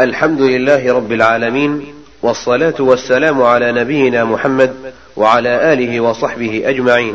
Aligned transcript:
الحمد 0.00 0.40
لله 0.40 0.92
رب 0.94 1.12
العالمين 1.12 1.86
والصلاة 2.22 2.74
والسلام 2.78 3.42
على 3.42 3.72
نبينا 3.72 4.24
محمد 4.24 4.74
وعلى 5.16 5.72
آله 5.72 6.00
وصحبه 6.00 6.62
أجمعين. 6.64 7.14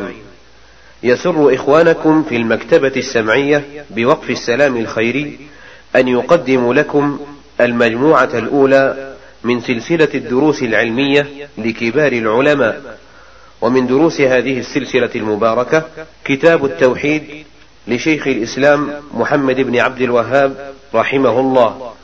يسر 1.02 1.54
إخوانكم 1.54 2.22
في 2.22 2.36
المكتبة 2.36 2.92
السمعية 2.96 3.64
بوقف 3.90 4.30
السلام 4.30 4.76
الخيري 4.76 5.38
أن 5.96 6.08
يقدم 6.08 6.72
لكم 6.72 7.18
المجموعة 7.60 8.30
الأولى 8.34 9.14
من 9.44 9.60
سلسلة 9.60 10.08
الدروس 10.14 10.62
العلمية 10.62 11.26
لكبار 11.58 12.12
العلماء، 12.12 12.98
ومن 13.60 13.86
دروس 13.86 14.20
هذه 14.20 14.58
السلسلة 14.58 15.10
المباركة 15.14 15.84
كتاب 16.24 16.64
التوحيد 16.64 17.44
لشيخ 17.88 18.26
الإسلام 18.26 18.92
محمد 19.14 19.60
بن 19.60 19.76
عبد 19.76 20.00
الوهاب 20.00 20.72
رحمه 20.94 21.40
الله 21.40 21.94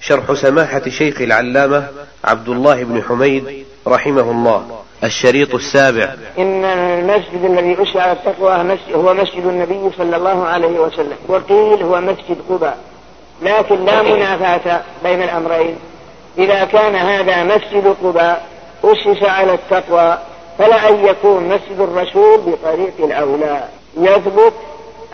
شرح 0.00 0.32
سماحة 0.32 0.82
شيخ 0.88 1.20
العلامة 1.20 1.88
عبد 2.24 2.48
الله 2.48 2.84
بن 2.84 3.02
حميد 3.02 3.64
رحمه 3.86 4.30
الله 4.30 4.80
الشريط 5.04 5.54
السابع. 5.54 6.14
إن 6.38 6.64
المسجد 6.64 7.44
الذي 7.44 7.82
أشرع 7.82 8.02
على 8.02 8.12
التقوى 8.12 8.78
هو 8.94 9.14
مسجد 9.14 9.46
النبي 9.46 9.96
صلى 9.98 10.16
الله 10.16 10.46
عليه 10.46 10.78
وسلم 10.78 11.16
وقيل 11.28 11.82
هو 11.82 12.00
مسجد 12.00 12.36
قباء 12.48 12.78
لكن 13.42 13.84
لا 13.84 14.02
منافاة 14.02 14.82
بين 15.04 15.22
الأمرين. 15.22 15.76
إذا 16.38 16.64
كان 16.64 16.94
هذا 16.94 17.44
مسجد 17.44 17.96
قباء 18.02 18.46
أسس 18.84 19.22
على 19.22 19.54
التقوى 19.54 20.18
فلا 20.58 20.88
أن 20.88 21.04
يكون 21.04 21.44
مسجد 21.44 21.80
الرسول 21.80 22.40
بطريق 22.40 22.94
الأولى. 22.98 23.64
يثبت 23.98 24.52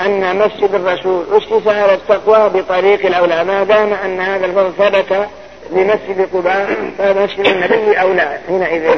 أن 0.00 0.36
مسجد 0.36 0.74
الرسول 0.74 1.24
أسس 1.32 1.66
على 1.66 1.94
التقوى 1.94 2.48
بطريق 2.48 3.06
الأولى. 3.06 3.44
ما 3.44 3.64
دام 3.64 3.92
أن 3.92 4.20
هذا 4.20 4.46
الفضل 4.46 4.72
ثبت 4.78 5.28
لمسجد 5.70 6.28
قباء 6.34 6.68
فمسجد 6.98 7.46
النبي 7.46 8.00
أولى 8.00 8.38
حينئذ. 8.48 8.90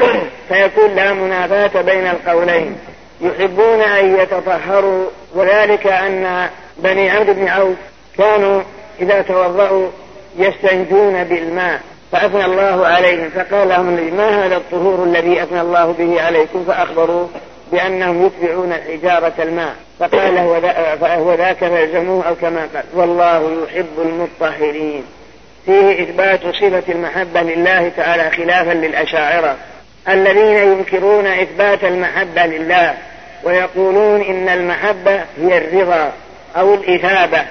فيكون 0.49 0.95
لا 0.95 1.13
منافاة 1.13 1.83
بين 1.83 2.07
القولين. 2.07 2.79
يحبون 3.21 3.81
أن 3.81 4.19
يتطهروا 4.19 5.07
وذلك 5.35 5.87
أن 5.87 6.49
بني 6.79 7.11
عبد 7.11 7.31
بن 7.31 7.49
عوف 7.49 7.77
كانوا 8.19 8.63
إذا 9.01 9.23
توضأوا 9.23 9.89
يستنجون 10.39 11.25
بالماء 11.25 11.81
فأثنى 12.13 12.45
الله 12.45 12.87
عليهم. 12.87 13.31
فقال 13.31 13.69
لهم 13.69 14.17
ما 14.17 14.47
هذا 14.47 14.57
الطهور 14.57 15.05
الذي 15.05 15.43
أثنى 15.43 15.61
الله 15.61 15.95
به 15.99 16.23
عليكم؟ 16.23 16.65
فأخبروا 16.65 17.27
بأنهم 17.73 18.27
يتبعون 18.27 18.73
الحجارة 18.73 19.33
الماء. 19.39 19.75
فقال 20.01 20.39
هو, 21.05 21.35
ذاك 21.35 21.57
فالزموه 21.57 22.29
أو 22.29 22.35
كما 22.35 22.69
قال. 22.75 22.85
والله 22.95 23.65
يحب 23.65 23.87
المطهرين. 23.99 25.05
فيه 25.67 26.03
إثبات 26.03 26.41
صفة 26.41 26.93
المحبة 26.93 27.43
لله 27.43 27.91
تعالى 27.97 28.31
خلافا 28.31 28.73
للأشاعرة. 28.73 29.57
الذين 30.09 30.57
ينكرون 30.57 31.27
إثبات 31.27 31.85
المحبة 31.85 32.47
لله 32.47 32.95
ويقولون 33.45 34.21
إن 34.21 34.49
المحبة 34.49 35.15
هي 35.15 35.59
الرضا 35.59 36.13
أو 36.57 36.75
الإثابة. 36.75 37.43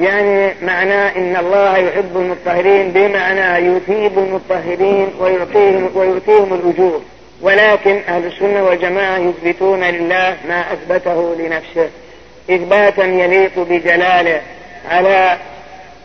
يعني 0.00 0.54
معناه 0.62 1.16
إن 1.16 1.36
الله 1.36 1.78
يحب 1.78 2.16
المطهرين 2.16 2.90
بمعنى 2.90 3.66
يثيب 3.66 4.18
المطهرين 4.18 5.08
ويعطيهم, 5.20 5.90
ويؤتيهم 5.94 6.54
الأجور. 6.54 7.02
ولكن 7.42 8.00
أهل 8.08 8.26
السنة 8.26 8.64
والجماعة 8.64 9.18
يثبتون 9.18 9.84
لله 9.84 10.36
ما 10.48 10.64
أثبته 10.72 11.34
لنفسه. 11.38 11.90
إثباتا 12.50 13.04
يليق 13.04 13.58
بجلاله 13.58 14.40
على 14.90 15.38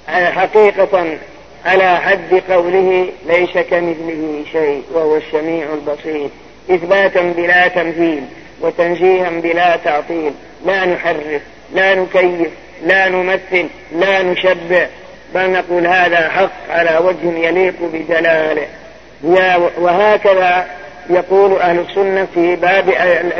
حقيقة 0.08 1.17
على 1.66 1.98
حد 1.98 2.42
قوله 2.50 3.09
ليس 3.25 3.53
كمثله 3.53 4.44
شيء 4.52 4.84
وهو 4.94 5.17
السميع 5.17 5.66
البصير. 5.73 6.30
إثباتا 6.70 7.22
بلا 7.22 7.68
تمثيل 7.68 8.23
وتنزيها 8.62 9.30
بلا 9.30 9.75
تعطيل. 9.75 10.34
لا 10.66 10.85
نحرف 10.85 11.41
لا 11.74 11.96
نكيف 11.96 12.50
لا 12.85 13.09
نمثل 13.09 13.68
لا 13.96 14.24
نشبع. 14.24 14.88
بل 15.35 15.50
نقول 15.50 15.88
هذا 15.88 16.29
حق 16.29 16.52
على 16.69 16.97
وجه 16.97 17.47
يليق 17.47 17.75
بجلاله. 17.94 18.68
وهكذا 19.78 20.68
يقول 21.09 21.59
أهل 21.59 21.80
السنة 21.80 22.28
في 22.34 22.56
باب 22.56 22.90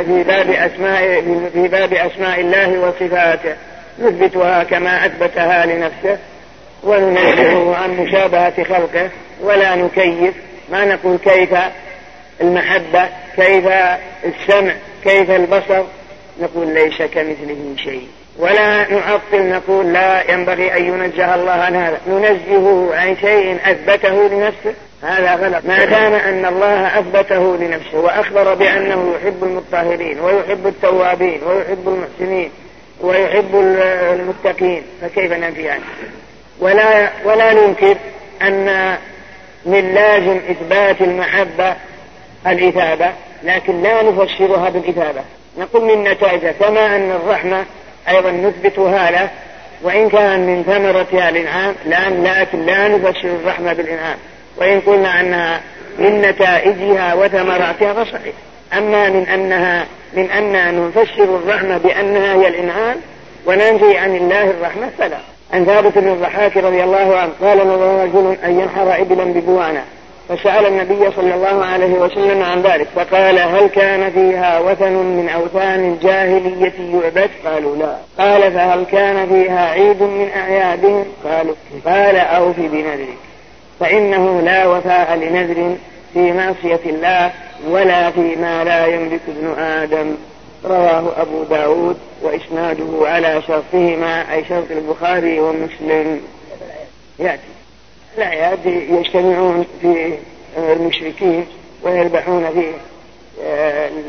في 0.06 0.22
باب 0.22 0.50
أسماء 0.50 1.22
في 1.52 1.68
باب 1.68 1.92
أسماء 1.92 2.40
الله 2.40 2.78
وصفاته 2.78 3.54
نثبتها 3.98 4.64
كما 4.64 5.06
أثبتها 5.06 5.66
لنفسه 5.66 6.18
وننزهه 6.82 7.76
عن 7.76 7.90
مشابهة 7.90 8.64
خلقه 8.64 9.10
ولا 9.40 9.74
نكيف 9.74 10.34
ما 10.72 10.84
نقول 10.84 11.18
كيف 11.18 11.54
المحبة 12.40 13.08
كيف 13.36 13.66
السمع 14.24 14.72
كيف 15.04 15.30
البصر 15.30 15.82
نقول 16.40 16.74
ليس 16.74 17.02
كمثله 17.02 17.74
شيء. 17.84 18.08
ولا 18.38 18.92
نعطل 18.92 19.48
نقول 19.48 19.92
لا 19.92 20.32
ينبغي 20.32 20.76
أن 20.76 20.84
ينزه 20.84 21.34
الله 21.34 21.52
عن 21.52 21.76
هذا. 21.76 22.00
ننزهه 22.06 22.90
عن 22.94 23.16
شيء 23.20 23.58
أثبته 23.64 24.28
لنفسه. 24.28 24.74
هذا 25.04 25.34
غلط. 25.34 25.64
ما 25.64 25.84
دام 25.84 26.12
أن 26.12 26.46
الله 26.46 26.98
أثبته 26.98 27.56
لنفسه 27.56 27.98
وأخبر 27.98 28.54
بأنه 28.54 29.14
يحب 29.16 29.44
المطهرين 29.44 30.20
ويحب 30.20 30.66
التوابين 30.66 31.40
ويحب 31.46 31.88
المحسنين 31.88 32.50
ويحب 33.00 33.76
المتقين 34.12 34.82
فكيف 35.00 35.32
ننفي 35.32 35.70
عنه؟ 35.70 35.82
ولا 36.60 37.10
ولا 37.24 37.52
ننكر 37.52 37.96
أن 38.42 38.96
من 39.66 39.94
لازم 39.94 40.40
إثبات 40.50 41.00
المحبة 41.00 41.74
الإثابة 42.46 43.12
لكن 43.42 43.82
لا 43.82 44.02
نفسرها 44.02 44.70
بالإثابة. 44.70 45.20
نقول 45.58 45.84
من 45.84 46.04
نتائجها 46.04 46.52
كما 46.52 46.96
أن 46.96 47.10
الرحمة 47.10 47.64
أيضا 48.08 48.30
نثبتها 48.30 49.10
له 49.10 49.28
وإن 49.82 50.08
كان 50.08 50.40
من 50.46 50.62
ثمرتها 50.62 51.28
الإنعام 51.28 51.74
لكن 51.86 52.66
لا 52.66 52.88
نفسر 52.88 53.28
الرحمة 53.28 53.72
بالإنعام. 53.72 54.16
وإن 54.56 54.80
قلنا 54.80 55.20
أنها 55.20 55.60
من 55.98 56.20
نتائجها 56.20 57.14
وثمراتها 57.14 58.04
فصحيح. 58.04 58.34
أما 58.78 59.10
من 59.10 59.28
أنها 59.28 59.86
من 60.14 60.30
أننا 60.30 60.70
نفسر 60.70 61.24
الرحمة 61.24 61.78
بأنها 61.78 62.34
هي 62.34 62.48
الإنعام 62.48 62.96
وننفي 63.46 63.98
عن 63.98 64.16
الله 64.16 64.50
الرحمة 64.50 64.90
فلا. 64.98 65.18
عن 65.52 65.64
ثابت 65.64 65.98
بن 65.98 66.08
الضحاك 66.08 66.56
رضي 66.56 66.84
الله 66.84 67.16
عنه 67.16 67.32
قال 67.42 67.58
نظر 67.58 68.04
رجل 68.04 68.36
أن 68.44 68.60
ينحر 68.60 69.00
إبلا 69.00 69.24
ببوانا. 69.24 69.82
فسأل 70.28 70.66
النبي 70.66 71.10
صلى 71.16 71.34
الله 71.34 71.64
عليه 71.64 71.94
وسلم 71.94 72.42
عن 72.42 72.62
ذلك 72.62 72.86
فقال 72.96 73.38
هل 73.38 73.66
كان 73.66 74.10
فيها 74.10 74.60
وثن 74.60 74.92
من 74.92 75.28
أوثان 75.28 75.92
الجاهلية 75.92 76.72
يعبد؟ 76.94 77.30
قالوا 77.46 77.76
لا. 77.76 77.96
قال 78.18 78.52
فهل 78.52 78.84
كان 78.92 79.28
فيها 79.28 79.70
عيد 79.70 80.02
من 80.02 80.28
أعيادهم؟ 80.36 81.04
قالوا 81.24 81.54
قال 81.86 82.16
أوف 82.16 82.56
بنذرك. 82.58 83.18
فإنه 83.84 84.40
لا 84.40 84.66
وفاء 84.66 85.16
لنذر 85.16 85.76
في 86.14 86.32
معصية 86.32 86.80
الله 86.86 87.32
ولا 87.68 88.10
فيما 88.10 88.64
لا 88.64 88.86
يملك 88.86 89.20
ابن 89.28 89.62
آدم. 89.62 90.14
رواه 90.64 91.12
أبو 91.16 91.42
داود 91.50 91.96
وإسناده 92.22 93.08
على 93.08 93.42
شرطهما 93.46 94.32
أي 94.32 94.44
شرط 94.44 94.70
البخاري 94.70 95.40
ومسلم. 95.40 96.20
يأتي. 97.18 97.42
الأعياد 98.18 98.66
يجتمعون 98.66 99.64
في 99.82 100.12
المشركين 100.58 101.46
ويذبحون 101.82 102.50
في 102.50 102.64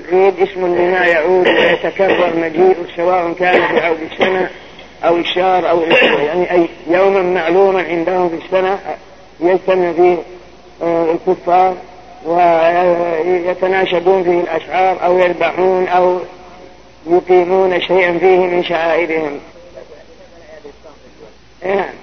العيد 0.10 0.34
اسم 0.40 0.66
لما 0.76 1.06
يعود 1.06 1.48
ويتكرر 1.48 2.36
مجيء 2.36 2.76
سواء 2.96 3.34
كان 3.40 3.68
في 3.68 3.86
عود 3.86 4.00
السنة 4.12 4.50
أو 5.06 5.18
الشهر 5.18 5.70
أو 5.70 5.82
يعني 6.26 6.52
أي 6.52 6.70
يوما 6.88 7.22
معلوما 7.22 7.84
عندهم 7.84 8.30
في 8.30 8.46
السنة. 8.46 8.80
يجتمع 9.40 9.92
فيه 9.92 10.18
الكفار 10.82 11.78
ويتناشدون 12.26 14.24
فيه 14.24 14.40
الأشعار 14.40 15.06
أو 15.06 15.18
يذبحون 15.20 15.88
أو 15.88 16.20
يقيمون 17.08 17.82
شيئا 17.82 18.20
فيه 18.20 18.38
من 18.38 18.64
شعائرهم. 18.64 19.40
نعم 21.66 21.94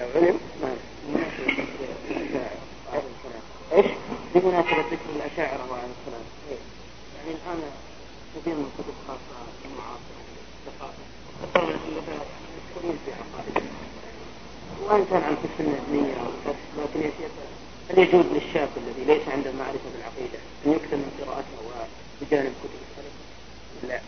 لو 0.00 0.06
علم 0.14 0.38
إيش؟ 3.76 3.86
بمناسبة 4.34 4.70
ذكر 4.70 5.10
الأشاعرة 5.16 5.64
وعلى 5.70 5.82
السلام. 5.82 6.24
يعني 7.16 7.30
الآن 7.30 7.60
كثير 8.36 8.54
من 8.54 8.64
الكتب 8.72 8.94
خاصة 9.08 9.36
بالمعاصرة 9.62 10.20
وإن 14.88 15.04
كان 15.10 15.22
عن 15.22 15.36
لكن 15.58 16.29
هل 17.90 17.98
يجوز 17.98 18.24
للشاب 18.34 18.68
الذي 18.76 19.04
ليس 19.06 19.22
عنده 19.32 19.50
معرفة 19.58 19.88
بالعقيدة 19.94 20.38
أن 20.66 20.72
يكتب 20.72 20.98
من 20.98 21.10
قراءته 21.20 21.60
بجانب 22.20 22.52
كتب 22.62 22.80
السلف؟ 22.90 23.12
لا. 23.88 24.00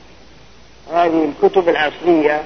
هذه 0.92 1.24
الكتب 1.24 1.68
العصرية 1.68 2.42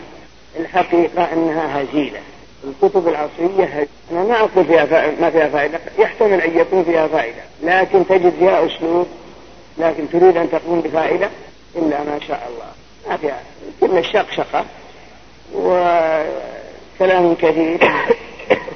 الحقيقة 0.59 1.33
أنها 1.33 1.83
هزيلة. 1.83 2.21
الكتب 2.65 3.09
العصرية 3.09 3.89
أنا 4.13 4.25
ما 4.25 4.41
أقول 4.41 4.65
فيها 4.65 5.11
ما 5.21 5.31
فيها 5.31 5.49
فائدة. 5.49 5.81
يحتمل 5.99 6.41
أن 6.41 6.59
يكون 6.59 6.85
فيها 6.85 7.07
فائدة. 7.07 7.43
لكن 7.63 8.07
تجد 8.07 8.33
فيها 8.39 8.67
أسلوب. 8.67 9.07
لكن 9.79 10.11
تريد 10.11 10.37
أن 10.37 10.51
تقوم 10.51 10.81
بفائدة 10.81 11.31
إلا 11.77 12.03
ما 12.03 12.21
شاء 12.29 12.51
الله. 12.51 12.73
ما 13.09 13.17
فيها. 13.17 13.43
كل 13.81 13.99
الشقشقة. 13.99 14.65
وكلام 15.55 17.35
كثير. 17.35 17.93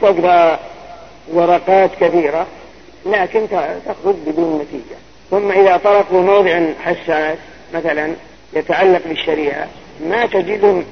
تقرأ 0.03 0.59
ورقات 1.33 1.91
كثيرة 2.01 2.47
لكن 3.07 3.47
تخرج 3.87 4.15
بدون 4.27 4.59
نتيجة. 4.59 4.99
ثم 5.31 5.53
إذا 5.53 5.77
طرقوا 5.77 6.21
موضع 6.21 6.61
حساس 6.85 7.39
مثلا 7.75 8.13
يتعلق 8.53 9.01
بالشريعة 9.07 9.69
ما 10.07 10.27
تجدهم 10.27 10.85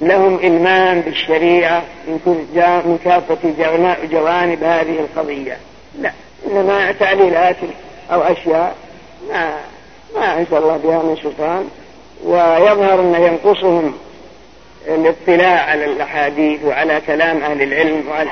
لهم 0.00 0.38
إلمام 0.38 1.00
بالشريعة 1.00 1.82
من 2.08 2.98
كافة 3.04 3.38
جوانب 4.10 4.64
هذه 4.64 4.98
القضية. 4.98 5.56
لا 6.00 6.12
إنما 6.46 6.92
تعليلات 6.92 7.56
أو 8.12 8.20
أشياء 8.20 8.74
ما 9.28 9.56
ما 10.16 10.38
أنزل 10.38 10.56
الله 10.56 10.76
بها 10.76 11.02
من 11.02 11.16
سلطان. 11.22 11.68
ويظهر 12.24 13.00
أن 13.00 13.22
ينقصهم 13.22 13.94
الاطلاع 14.88 15.60
على 15.60 15.84
الأحاديث 15.84 16.64
وعلى 16.64 17.02
كلام 17.06 17.42
أهل 17.42 17.62
العلم 17.62 18.04
وعلى 18.08 18.30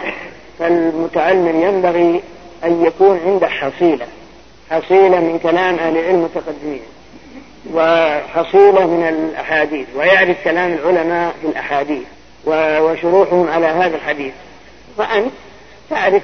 فالمتعلم 0.63 1.61
ينبغي 1.61 2.23
أن 2.65 2.85
يكون 2.85 3.21
عنده 3.27 3.49
حصيلة 3.49 4.07
حصيلة 4.71 5.21
من 5.21 5.39
كلام 5.43 5.75
أهل 5.75 5.97
العلم 5.97 6.15
المتقدمين 6.15 6.81
وحصيلة 7.75 8.87
من 8.87 9.09
الأحاديث 9.09 9.87
ويعرف 9.97 10.37
كلام 10.45 10.73
العلماء 10.73 11.35
في 11.41 11.47
الأحاديث 11.47 12.03
وشروحهم 12.47 13.49
على 13.49 13.67
هذا 13.67 13.97
الحديث. 13.97 14.33
فأنت 14.99 15.33
تعرف 15.91 16.23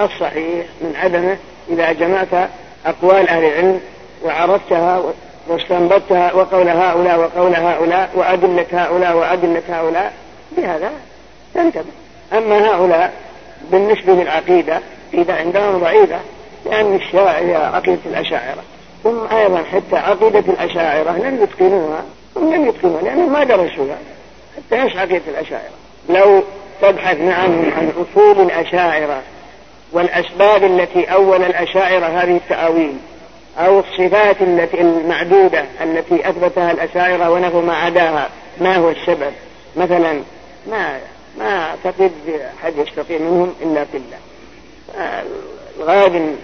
الصحيح 0.00 0.66
من 0.80 0.94
عدمه 0.96 1.36
إذا 1.70 1.92
جمعت 1.92 2.50
أقوال 2.86 3.28
أهل 3.28 3.44
العلم 3.44 3.80
وعرفتها 4.24 5.02
واستنبطتها 5.48 6.32
وقول 6.32 6.68
هؤلاء 6.68 7.18
وقول 7.18 7.54
هؤلاء 7.54 8.10
وأدلة 8.14 8.66
هؤلاء 8.72 9.16
وأدلة 9.16 9.62
هؤلاء 9.68 10.12
بهذا 10.56 10.90
تنتبه. 11.54 11.92
أما 12.32 12.70
هؤلاء 12.70 13.27
بالنسبة 13.72 14.12
للعقيدة 14.12 14.80
إذا 15.14 15.34
عندهم 15.34 15.78
ضعيفة 15.78 16.18
لأن 16.66 16.94
الشرع 16.94 17.30
عقيدة 17.74 18.00
الأشاعرة. 18.06 18.62
ثم 19.04 19.36
أيضا 19.36 19.62
حتى 19.72 19.96
عقيدة 19.96 20.52
الأشاعرة 20.52 21.10
لم 21.10 21.42
يتقنوها 21.42 22.02
هم 22.36 22.54
لم 22.54 22.68
يتقنوها 22.68 23.02
لأنهم 23.02 23.32
ما 23.32 23.44
درسوها. 23.44 23.98
حتى 24.56 24.82
إيش 24.82 24.96
عقيدة 24.96 25.22
الأشاعرة؟ 25.28 25.72
لو 26.08 26.42
تبحث 26.82 27.20
معهم 27.20 27.72
عن 27.76 27.92
أصول 27.96 28.40
الأشاعرة 28.40 29.22
والأسباب 29.92 30.64
التي 30.64 31.04
أول 31.04 31.42
الأشاعرة 31.42 32.06
هذه 32.06 32.36
التأويل 32.36 32.94
أو 33.58 33.80
الصفات 33.80 34.42
التي 34.42 34.80
المعدودة 34.80 35.64
التي 35.82 36.28
أثبتها 36.28 36.70
الأشاعرة 36.70 37.30
ونفوا 37.30 37.62
ما 37.62 37.76
عداها 37.76 38.28
ما 38.60 38.76
هو 38.76 38.90
السبب؟ 38.90 39.32
مثلا 39.76 40.22
ما 40.70 40.98
ما 41.38 41.68
أعتقد 41.68 42.12
أحد 42.58 42.74
يستطيع 42.78 43.18
منهم 43.18 43.54
إلا 43.62 43.84
في 43.84 43.96
الله. 43.96 44.18
الغالب 45.78 46.36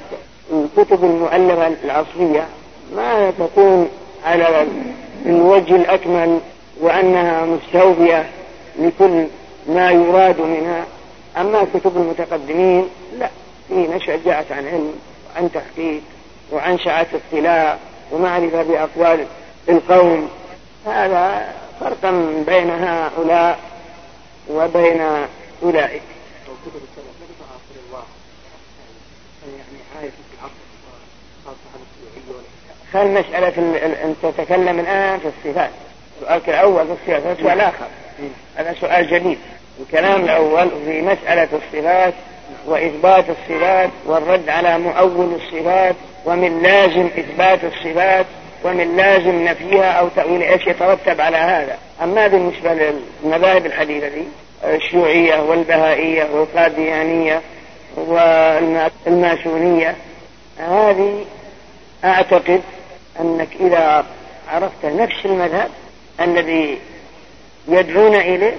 الكتب 0.52 1.04
المؤلفة 1.04 1.72
العصرية 1.84 2.46
ما 2.96 3.30
تكون 3.30 3.88
على 4.24 4.66
الوجه 5.26 5.76
الأكمل 5.76 6.40
وأنها 6.80 7.44
مستوفية 7.44 8.30
لكل 8.78 9.26
ما 9.68 9.90
يراد 9.90 10.40
منها. 10.40 10.84
أما 11.36 11.66
كتب 11.74 11.96
المتقدمين 11.96 12.88
لا. 13.18 13.30
في 13.68 13.74
نشأ 13.74 14.16
جاءت 14.24 14.52
عن 14.52 14.66
علم 14.66 14.94
وعن 15.34 15.50
تحقيق 15.52 16.00
وعن 16.52 16.78
شعة 16.78 17.06
اطلاع 17.14 17.78
ومعرفة 18.12 18.62
بأقوال 18.62 19.26
القوم. 19.68 20.28
هذا 20.86 21.52
فرق 21.80 22.10
بين 22.46 22.70
هؤلاء. 22.70 23.58
وبين 24.50 25.26
أولئك. 25.62 26.02
خل 32.92 33.06
مسألة 33.08 33.76
أن 34.04 34.14
تتكلم 34.22 34.80
الآن 34.80 35.18
في 35.18 35.26
الصفات. 35.26 35.70
سؤالك 36.20 36.48
الأول 36.48 36.86
في 36.86 37.16
الصفات 37.16 37.40
سؤال 37.40 37.60
آخر. 37.60 37.86
هذا 38.56 38.74
سؤال 38.80 39.10
جديد. 39.10 39.38
الكلام 39.80 40.24
الأول 40.24 40.70
في 40.84 41.02
مسألة 41.02 41.48
الصفات 41.52 42.14
وإثبات 42.66 43.24
الصفات 43.30 43.90
والرد 44.06 44.48
على 44.48 44.78
مؤول 44.78 45.34
الصفات 45.34 45.94
ومن 46.24 46.62
لازم 46.62 47.06
إثبات 47.18 47.64
الصفات. 47.64 48.26
ومن 48.64 48.96
لازم 48.96 49.44
نفيها 49.44 49.92
أو 49.92 50.08
تأويل 50.08 50.42
إيش 50.42 50.66
يترتب 50.66 51.20
على 51.20 51.36
هذا. 51.36 51.78
أما 52.02 52.26
بالنسبة 52.26 52.92
للمذاهب 53.24 53.66
الحديثة 53.66 54.08
دي 54.08 54.22
الشيوعية 54.64 55.40
والبهائية 55.40 56.24
والقاديانية 56.32 57.40
والماسونية 57.96 59.96
هذه 60.58 61.24
أعتقد 62.04 62.60
أنك 63.20 63.48
إذا 63.60 64.04
عرفت 64.48 64.84
نفس 64.84 65.16
المذهب 65.24 65.70
الذي 66.20 66.78
يدعون 67.68 68.14
إليه 68.14 68.54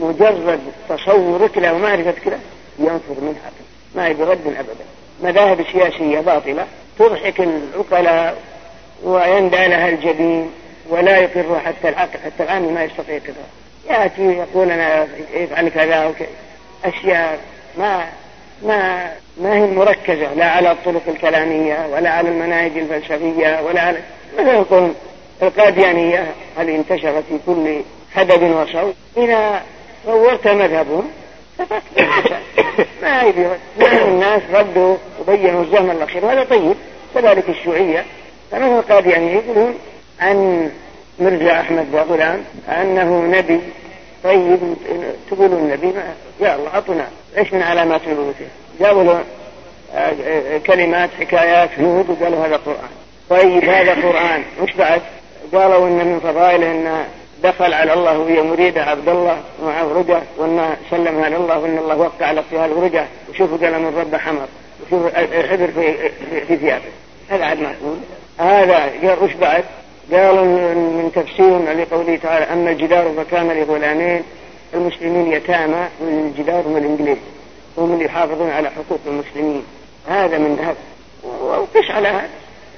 مجرد 0.00 0.60
تصورك 0.88 1.58
له 1.58 1.72
ومعرفتك 1.72 2.26
له 2.26 2.38
ينفر 2.78 3.20
منها 3.20 3.50
ما 3.94 4.08
يبرد 4.08 4.40
أبدا. 4.46 4.84
مذاهب 5.22 5.64
سياسية 5.72 6.20
باطلة 6.20 6.66
تضحك 6.98 7.40
العقلاء 7.40 8.36
ويندى 9.02 9.56
لها 9.68 9.88
الجبين 9.88 10.50
ولا 10.88 11.18
يقر 11.18 11.60
حتى 11.64 11.88
العقل 11.88 12.18
حتى 12.24 12.42
الآن 12.42 12.74
ما 12.74 12.84
يستطيع 12.84 13.18
كذا 13.18 13.34
يأتي 13.90 14.22
يقول 14.22 14.70
أنا 14.70 15.06
يفعل 15.34 15.68
كذا 15.68 16.06
وكذا 16.06 16.28
أشياء 16.84 17.38
ما 17.78 18.04
ما 18.62 19.12
ما 19.40 19.54
هي 19.54 19.66
مركزة 19.66 20.34
لا 20.34 20.50
على 20.50 20.70
الطرق 20.70 21.02
الكلامية 21.08 21.86
ولا 21.92 22.10
على 22.10 22.28
المناهج 22.28 22.78
الفلسفية 22.78 23.62
ولا 23.62 23.80
على 23.80 23.98
مثلا 24.38 24.52
يقول؟ 24.52 24.92
القاديانية 25.42 26.26
هذه 26.58 26.76
انتشرت 26.76 27.24
في 27.28 27.38
كل 27.46 27.80
حدب 28.14 28.42
وصوت 28.42 28.94
إذا 29.16 29.62
صورت 30.06 30.48
مذهبهم 30.48 31.10
ما 33.02 33.22
يبي 33.22 33.46
الناس 33.80 34.42
ردوا 34.52 34.96
وبينوا 35.20 35.62
الزمن 35.62 35.90
الأخير 35.90 36.24
وهذا 36.24 36.44
طيب. 36.44 36.74
كذلك 37.14 37.48
الشيوعية. 37.48 38.04
فمثل 38.52 38.78
القاديانية 38.78 39.32
يقولون 39.32 39.74
عن 40.20 40.70
مرزا 41.18 41.60
أحمد 41.60 41.86
غلام 41.94 42.44
أنه 42.68 43.22
نبي. 43.38 43.60
طيب 44.24 44.58
تقولوا 45.30 45.58
النبي 45.58 45.92
يا 46.40 46.54
الله 46.56 46.70
أعطنا 46.74 47.08
إيش 47.38 47.52
من 47.52 47.62
علامات 47.62 48.00
نبوته 48.08 48.46
جابوا 48.80 49.04
له 49.04 49.24
آه، 49.94 50.12
آه، 50.26 50.58
كلمات 50.58 51.10
حكايات 51.20 51.70
هود 51.80 52.10
وقالوا 52.10 52.46
هذا 52.46 52.56
قرآن. 52.56 52.90
طيب 53.30 53.64
هذا 53.64 53.92
قرآن. 53.92 54.42
وش 54.62 54.72
بعد؟ 54.72 55.02
قالوا 55.54 55.88
إن 55.88 56.06
من 56.06 56.20
فضائله 56.20 56.70
انه 56.70 57.06
دخل 57.42 57.74
على 57.74 57.92
الله 57.92 58.18
وهي 58.18 58.42
مريدة 58.42 58.82
عبد 58.82 59.08
الله 59.08 59.40
ومعه 59.62 59.92
رجع 59.98 60.20
وانه 60.38 60.76
سلمها 60.90 61.28
لله 61.28 61.58
وإن 61.58 61.78
الله 61.78 61.96
وقع 61.96 62.26
على 62.26 62.42
فيها 62.50 62.66
ورجع 62.66 63.04
وشوفوا 63.30 63.58
قال 63.58 63.82
من 63.82 63.98
رب 63.98 64.16
حمر. 64.16 64.46
وشوفوا 64.86 65.10
حبر 65.50 65.66
في 65.66 66.10
في 66.48 66.56
ثيابه 66.56 66.84
هذا 67.28 67.44
عاد 67.44 67.60
معقول 67.60 67.96
هذا 68.38 68.76
قال 68.76 69.22
وش 69.22 69.32
بعد؟ 69.32 69.64
قالوا 70.12 70.44
من 70.74 71.10
تفسير 71.14 71.82
لقوله 71.82 72.16
تعالى 72.16 72.44
أما 72.44 72.70
الجدار 72.70 73.12
فكان 73.16 73.48
لغلامين 73.48 74.22
المسلمين 74.74 75.32
يتامى 75.32 75.88
والجدار 76.00 76.60
هم 76.66 76.76
الإنجليز 76.76 77.18
هم 77.78 77.92
اللي 77.92 78.04
يحافظون 78.04 78.50
على 78.50 78.70
حقوق 78.70 79.00
المسلمين. 79.06 79.64
هذا 80.08 80.38
من 80.38 80.58
هذا 80.58 80.76
وقش 81.42 81.90
على 81.90 82.08
هذا. 82.08 82.28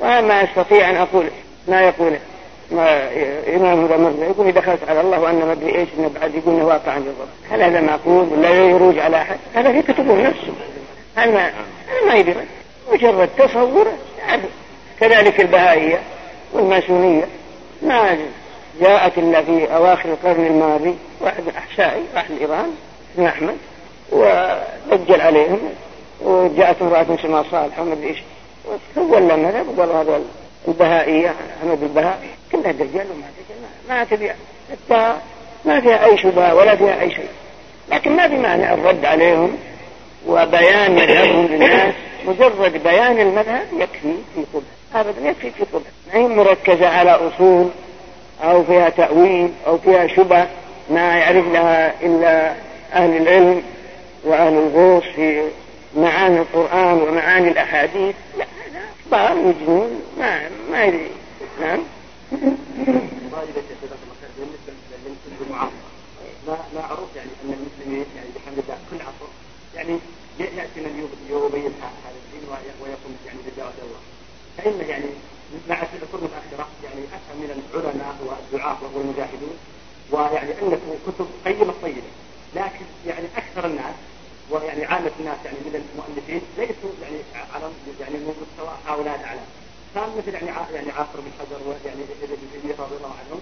وما 0.01 0.45
أستطيع 0.45 0.91
أن 0.91 0.97
أقول 0.97 1.27
ما 1.69 1.81
يقوله 1.81 2.19
ما 2.71 3.09
إمام 3.57 3.85
مرزا 3.85 4.27
يقول 4.27 4.53
دخلت 4.53 4.81
على 4.89 5.01
الله 5.01 5.21
وأن 5.21 5.35
ما 5.35 5.53
أدري 5.53 5.79
إيش 5.79 5.89
إنه 5.99 6.11
بعد 6.21 6.35
يقول 6.35 6.55
إنه 6.55 6.67
واقع 6.67 6.93
عند 6.93 7.07
الله 7.07 7.27
هل 7.51 7.63
هذا 7.63 7.81
معقول 7.81 8.29
ولا 8.33 8.55
يروج 8.55 8.99
على 8.99 9.17
أحد؟ 9.17 9.37
هذا 9.55 9.73
في 9.73 9.93
كتبه 9.93 10.15
نفسه. 10.15 10.53
هل 11.17 11.33
ما 11.33 11.51
ما 12.07 12.15
يدري. 12.15 12.35
مجرد 12.93 13.29
تصور. 13.39 13.87
كذلك 15.09 15.41
البهائية 15.41 16.01
والماسونية. 16.53 17.25
ما 17.83 18.19
جاءت 18.81 19.19
إلا 19.19 19.43
في 19.43 19.75
أواخر 19.75 20.09
القرن 20.09 20.47
الماضي 20.47 20.95
وأحد 21.21 21.43
أحشائي 21.59 22.03
راح 22.15 22.31
لإيران 22.31 22.71
اسمه 23.15 23.29
أحمد 23.29 23.57
ودجل 24.13 25.21
عليهم 25.21 25.61
وجاءت 26.21 26.83
امرأة 26.83 27.07
اسمها 27.21 27.45
صالحة 27.51 27.83
وما 27.83 27.93
أدري 27.93 28.09
إيش. 28.09 28.19
وتولى 28.97 29.35
المذهب 29.35 29.79
وقالوا 29.79 30.03
هذا 30.03 30.21
البهائية 30.69 31.35
أحمد 31.61 31.83
البهاء 31.83 32.19
كلها 32.53 32.73
دجال 32.73 33.07
وما 33.11 33.27
دجال 33.39 33.59
ما 33.89 34.05
تبيع. 34.05 34.35
حتى 34.71 35.17
ما 35.65 35.81
فيها 35.81 36.05
أي 36.05 36.19
شبهة 36.19 36.55
ولا 36.55 36.77
فيها 36.77 37.01
أي 37.01 37.11
شيء. 37.11 37.29
لكن 37.91 38.17
ما 38.17 38.27
بمعنى 38.27 38.75
الرد 38.75 39.05
عليهم 39.05 39.59
وبيان 40.27 40.95
مذهبهم 40.95 41.47
للناس. 41.47 41.95
مجرد 42.27 42.83
بيان 42.83 43.21
المذهب 43.21 43.67
يكفي 43.73 44.15
في 44.35 44.45
قبح 44.55 44.74
أبدا 44.95 45.29
يكفي 45.31 45.51
في 45.51 45.65
قبح 45.65 45.87
ما 46.07 46.15
هي 46.15 46.29
مركزة 46.29 46.89
على 46.89 47.11
أصول 47.11 47.69
أو 48.43 48.65
فيها 48.65 48.89
تأويل 48.89 49.53
أو 49.67 49.79
فيها 49.79 50.07
شبه 50.07 50.47
ما 50.91 51.17
يعرف 51.17 51.47
لها 51.47 52.03
إلا 52.03 52.55
أهل 52.93 53.17
العلم 53.17 53.63
وأهل 54.25 54.53
الغوص 54.53 55.05
في 55.17 55.43
معاني 55.97 56.39
القرآن 56.39 57.03
ومعاني 57.03 57.49
الأحاديث. 57.49 58.15
لا 58.39 58.45
هذا 58.45 58.81
أخبار 59.07 59.35
مجنون 59.35 60.01
ما 60.19 60.41
ما 60.71 60.85
يدري. 60.85 61.11
نعم. 61.61 61.79
ما 66.47 66.59
معروف 66.75 67.17
يعني 67.17 67.31
أن 67.45 67.53
المسلمين 67.53 68.07
يعني 68.17 68.29
بحمد 68.37 68.59
الله 68.59 68.79
كل 68.91 68.97
عصر 68.97 69.31
يعني 69.75 69.99
يأتي 70.39 70.81
من 70.81 71.09
يبين 71.31 71.73
هذا 71.83 72.17
الدين 72.25 72.49
ويقوم 72.83 73.17
يعني 73.27 73.39
بدعوه 73.47 73.73
الله 73.83 74.01
فان 74.64 74.88
يعني 74.88 75.04
مع 75.68 75.83
القرون 75.83 76.25
متاخره 76.25 76.68
يعني 76.85 77.02
افهم 77.16 77.38
من 77.40 77.64
العلماء 77.75 78.16
والدعاة 78.26 78.78
والمجاهدين 78.94 79.56
ويعني 80.11 80.52
عندكم 80.62 80.90
كتب 81.06 81.28
قيمة 81.44 81.75
طيبة. 81.83 82.11
لكن 82.54 82.85
يعني 83.06 83.26
أكثر 83.37 83.66
الناس 83.66 83.94
ويعني 84.50 84.85
عامة 84.85 85.11
الناس 85.21 85.38
يعني 85.44 85.59
من 85.66 85.75
المؤلفين 85.83 86.42
ليسوا 86.59 86.92
يعني 87.02 87.18
على 87.54 87.71
يعني 88.00 88.14
مستوى 88.14 88.75
هؤلاء 88.87 89.21
الأعلام. 89.21 89.49
كان 89.94 90.09
مثل 90.18 90.35
يعني 90.35 90.75
يعني 90.75 90.90
عاصر 90.90 91.21
بن 91.25 91.30
حجر 91.38 91.61
ويعني 91.68 92.02
ابن 92.23 92.37
تيميه 92.52 92.75
رضي 92.78 92.97
الله 92.97 93.14
عنهم 93.21 93.40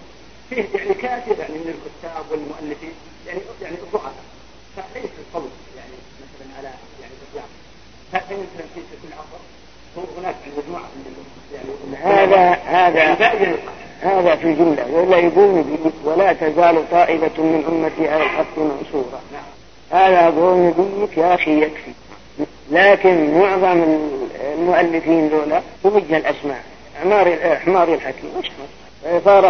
فيه 0.49 0.77
يعني 0.77 0.93
كثير 0.93 1.39
يعني 1.39 1.53
من 1.53 1.69
الكتاب 1.75 2.25
والمؤلفين 2.31 2.93
يعني 3.27 3.39
يعني 3.61 3.75
ضعفاء 3.93 4.23
فليس 4.75 5.11
القول 5.19 5.49
يعني 5.77 5.95
مثلا 6.21 6.57
على 6.57 6.71
يعني 7.01 7.13
الاطلاق 7.19 7.49
فيمكن 8.29 8.65
في 8.75 8.81
هناك 9.97 10.35
يعني 11.53 11.67
من 11.87 11.93
يعني 11.93 12.25
هذا 12.25 12.57
هذا 12.65 13.57
هذا 14.01 14.35
في 14.35 14.53
جملة 14.53 14.87
ولا 14.91 15.17
يقول 15.17 15.63
ولا 16.03 16.33
تزال 16.33 16.89
طائفة 16.91 17.43
من 17.43 17.63
أمتي 17.67 18.13
على 18.13 18.23
الحق 18.23 18.57
منصورة. 18.57 19.21
هذا 19.91 20.25
قول 20.25 20.57
نبيك 20.57 21.17
يا 21.17 21.35
أخي 21.35 21.61
يكفي. 21.61 21.91
لكن 22.71 23.39
معظم 23.39 23.97
المؤلفين 24.53 25.27
ذولا 25.27 25.61
توجه 25.83 26.17
الأسماء. 26.17 26.63
حمار 27.03 27.37
حمار 27.65 27.93
الحكيم 27.93 28.29
وش 28.39 28.51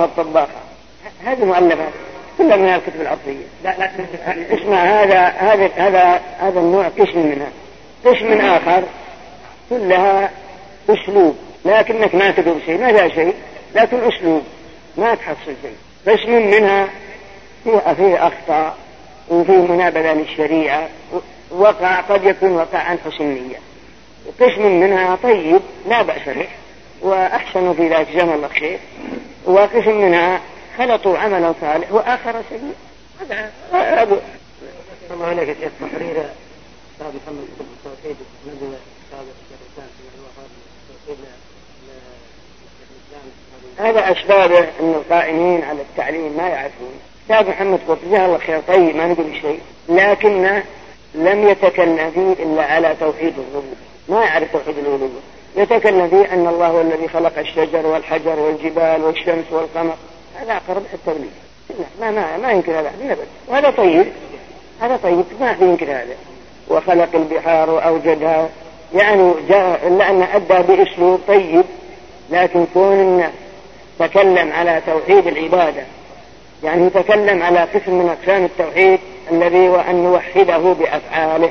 الطباخة. 0.03 0.61
هذه 1.25 1.45
مؤلفات 1.45 1.93
كلها 2.37 2.57
من 2.57 2.67
الكتب 2.67 3.01
الأصلية. 3.01 3.45
لا 3.63 3.75
لا 3.77 3.91
اسمع 4.53 4.83
هذا 4.83 5.19
هذا 5.19 5.69
هذا 5.75 6.21
هذا 6.39 6.59
النوع 6.59 6.87
قسم 6.87 7.19
منها. 7.19 7.49
قسم 8.05 8.41
آخر 8.41 8.83
كلها 9.77 10.31
أسلوب 10.89 11.37
لكنك 11.65 12.15
ما 12.15 12.31
تقول 12.31 12.61
شيء 12.65 12.77
ما 12.81 12.93
فيها 12.93 13.09
شيء 13.09 13.33
لكن 13.75 13.97
أسلوب 14.03 14.43
ما 14.97 15.15
تحصل 15.15 15.53
شيء. 15.61 15.75
قسم 16.07 16.31
منها 16.31 16.89
فيه 17.63 17.93
فيه 17.93 18.27
أخطاء 18.27 18.77
وفيه 19.29 19.57
منابذة 19.57 20.13
للشريعة 20.13 20.89
وقع 21.51 22.01
قد 22.01 22.23
يكون 22.23 22.51
وقع 22.51 22.79
عن 22.79 22.97
حسن 23.05 23.23
نية 23.23 23.59
قسم 24.41 24.79
منها 24.79 25.15
طيب 25.23 25.61
لا 25.89 26.01
بأس 26.01 26.29
به 26.29 26.47
وأحسنوا 27.01 27.73
في 27.73 27.89
ذلك 27.89 28.07
جزاهم 28.13 28.33
الله 28.33 28.47
خير. 28.47 28.79
وقسم 29.45 30.01
منها 30.01 30.41
خلطوا 30.77 31.17
عملا 31.17 31.53
صالح 31.61 31.91
وآخر 31.91 32.41
سيء 32.49 32.73
هذا 33.21 33.51
أبو 33.73 34.15
الله 35.11 35.25
عليك 35.25 35.47
يا 35.49 35.53
شيخ 35.53 35.71
تحرير 35.81 36.11
أستاذ 36.11 37.07
محمد 37.07 37.47
بن 37.59 37.65
التوحيد 37.77 38.15
نزل 38.47 38.73
أستاذ 39.05 39.25
الشيخ 39.43 39.59
الإسلام 39.61 39.89
هذا 43.77 44.11
أسبابه 44.11 44.59
أن 44.59 44.93
القائمين 44.95 45.63
على 45.63 45.81
التعليم 45.81 46.37
ما 46.37 46.47
يعرفون. 46.47 46.93
أستاذ 47.23 47.49
محمد 47.49 47.79
قلت 47.87 47.99
جزاه 48.05 48.25
الله 48.25 48.37
خير. 48.37 48.61
طيب 48.67 48.95
ما 48.95 49.07
نقول 49.07 49.25
شيء. 49.41 49.59
لكنه 49.89 50.63
لم 51.15 51.47
يتكلم 51.47 52.11
فيه 52.11 52.43
إلا 52.43 52.63
على 52.63 52.95
توحيد 52.99 53.33
الربوبية. 53.37 53.75
ما 54.09 54.23
يعرف 54.23 54.51
توحيد 54.53 54.77
الألوهية 54.77 55.09
يتكلم 55.55 56.09
فيه 56.09 56.33
أن 56.33 56.47
الله 56.47 56.67
هو 56.67 56.81
الذي 56.81 57.07
خلق 57.07 57.39
الشجر 57.39 57.87
والحجر 57.87 58.39
والجبال 58.39 59.03
والشمس 59.03 59.45
والقمر. 59.51 59.95
هذا 60.35 60.51
أقرب 60.51 60.83
التوليد 60.93 61.31
ما 62.01 62.11
ما 62.11 62.37
ما 62.37 62.51
ينكر 62.51 62.79
هذا. 62.79 62.91
أبدا 63.01 63.25
وهذا 63.47 63.69
طيب. 63.69 64.05
هذا 64.81 64.99
طيب. 65.03 65.23
ما 65.39 65.57
ينكر 65.61 65.85
هذا. 65.85 66.15
وخلق 66.69 67.09
البحار 67.15 67.69
وأوجدها. 67.69 68.49
يعني 68.95 69.33
جاء 69.49 69.87
إلا 69.87 70.09
أنه 70.09 70.27
أدى 70.35 70.75
بأسلوب 70.75 71.19
طيب. 71.27 71.63
لكن 72.29 72.65
كون 72.73 72.93
الناس 72.93 73.31
تكلم 73.99 74.51
على 74.51 74.81
توحيد 74.85 75.27
العبادة. 75.27 75.83
يعني 76.63 76.85
يتكلم 76.85 77.43
على 77.43 77.59
قسم 77.59 77.93
من 77.93 78.15
أقسام 78.19 78.45
التوحيد 78.45 78.99
الذي 79.31 79.69
هو 79.69 79.75
أن 79.75 79.95
نوحده 79.95 80.57
بأفعاله. 80.57 81.49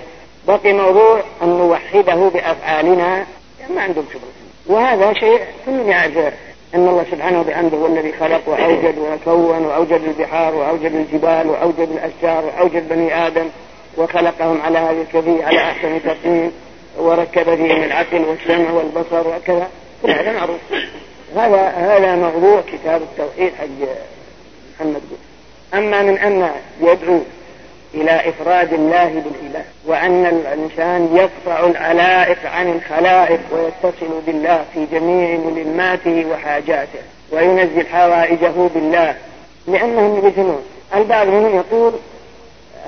بقي 0.49 0.73
موضوع 0.73 1.21
أن 1.43 1.49
نوحده 1.49 2.15
بأفعالنا. 2.15 3.27
ما 3.75 3.83
عندهم 3.83 4.05
شغل. 4.13 4.23
وهذا 4.67 5.13
شيء 5.13 5.41
كل 5.67 5.89
يعرف 5.89 6.35
أن 6.75 6.89
الله 6.89 7.05
سبحانه 7.11 7.41
وبحمده 7.41 7.77
هو 7.77 7.87
الذي 7.87 8.13
خلق 8.21 8.41
وأوجد 8.47 8.99
وكون 8.99 9.67
وأوجد 9.67 10.01
البحار 10.05 10.55
وأوجد 10.55 10.95
الجبال 10.95 11.47
وأوجد 11.47 11.89
الأشجار 11.91 12.45
وأوجد 12.45 12.89
بني 12.89 13.27
آدم 13.27 13.47
وخلقهم 13.97 14.61
على 14.63 14.79
هذه 14.79 15.01
الكيفية 15.03 15.45
على 15.45 15.59
أحسن 15.59 16.01
تقويم 16.05 16.53
وركب 16.99 17.55
فيهم 17.55 17.83
العقل 17.83 18.25
والسمع 18.25 18.71
والبصر 18.71 19.29
وكذا. 19.29 19.69
كل 20.03 20.11
هذا 20.11 20.33
معروف. 20.33 20.61
هذا 21.37 21.69
هذا 21.69 22.17
موضوع 22.17 22.63
كتاب 22.73 23.03
التوحيد 23.03 23.53
حق 23.55 23.67
محمد. 24.75 25.01
بن 25.11 25.17
أما 25.79 26.03
من 26.03 26.19
أن 26.19 26.51
يدعو 26.81 27.21
إلى 27.95 28.29
إفراد 28.29 28.73
الله 28.73 29.09
بالإله 29.09 29.65
وأن 29.87 30.27
الإنسان 30.27 31.17
يقطع 31.17 31.67
العلائق 31.67 32.39
عن 32.47 32.73
الخلائق 32.73 33.41
ويتصل 33.53 34.21
بالله 34.27 34.65
في 34.75 34.87
جميع 34.93 35.39
ملماته 35.39 36.27
وحاجاته 36.31 36.99
وينزل 37.31 37.87
حوائجه 37.87 38.69
بالله 38.75 39.17
لأنهم 39.67 40.27
يجنون 40.27 40.63
البعض 40.95 41.27
منهم 41.27 41.57
يقول 41.57 41.93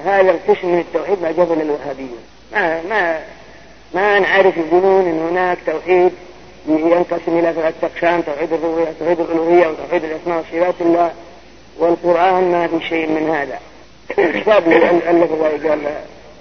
هذا 0.07 0.31
القسم 0.31 0.69
من 0.69 0.79
التوحيد 0.79 1.23
ما 1.23 1.31
جبل 1.31 1.61
الوهابيون. 1.61 2.23
ما 2.53 2.83
ما 2.83 3.21
ما 3.95 4.19
نعرف 4.19 4.57
يقولون 4.57 5.07
إن 5.07 5.29
هناك 5.31 5.59
توحيد 5.67 6.13
ينقسم 6.69 7.39
إلى 7.39 7.53
ثلاثة 7.53 7.87
أقسام 7.87 8.21
توحيد 8.21 8.53
الربوبية 8.53 8.93
توحيد 8.99 9.21
الألوهية 9.21 9.67
وتوحيد 9.67 10.05
الأسماء 10.05 10.39
وصفات 10.39 10.75
الله 10.81 11.13
والقرآن 11.79 12.53
ما 12.53 12.67
في 12.67 12.87
شيء 12.89 13.07
من 13.07 13.31
هذا. 13.31 13.61
كتاب 14.09 14.69
الف 14.69 15.33
قال 15.67 15.81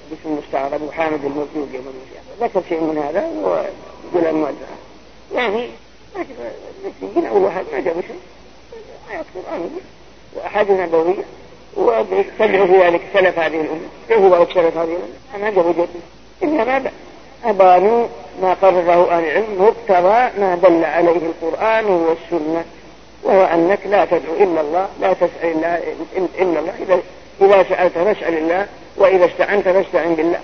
باسم 0.10 0.26
المستعار 0.26 0.76
ابو 0.76 0.92
حامد 0.92 1.26
الموجود 1.26 1.74
يوم 1.74 1.94
ذكر 2.42 2.62
شيء 2.70 2.82
من 2.82 2.98
هذا 2.98 3.28
ويقول 3.28 4.30
المؤلف 4.30 4.58
يعني 5.36 5.68
المسيحيين 6.16 7.26
أو 7.26 7.38
الوهاب 7.38 7.66
ما 7.74 7.80
جابوا 7.80 8.02
شيء. 8.02 8.20
آيات 9.12 9.26
قرآنية 9.36 9.68
وأحاديث 10.36 10.80
نبوية. 10.80 11.24
وتدعو 11.78 12.68
في 12.68 12.78
ذلك 12.80 13.02
سلف 13.14 13.40
هذه 13.40 13.62
الأمة. 13.62 14.28
هو 14.28 14.46
سلف 14.46 14.78
هذه 14.78 14.98
الأمة. 15.34 15.44
ما 15.44 15.50
جابوا 15.50 15.74
جد 15.74 15.90
إنما 16.44 16.92
أبانوا 17.46 18.08
ما 18.42 18.54
قرره 18.54 19.12
أهل 19.12 19.24
العلم 19.24 19.62
مقتضى 19.62 20.40
ما 20.40 20.60
دل 20.64 20.86
عليه 20.86 21.18
القرآن 21.18 21.86
والسنة 21.86 22.66
وهو 23.24 23.44
أنك 23.46 23.80
لا 23.86 24.06
تدعو 24.06 24.34
إلا 24.40 24.62
الله 24.62 24.88
لا 25.02 25.14
تسأل 25.14 25.30
الله 25.44 25.84
إلا 26.18 26.60
الله. 26.60 26.74
إذا 26.80 27.00
إذا 27.42 27.64
سألت 27.70 27.94
فاسأل 27.94 28.38
الله 28.38 28.68
وإذا 28.98 29.26
استعنت 29.26 29.64
فاستعن 29.64 30.16
بالله. 30.16 30.40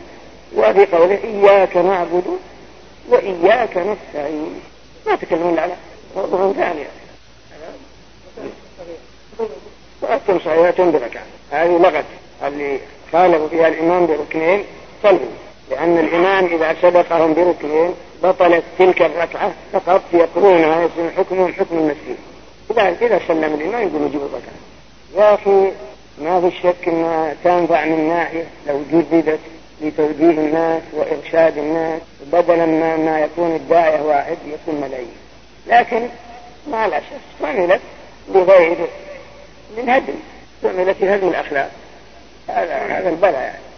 وفي 0.55 0.85
قوله 0.85 1.19
إياك 1.23 1.77
نعبد 1.77 2.23
وإياك 3.09 3.77
نستعين. 3.77 4.61
ما 5.07 5.15
تكلمون 5.15 5.59
على 5.59 5.73
موضوع 6.15 6.53
ثاني. 6.53 6.83
وأكثر 10.01 10.39
صلوات 10.39 10.81
بركعة. 10.81 11.23
هذه 11.51 11.77
لغت 11.77 12.05
اللي 12.47 12.79
خالفوا 13.11 13.47
فيها 13.47 13.67
الإمام 13.67 14.07
بركنين. 14.07 14.63
صلوا. 15.03 15.48
لأن 15.69 15.97
الإمام 15.97 16.45
إذا 16.45 16.75
سبقهم 16.81 17.33
بركنين 17.33 17.93
بطلت 18.23 18.63
تلك 18.79 19.01
الركعة 19.01 19.53
فقط 19.73 20.01
يقرونها 20.13 20.81
يصير 20.85 21.11
حكمهم 21.17 21.53
حكم 21.53 21.77
المسجد. 21.77 22.17
إذا 22.71 22.95
إذا 23.01 23.19
سلم 23.27 23.53
الإمام 23.53 23.87
يقول 23.87 24.01
يجيب 24.01 24.21
الركعة. 24.21 24.59
يا 25.15 25.33
أخي 25.33 25.71
ما 26.21 26.41
في 26.41 26.57
شك 26.63 26.87
أنها 26.87 27.35
تنفع 27.43 27.85
من 27.85 28.09
ناحية 28.09 28.45
لو 28.67 28.81
جددت 28.91 29.39
لتوجيه 29.81 30.29
الناس 30.29 30.81
وإرشاد 30.93 31.57
الناس 31.57 32.01
بدلا 32.31 32.65
ما, 32.65 32.97
ما 32.97 33.19
يكون 33.19 33.55
الداعية 33.55 34.01
واحد 34.01 34.37
يكون 34.47 34.81
ملايين. 34.81 35.17
لكن 35.67 36.07
مع 36.71 36.85
الأسف 36.85 37.21
عملت 37.43 37.81
لغير 38.33 38.77
للهدم 39.77 40.13
عملت 40.63 40.97
لهدم 41.01 41.27
الأخلاق. 41.27 41.71
هذا 42.47 42.75
هذا 42.75 43.09
البلاء 43.09 43.41
يعني. 43.41 43.68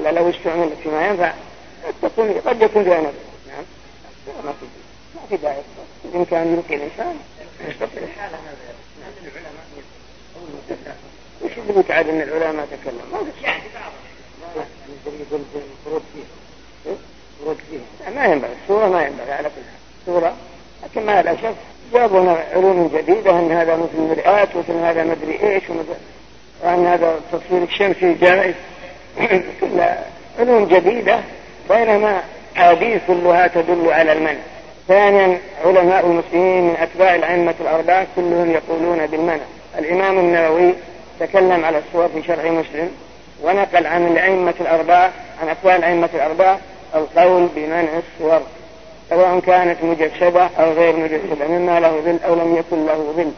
إلا 0.00 0.12
لو 0.12 0.30
استعملت 0.30 0.76
فيما 0.82 1.06
ينفع 1.06 1.32
تكون 2.02 2.32
قد 2.32 2.62
يكون 2.62 2.84
فيها 2.84 3.00
نفع 3.00 3.10
نعم. 3.48 3.64
ما 4.44 4.52
في 4.52 4.66
ما 5.14 5.20
في 5.28 5.36
داعي. 5.36 5.62
بإمكان 6.04 6.52
يلقي 6.52 6.74
الإنسان 6.74 7.16
يستطيع. 7.68 8.02
وش 11.42 11.50
يدرك 11.68 11.90
عاد 11.90 12.08
أن 12.08 12.20
العلماء 12.20 12.66
تكلم 12.66 13.02
ما 13.12 13.18
في 13.18 13.30
ما 18.16 18.26
ينبغي 18.26 18.52
الصورة 18.62 18.88
ما 18.88 19.02
ينبغي 19.02 19.32
على 19.32 19.48
كل 19.48 19.54
حال. 19.54 20.06
صورة 20.06 20.36
لكن 20.84 21.06
ما 21.06 21.22
لا 21.22 21.36
شك 21.36 21.54
جابوا 21.92 22.20
لنا 22.20 22.44
علوم 22.52 22.90
جديدة 22.94 23.30
أن 23.30 23.52
هذا 23.52 23.76
مثل 23.76 24.00
مرآة 24.00 24.48
ومثل 24.54 24.72
هذا 24.72 25.04
مدري 25.04 25.40
إيش 25.42 25.62
وأن 26.62 26.86
هذا 26.86 27.18
التصوير 27.18 27.62
الشمسي 27.62 28.14
جائز 28.14 28.54
كلها 29.60 30.04
علوم 30.38 30.64
جديدة 30.64 31.18
بينما 31.70 32.22
حديث 32.54 33.00
كلها 33.06 33.46
تدل 33.46 33.92
على 33.92 34.12
المنع. 34.12 34.40
ثانيا 34.88 35.38
علماء 35.64 36.06
المسلمين 36.06 36.64
من 36.64 36.76
أتباع 36.80 37.14
الأئمة 37.14 37.54
الأربعة 37.60 38.06
كلهم 38.16 38.50
يقولون 38.50 39.06
بالمنع. 39.06 39.44
الإمام 39.78 40.18
النووي 40.18 40.74
تكلم 41.20 41.64
على 41.64 41.78
الصور 41.78 42.08
في 42.08 42.22
شرع 42.26 42.50
مسلم 42.50 42.90
ونقل 43.42 43.86
عن 43.86 44.06
الأئمة 44.06 44.54
الأربعة 44.60 45.10
عن 45.42 45.48
أقوال 45.48 45.76
الأئمة 45.76 46.08
الأربعة 46.14 46.58
القول 46.94 47.48
بمنع 47.56 47.88
الصور 47.98 48.40
سواء 49.10 49.40
كانت 49.40 49.76
مجسدة 49.82 50.48
أو 50.58 50.72
غير 50.72 50.96
مجسدة 50.96 51.48
مما 51.48 51.80
له 51.80 52.00
ظل 52.04 52.18
أو 52.26 52.34
لم 52.34 52.56
يكن 52.56 52.86
له 52.86 53.12
ظل 53.16 53.32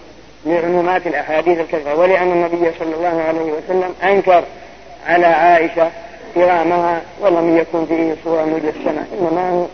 لعمومات 0.46 1.06
الأحاديث 1.06 1.60
الكثيرة. 1.60 1.94
ولأن 1.94 2.32
النبي 2.32 2.70
صلى 2.78 2.94
الله 2.94 3.22
عليه 3.28 3.52
وسلم 3.52 3.94
أنكر 4.02 4.44
على 5.06 5.26
عائشة 5.26 5.90
كرامها 6.34 7.00
ولم 7.20 7.56
يكن 7.56 7.86
فيه 7.86 8.16
صورة 8.24 8.44
مجسمة 8.44 9.04
إنما 9.20 9.66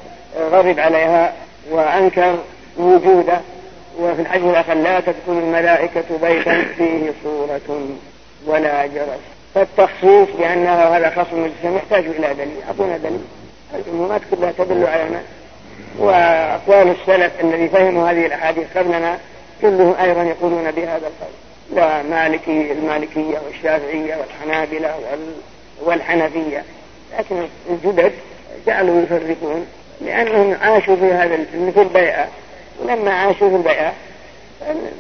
غضب 0.51 0.81
عليها 0.81 1.33
وأنكر 1.71 2.35
وجوده 2.79 3.41
وفي 4.01 4.23
الحديث 4.23 4.45
الآخر 4.45 4.75
لا 4.75 5.01
تدخل 5.01 5.15
الملائكة 5.29 6.05
بيتا 6.23 6.65
فيه 6.77 7.13
صورة 7.25 7.89
ولا 8.47 8.87
جرس. 8.87 9.21
فالتخصيص 9.55 10.29
بأنه 10.39 10.71
هذا 10.71 11.11
خاص 11.11 11.27
مجسم 11.33 11.77
يحتاج 11.77 12.05
إلى 12.07 12.35
دليل 12.35 12.57
أعطونا 12.69 12.97
دليل. 12.97 13.25
العمومات 13.75 14.21
كلها 14.31 14.53
تدل 14.59 14.87
على 14.87 15.05
ما. 15.05 15.21
وأقوال 15.99 16.95
السلف 17.01 17.33
الذي 17.41 17.69
فهموا 17.69 18.11
هذه 18.11 18.27
الأحاديث 18.27 18.67
قبلنا 18.77 19.19
كلهم 19.61 19.95
أيضا 20.03 20.23
يقولون 20.23 20.71
بهذا 20.71 20.97
القول. 20.97 21.33
لا 21.75 22.03
مالكي 22.03 22.73
المالكية 22.73 23.39
والشافعية 23.47 24.17
والحنابلة 24.17 24.95
والحنفية. 25.83 26.65
لكن 27.19 27.47
الجدد 27.71 28.13
جعلوا 28.67 29.03
يفرقون 29.03 29.67
لأنهم 30.01 30.57
عاشوا 30.63 30.97
في 30.97 31.05
هذا 31.05 31.45
في 31.75 31.83
البيعة. 31.83 32.29
ولما 32.81 33.13
عاشوا 33.13 33.49
في 33.49 33.57
البيعة 33.57 33.93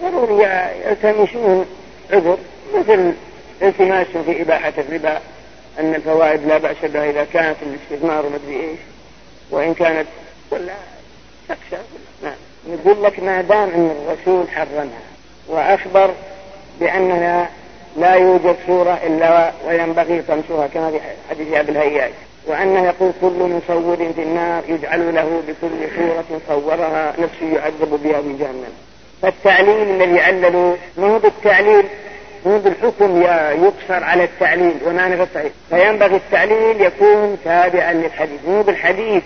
ضروري 0.02 0.44
يلتمسون 0.86 1.66
عذر 2.12 2.38
مثل 2.74 3.12
التماس 3.62 4.06
في 4.06 4.42
إباحة 4.42 4.72
الربا 4.78 5.20
أن 5.78 5.94
الفوائد 5.94 6.46
لا 6.46 6.58
بأس 6.58 6.76
بها 6.82 7.10
إذا 7.10 7.26
كانت 7.32 7.56
الاستثمار 7.62 8.24
مدري 8.28 8.60
إيش. 8.60 8.78
وإن 9.50 9.74
كانت 9.74 10.06
ولا 10.50 10.74
تخشى 11.48 11.82
نعم. 12.22 12.36
يقول 12.68 13.02
لك 13.02 13.20
ما 13.20 13.40
دام 13.40 13.68
أن 13.68 13.90
الرسول 13.90 14.50
حرمها 14.50 15.00
وأخبر 15.48 16.14
بأنها 16.80 17.48
لا 17.96 18.14
يوجد 18.14 18.56
سورة 18.66 18.98
إلا 19.06 19.52
وينبغي 19.66 20.22
طمسها 20.22 20.66
كما 20.66 20.90
في 20.90 21.00
حديث 21.30 21.54
أبي 21.54 21.72
الهياج. 21.72 22.10
وأنه 22.46 22.86
يقول 22.86 23.12
كل 23.20 23.60
مصور 23.66 23.96
في 23.96 24.22
النار 24.22 24.62
يجعل 24.68 25.14
له 25.14 25.42
بكل 25.48 25.88
صورة 25.96 26.40
صورها 26.48 27.14
نفسه 27.18 27.56
يعذب 27.56 28.00
بها 28.04 28.22
في 28.22 28.32
جهنم. 28.38 28.72
فالتعليل 29.22 29.90
الذي 29.90 30.20
عللوا 30.20 30.76
ما 30.96 31.06
هو 31.06 31.18
بالتعليل 31.18 31.84
مو 32.46 32.58
بالحكم 32.58 33.22
يقصر 33.64 34.04
على 34.04 34.24
التعليل 34.24 34.74
نفى 35.08 35.22
التعليل 35.22 35.52
فينبغي 35.70 36.16
التعليل 36.16 36.80
يكون 36.80 37.38
تابعا 37.44 37.92
للحديث. 37.92 38.40
مو 38.48 38.62
بالحديث 38.62 39.22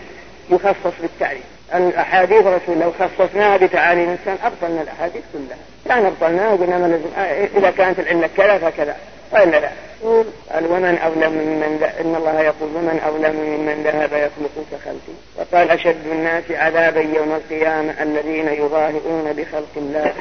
يخصص 0.50 0.92
بالتعليل. 1.02 1.42
الأحاديث 1.74 2.46
رسول 2.46 2.78
لو 2.80 2.92
خصصناها 2.92 3.56
بتعاليم 3.56 4.04
الإنسان 4.04 4.46
أبطلنا 4.46 4.82
الأحاديث 4.82 5.22
كلها. 5.32 5.58
كان 5.88 6.06
أبطلناها 6.06 6.52
وقلنا 6.52 6.78
ما 6.78 6.86
لازم 6.86 7.04
آه، 7.16 7.48
إذا 7.58 7.70
كانت 7.70 7.98
العلة 7.98 8.28
كذا 8.36 8.58
فكذا 8.58 8.96
وإلا 9.32 9.60
لا. 9.60 9.70
قال 10.52 10.66
ومن 10.66 10.98
أظلم 11.02 11.32
ممن 11.32 11.90
إن 12.00 12.14
الله 12.16 12.40
يقول 12.40 12.76
ومن 12.76 13.00
أظلم 13.06 13.36
ممن 13.36 13.82
ذهب 13.84 14.12
يخلق 14.12 14.64
كخلقي 14.72 15.14
وقال 15.36 15.70
أشد 15.70 16.06
الناس 16.12 16.44
عذابا 16.50 17.00
يوم 17.00 17.32
القيامة 17.32 17.94
الذين 18.02 18.48
يظاهرون 18.48 19.32
بخلق 19.32 19.72
الله. 19.76 20.12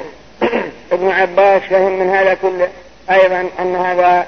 ابن 0.92 1.08
عباس 1.08 1.62
فهم 1.62 1.98
من 1.98 2.10
هذا 2.10 2.34
كله 2.34 2.68
أيضا 3.10 3.48
أن 3.58 3.76
هذا 3.76 4.26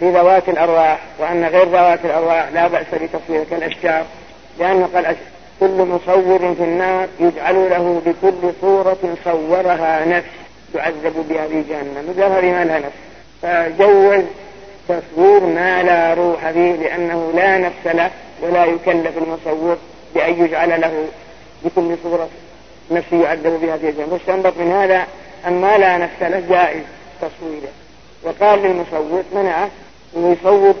بذوات 0.00 0.48
الأرواح 0.48 0.98
وأن 1.18 1.44
غير 1.44 1.68
ذوات 1.68 2.04
الأرواح 2.04 2.48
لا 2.54 2.68
بأس 2.68 2.86
بتصوير 2.92 3.44
كالأشجار 3.50 4.04
لأنه 4.58 4.88
قال 4.94 5.16
كل 5.64 5.84
مصور 5.84 6.54
في 6.54 6.64
النار 6.64 7.08
يجعل 7.20 7.70
له 7.70 8.02
بكل 8.06 8.52
صورة 8.60 9.16
صورها 9.24 10.04
نفس 10.04 10.28
يعذب 10.74 11.26
بها 11.28 11.48
في 11.48 11.62
جهنم 11.62 12.14
هذه 12.18 12.52
ما 12.52 12.64
لها 12.64 12.78
نفس. 12.78 12.96
فجوز 13.42 14.24
تصوير 14.88 15.40
ما 15.40 15.82
لا 15.82 16.14
روح 16.14 16.50
فيه 16.50 16.72
لأنه 16.72 17.32
لا 17.34 17.58
نفس 17.58 17.86
له 17.86 18.10
ولا 18.42 18.64
يكلف 18.64 19.18
المصور 19.18 19.76
بأن 20.14 20.44
يجعل 20.44 20.80
له 20.80 21.06
بكل 21.64 21.96
صورة 22.02 22.28
نفس 22.90 23.12
يعذب 23.12 23.60
بها 23.62 23.76
في 23.76 23.92
جهنم. 23.92 24.12
واستنبط 24.12 24.58
من 24.58 24.72
هذا؟ 24.72 25.06
أن 25.46 25.60
ما 25.60 25.78
لا 25.78 25.98
نفس 25.98 26.22
له 26.22 26.42
جائز 26.48 26.82
تصويره. 27.20 27.72
وقال 28.22 28.62
للمصور 28.62 29.22
منعه 29.32 29.68
أنه 30.16 30.36
يصور 30.40 30.74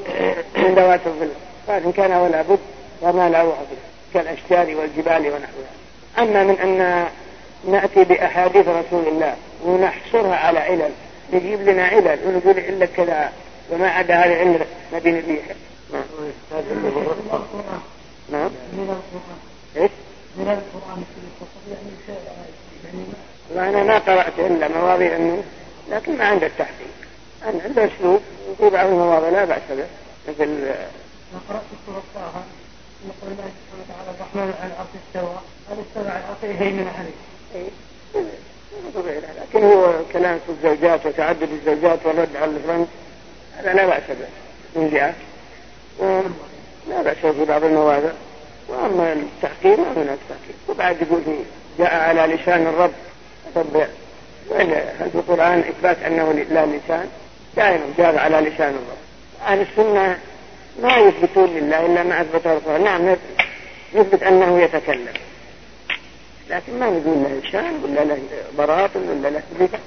من 0.56 0.74
ذوات 0.74 1.00
الظل. 1.06 1.30
قال 1.68 1.84
إن 1.84 1.92
كان 1.92 2.12
ولا 2.12 2.42
بد 2.42 2.58
فما 3.02 3.28
لا 3.28 3.42
روح 3.42 3.56
فيه. 3.70 3.93
كالأشجار 4.14 4.76
والجبال 4.76 5.20
ونحوها. 5.20 5.74
أما 6.18 6.44
من 6.44 6.58
أن 6.58 7.06
نأتي 7.68 8.04
بأحاديث 8.04 8.68
رسول 8.68 9.08
الله 9.08 9.36
ونحصرها 9.64 10.36
على 10.36 10.58
علل 10.58 10.90
نجيب 11.32 11.68
لنا 11.68 11.86
علل 11.86 12.18
ونقول 12.26 12.60
علة 12.60 12.88
كذا 12.96 13.32
وما 13.70 13.88
عدا 13.88 14.14
هذه 14.14 14.42
العلة 14.42 14.66
نبي 14.94 15.10
نبيها 15.10 15.54
نعم. 18.32 18.50
إيش؟ 19.76 19.90
من 20.36 20.48
القرآن 20.48 21.04
وأنا 23.54 23.82
ما 23.82 23.98
قرأت 23.98 24.38
إلا 24.38 24.68
مواضيع 24.68 25.18
لكن 25.90 26.18
ما 26.18 26.24
عنده 26.24 26.46
التحقيق. 26.46 26.94
أنا 27.44 27.88
أسلوب 27.88 28.20
في 28.58 28.70
بعض 28.70 28.86
المواضيع 28.86 29.28
لا 29.28 29.44
بأس 29.44 29.62
به 29.70 29.86
مثل 30.28 30.48
ما 31.32 31.40
قرأت 31.48 31.62
سورة 31.86 32.02
يقول 33.04 33.32
الله 33.32 33.50
سبحانه 33.60 33.84
وتعالى 33.84 34.10
الرحمن 34.16 34.54
على 34.62 34.72
استوى 35.08 35.38
استوى 35.88 36.08
على 36.08 36.24
لكن 39.42 39.64
هو 39.64 39.92
كلام 40.12 40.38
في 40.46 40.52
الزوجات 40.52 41.06
وتعدد 41.06 41.48
الزوجات 41.52 41.98
والرد 42.06 42.36
على 42.36 42.50
الفرنج 42.50 42.86
هذا 43.56 43.72
لا 43.72 43.86
بأس 43.86 44.02
به 44.08 44.26
من 44.76 44.90
جهة 44.90 45.14
لا 46.88 47.02
بأس 47.02 47.16
في 47.16 47.44
بعض 47.44 47.64
المواضع 47.64 48.10
وأما 48.68 49.12
التحقيق 49.12 49.78
ما 49.78 49.92
هناك 50.02 50.18
تحقيق 50.28 50.56
وبعد 50.68 51.02
يقول 51.02 51.22
جاء 51.78 51.94
على 51.94 52.34
لسان 52.34 52.66
الرب 52.66 52.92
طب 53.54 53.76
هل 55.00 55.10
في 55.10 55.14
القرآن 55.14 55.58
إثبات 55.58 56.02
أنه 56.02 56.32
لا 56.32 56.66
لسان 56.66 57.08
دائما 57.56 57.84
جاء 57.98 58.18
على 58.18 58.36
لسان 58.36 58.68
الرب 58.68 59.04
أهل 59.46 59.60
السنة 59.60 60.18
ما 60.82 60.96
يثبتون 60.96 61.56
لله 61.56 61.86
إلا 61.86 62.02
ما 62.02 62.20
أثبته 62.20 62.52
القرآن 62.52 62.84
نعم 62.84 63.16
نثبت 63.94 64.22
أنه 64.22 64.60
يتكلم. 64.60 65.14
لكن 66.50 66.78
ما 66.78 66.86
نقول 66.86 67.22
له 67.22 67.50
شان 67.52 67.80
ولا 67.84 68.04
له 68.04 68.18
براطن 68.58 69.00
ولا 69.08 69.28
له 69.28 69.42
صفة 69.60 69.78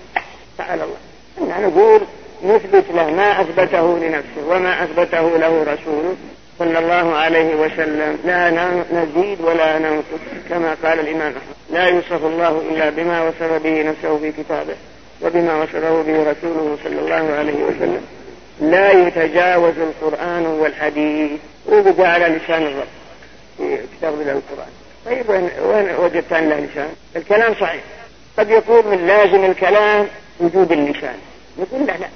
تعالى 0.57 0.83
الله. 0.83 0.97
إننا 1.41 1.67
نقول 1.67 2.01
نثبت 2.43 2.85
له 2.95 3.11
ما 3.11 3.41
أثبته 3.41 3.97
لنفسه 3.97 4.47
وما 4.47 4.83
أثبته 4.83 5.37
له 5.37 5.63
رسوله 5.63 6.15
صلى 6.59 6.79
الله 6.79 7.15
عليه 7.15 7.55
وسلم. 7.55 8.17
لا 8.25 8.49
نزيد 8.91 9.41
ولا 9.41 9.79
ننقص 9.79 10.21
كما 10.49 10.75
قال 10.83 10.99
الإمام 10.99 11.31
أحمد. 11.31 11.55
لا 11.69 11.87
يوصف 11.87 12.25
الله 12.25 12.61
إلا 12.69 12.89
بما 12.89 13.23
وصف 13.23 13.63
به 13.63 13.83
نفسه 13.83 14.17
في 14.17 14.31
كتابه 14.31 14.75
وبما 15.21 15.63
وصفه 15.63 16.01
به 16.01 16.31
رسوله 16.31 16.77
صلى 16.83 16.99
الله 16.99 17.35
عليه 17.35 17.63
وسلم. 17.63 18.01
لا 18.61 18.91
يتجاوز 18.91 19.73
القرآن 19.77 20.45
والحديث. 20.45 21.31
وبقى 21.67 22.13
على 22.13 22.25
لسان 22.25 22.63
الرب. 22.63 22.87
في 23.57 23.77
كتاب 23.97 24.13
الله 24.13 24.31
القرآن. 24.31 24.71
طيب 25.05 25.29
وين, 25.29 25.49
وين 25.63 25.95
وجدت 25.95 26.33
أن 26.33 26.49
لسان؟ 26.49 26.89
الكلام 27.15 27.53
صحيح. 27.53 27.81
قد 28.39 28.49
يكون 28.49 28.87
من 28.87 29.07
لازم 29.07 29.45
الكلام 29.45 30.07
وجود 30.39 30.71
اللسان. 30.71 31.15
نقول 31.57 31.87
لا 31.87 31.93
لا. 31.97 32.07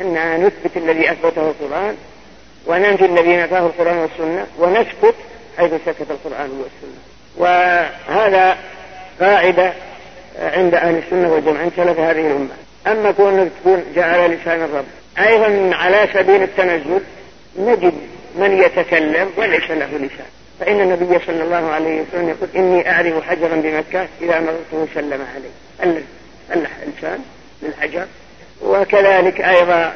أن 0.00 0.44
نثبت 0.44 0.76
الذي 0.76 1.12
أثبته 1.12 1.50
القرآن 1.50 1.96
وننفي 2.66 3.04
الذي 3.04 3.36
نفاه 3.36 3.66
القرآن 3.66 3.96
والسنة 3.98 4.46
ونسكت 4.58 5.14
حيث 5.58 5.70
سكت 5.86 6.10
القرآن 6.10 6.50
والسنة. 6.50 7.00
وهذا 7.36 8.56
قاعدة 9.20 9.72
عند 10.38 10.74
أهل 10.74 10.98
السنة 10.98 11.32
والجماعة 11.32 11.70
سلف 11.76 12.00
هذه 12.00 12.26
الأمة. 12.26 12.56
أما 12.86 13.10
كونك 13.10 13.50
تكون 13.60 13.84
جعل 13.94 14.30
لسان 14.30 14.62
الرب 14.62 14.84
أيضا 15.18 15.76
على 15.76 16.08
سبيل 16.14 16.42
التنزل 16.42 17.00
نجد 17.58 17.94
من 18.38 18.62
يتكلم 18.62 19.30
وليس 19.36 19.70
له 19.70 19.86
لسان. 19.86 20.26
فإن 20.60 20.80
النبي 20.80 21.18
صلى 21.26 21.42
الله 21.42 21.70
عليه 21.70 22.02
وسلم 22.02 22.28
يقول 22.28 22.48
إني 22.56 22.90
أعرف 22.90 23.24
حجرا 23.28 23.56
بمكة 23.56 24.08
إذا 24.22 24.40
مررته 24.40 24.94
سلم 24.94 25.26
عليه. 25.34 26.02
ألح 26.50 26.70
إنسان 26.86 27.18
للحجر 27.62 28.06
وكذلك 28.62 29.40
أيضا 29.40 29.94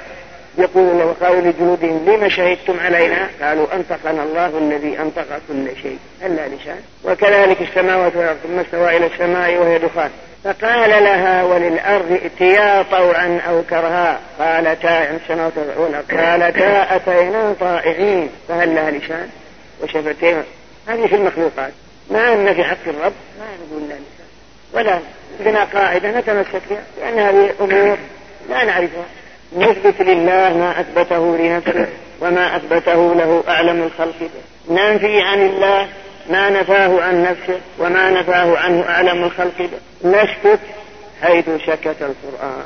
يقول 0.59 1.03
وقالوا 1.03 1.41
لجنودهم 1.41 2.05
لما 2.07 2.29
شهدتم 2.29 2.81
علينا؟ 2.81 3.29
قالوا 3.43 3.67
أنطقنا 3.75 4.23
الله 4.23 4.59
الذي 4.59 4.99
أنطق 4.99 5.41
كل 5.49 5.67
شيء. 5.83 5.99
ألا 6.23 6.49
لسان. 6.49 6.81
وكذلك 7.05 7.63
السماوات 7.63 8.17
والأرض 8.17 8.37
ثم 8.43 8.59
استوى 8.59 8.97
إلى 8.97 9.07
السماء 9.07 9.57
وهي 9.57 9.79
دخان. 9.79 10.11
فقال 10.45 10.91
لها 10.91 11.43
وللأرض 11.43 12.13
ائتيا 12.23 12.83
طوعا 12.83 13.41
أو 13.49 13.63
كرها. 13.71 14.21
قالتا 14.39 15.11
السماوات 15.11 15.53
والأرض 15.77 16.11
قالتا 16.11 16.97
أتينا 16.97 17.55
طائعين. 17.61 18.31
فهل 18.49 18.75
لها 18.75 18.91
لسان 18.91 19.29
وشفتين. 19.83 20.43
هذه 20.89 21.07
في 21.07 21.15
المخلوقات. 21.15 21.73
ما 22.11 22.33
أن 22.33 22.55
في 22.55 22.65
حق 22.65 22.77
الرب؟ 22.87 23.13
ما 23.39 23.47
نقول 23.67 23.89
لا 23.89 23.95
لسان 23.95 24.27
ولا 24.73 24.99
عندنا 25.39 25.65
قاعدة 25.65 26.19
نتمسك 26.19 26.63
بها 26.71 26.83
لأن 27.01 27.19
هذه 27.19 27.53
أمور 27.61 27.99
لا 28.51 28.65
نعرفها. 28.65 29.05
نثبت 29.57 30.01
لله 30.01 30.57
ما 30.57 30.81
أثبته 30.81 31.37
لنفسه 31.37 31.87
وما 32.21 32.57
أثبته 32.57 33.15
له 33.15 33.45
أعلم 33.49 33.83
الخلق 33.83 34.19
به. 34.21 34.75
ننفي 34.75 35.21
عن 35.21 35.41
الله 35.41 35.89
ما 36.31 36.51
نفاه 36.51 37.03
عن 37.03 37.23
نفسه 37.23 37.61
وما 37.79 38.11
نفاه 38.11 38.59
عنه 38.59 38.89
أعلم 38.89 39.25
الخلق 39.25 39.71
نسكت 40.05 40.61
حيث 41.23 41.45
سكت 41.67 41.97
القرآن. 42.03 42.65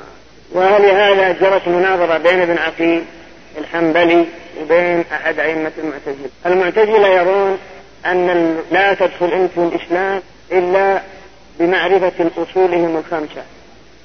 ولهذا 0.52 1.32
جرت 1.32 1.68
مناظرة 1.68 2.18
بين 2.18 2.40
ابن 2.40 2.58
عقيل 2.58 3.04
الحنبلي 3.58 4.24
وبين 4.62 5.04
أحد 5.12 5.38
أئمة 5.38 5.72
المعتزلة؟ 5.78 6.28
المعتزلة 6.46 7.08
يرون 7.08 7.58
أن 8.06 8.56
لا 8.72 8.94
تدخل 8.94 9.32
أنت 9.32 9.58
الإسلام 9.58 10.22
إلا 10.52 11.00
بمعرفة 11.58 12.30
أصولهم 12.38 12.96
الخمسة 12.96 13.42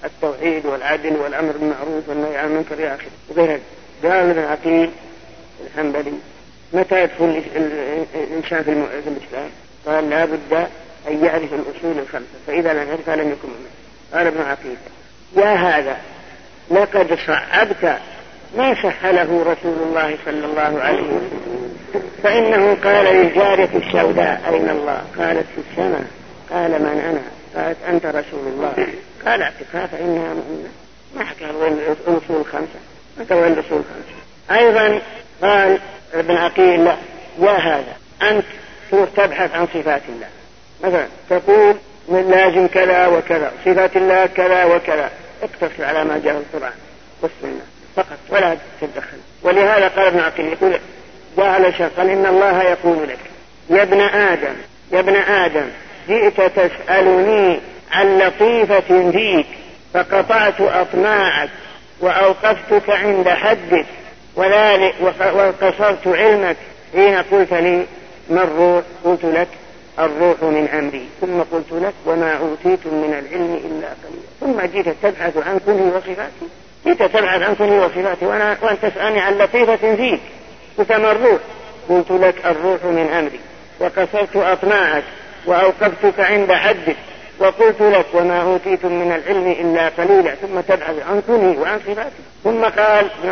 التوحيد 0.05 0.65
والعدل 0.65 1.15
والأمر 1.17 1.51
بالمعروف 1.51 2.09
والنهي 2.09 2.37
عن 2.37 2.45
المنكر 2.45 2.75
إلى 2.75 2.95
آخره. 2.95 3.11
وغير 3.29 3.59
قال 4.03 4.29
ابن 4.29 4.39
عقيل 4.39 4.89
الحنبلي 5.65 6.13
متى 6.73 7.03
يدخل 7.03 7.43
الإنسان 8.15 8.63
في 8.63 9.09
الإسلام؟ 9.09 9.49
قال 9.85 10.09
لا 10.09 10.25
بد 10.25 10.67
أن 11.09 11.25
يعرف 11.25 11.53
الأصول 11.53 11.99
الخمسة 11.99 12.25
فإذا 12.47 12.73
لم 12.73 12.87
يعرفها 12.87 13.15
لم 13.15 13.31
يكن 13.31 13.47
مؤمنا 13.47 13.69
قال 14.13 14.27
ابن 14.27 14.41
عقيل 14.41 14.77
يا 15.37 15.53
هذا 15.53 15.97
لقد 16.71 17.17
صعبت 17.27 17.99
ما 18.57 18.75
سهله 18.81 19.43
رسول 19.43 19.77
الله 19.87 20.17
صلى 20.25 20.45
الله 20.45 20.81
عليه 20.81 21.01
وسلم. 21.01 21.75
فإنه 22.23 22.77
قال 22.83 23.15
للجارية 23.15 23.69
السوداء 23.75 24.41
أين 24.49 24.69
الله؟ 24.69 25.03
قالت 25.17 25.45
في 25.55 25.61
السماء. 25.71 26.05
قال 26.49 26.71
من 26.71 27.01
أنا؟ 27.09 27.21
قالت 27.63 27.77
أنت 27.89 28.05
رسول 28.05 28.47
الله. 28.47 28.87
قال 29.25 29.41
أعتقها 29.41 29.87
فإنها 29.87 30.33
مؤمنة. 30.33 30.69
ما 31.15 31.23
حكى 31.23 31.45
الأصول 31.45 32.37
الخمسة؟ 32.41 32.79
ما 33.17 33.35
وين 33.35 33.53
الأصول 33.53 33.79
الخمسة. 33.79 34.19
أيضا 34.51 35.01
قال 35.41 35.79
ابن 36.13 36.37
عقيل 36.37 36.85
لا. 36.85 36.95
يا 37.41 37.51
هذا. 37.51 37.93
أنت 38.21 38.45
تروح 38.91 39.09
تبحث 39.15 39.55
عن 39.55 39.67
صفات 39.73 40.01
الله. 40.09 40.27
مثلا 40.83 41.07
تقول 41.29 41.75
من 42.07 42.31
لازم 42.31 42.67
كذا 42.67 43.07
وكذا 43.07 43.51
صفات 43.65 43.97
الله 43.97 44.25
كذا 44.25 44.65
وكذا. 44.65 45.09
اقتصر 45.43 45.85
على 45.85 46.03
ما 46.03 46.21
جاء 46.23 46.33
في 46.33 46.55
القرآن 46.55 46.73
والسنة 47.21 47.61
فقط 47.95 48.17
ولا 48.29 48.57
تتدخل 48.81 49.17
ولهذا 49.43 49.87
قال 49.87 50.07
ابن 50.07 50.19
عقيل 50.19 50.45
يقول 50.45 50.79
جاء 51.37 51.45
على 51.45 51.71
قال 51.97 52.09
إن 52.09 52.25
الله 52.25 52.63
يقول 52.63 53.09
لك 53.09 53.19
يا 53.69 53.81
ابن 53.81 54.01
آدم 54.01 54.55
يا 54.91 54.99
ابن 54.99 55.15
آدم 55.15 55.67
جئت 56.07 56.41
تسألني 56.41 57.59
عن 57.91 58.17
لطيفة 58.17 59.11
فيك 59.11 59.45
فقطعت 59.93 60.61
أطماعك 60.61 61.49
وأوقفتك 61.99 62.89
عند 62.89 63.29
حدك 63.29 63.85
وذلك 64.39 64.95
وقصرت 65.33 66.07
علمك 66.07 66.57
حين 66.93 67.15
قلت 67.15 67.53
لي 67.53 67.85
ما 68.29 68.43
الروح؟ 68.43 68.83
قلت 69.05 69.25
لك 69.25 69.47
الروح 69.99 70.43
من 70.43 70.67
أمري. 70.67 71.05
ثم 71.21 71.41
قلت 71.57 71.71
لك 71.71 71.93
وما 72.05 72.37
أوتيتم 72.37 72.93
من 72.93 73.13
العلم 73.13 73.53
إلا 73.65 73.87
قليلا. 73.87 74.29
ثم 74.39 74.77
جئت 74.77 74.95
تبحث 75.03 75.37
عن 75.37 75.59
كنه 75.65 75.91
وصفاتي. 75.95 76.47
جئت 76.85 77.03
تبحث 77.03 77.41
عن 77.41 77.55
كنه 77.55 77.83
وصفاتي 77.85 78.25
وأنا 78.25 78.57
وأنت 78.61 78.85
تسألني 78.85 79.19
عن 79.19 79.37
لطيفة 79.37 79.95
فيك. 79.95 80.19
قلت 80.77 80.91
ما 80.91 81.11
الروح؟ 81.11 81.39
قلت 81.89 82.11
لك 82.11 82.35
الروح 82.45 82.83
من 82.83 83.09
أمري. 83.19 83.39
وقصرت 83.79 84.35
أطماعك 84.35 85.03
وأوقفتك 85.45 86.19
عند 86.19 86.51
حدك. 86.51 86.95
وقلت 87.39 87.81
لك 87.81 88.05
وما 88.13 88.41
أوتيتم 88.41 88.91
من 88.91 89.11
العلم 89.11 89.51
إلا 89.51 89.89
قليلا. 89.89 90.35
ثم 90.35 90.59
تبحث 90.59 90.95
عن 91.09 91.21
كني 91.27 91.57
وعن 91.57 91.79
صفاتي. 91.79 92.09
ثم 92.43 92.63
قال 92.63 93.05
ابن 93.19 93.29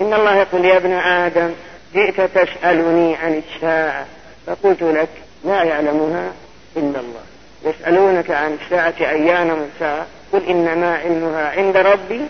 إن 0.00 0.14
الله 0.14 0.36
يقول 0.36 0.64
يا 0.64 0.76
ابن 0.76 0.92
آدم 0.92 1.50
جئت 1.94 2.20
تسألني 2.20 3.16
عن 3.16 3.42
الساعة. 3.54 4.06
فقلت 4.46 4.82
لك 4.82 5.08
لا 5.44 5.62
يعلمها 5.62 6.32
إلا 6.76 7.00
الله. 7.00 7.22
يسألونك 7.64 8.30
عن 8.30 8.58
الساعة 8.64 8.94
أيان 9.00 9.46
مرساها 9.46 10.06
قل 10.32 10.46
إنما 10.48 10.96
علمها 10.96 11.50
عند 11.50 11.76
ربي 11.76 12.20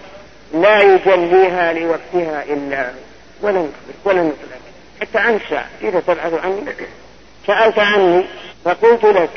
لا 0.54 0.80
يجليها 0.82 1.72
لوقتها 1.72 2.44
إلا 2.44 2.88
هو. 2.88 2.94
ولن 3.42 3.72
يخبرك 3.88 4.06
ولن 4.16 4.26
يطلق 4.26 4.60
حتى 5.00 5.18
عن 5.18 5.34
الساعة 5.34 5.68
إذا 5.82 6.00
تبحث 6.00 6.34
عني 6.44 6.60
سألت 7.46 7.78
عني 7.78 8.24
فقلت 8.64 9.04
لك 9.04 9.30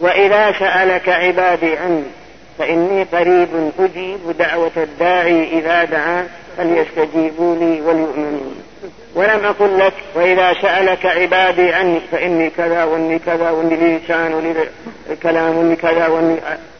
وإذا 0.00 0.52
سألك 0.52 1.08
عبادي 1.08 1.76
عني 1.76 2.04
فإني 2.58 3.02
قريب 3.02 3.72
أجيب 3.78 4.36
دعوة 4.38 4.70
الداعي 4.76 5.58
إذا 5.58 5.84
دعا 5.84 6.28
فليستجيبوا 6.56 7.56
لي 7.56 7.80
وليؤمنوا. 7.80 8.50
ولم 9.14 9.44
أقل 9.44 9.78
لك 9.78 9.92
وإذا 10.14 10.52
سألك 10.62 11.06
عبادي 11.06 11.72
عني 11.72 12.00
فإني 12.12 12.50
كذا 12.50 12.84
وإني 12.84 13.18
كذا 13.18 13.50
وإني 13.50 13.98
لسان 13.98 14.34
ولي 14.34 14.54
كلام 15.22 15.56
وإني 15.56 15.76
كذا 15.76 16.06
وإني 16.06 16.36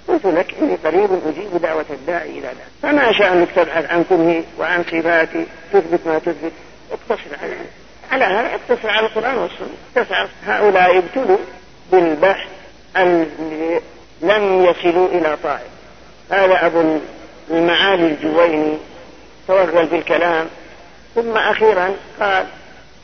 قلت 0.08 0.26
لك 0.26 0.54
إني 0.62 0.76
قريب 0.84 1.10
أجيب 1.26 1.62
دعوة 1.62 1.84
الداعي 1.90 2.30
إذا 2.30 2.52
دعا 2.52 2.92
فما 2.92 3.12
شأنك 3.12 3.48
تبحث 3.56 3.90
عن 3.90 4.04
كنهي 4.04 4.42
وعن 4.58 4.84
صفاتي 4.84 5.46
تثبت 5.72 6.00
ما 6.06 6.18
تثبت. 6.18 6.52
اقتصر 6.92 7.36
على 7.42 7.54
على 8.12 8.24
هذا 8.24 8.54
اقتصر 8.54 8.90
على 8.90 9.06
القرآن 9.06 9.38
والسنة. 9.38 10.28
هؤلاء 10.46 10.98
ابتلوا 10.98 11.38
بالبحث 11.92 12.48
اللي 12.96 13.80
لم 14.22 14.64
يصلوا 14.64 15.08
إلى 15.08 15.36
طائف. 15.42 15.70
هذا 16.30 16.66
أبو 16.66 16.98
المعالي 17.50 18.06
الجويني 18.06 18.78
توغل 19.50 19.86
بالكلام 19.86 20.46
ثم 21.14 21.36
أخيرا 21.36 21.94
قال 22.20 22.46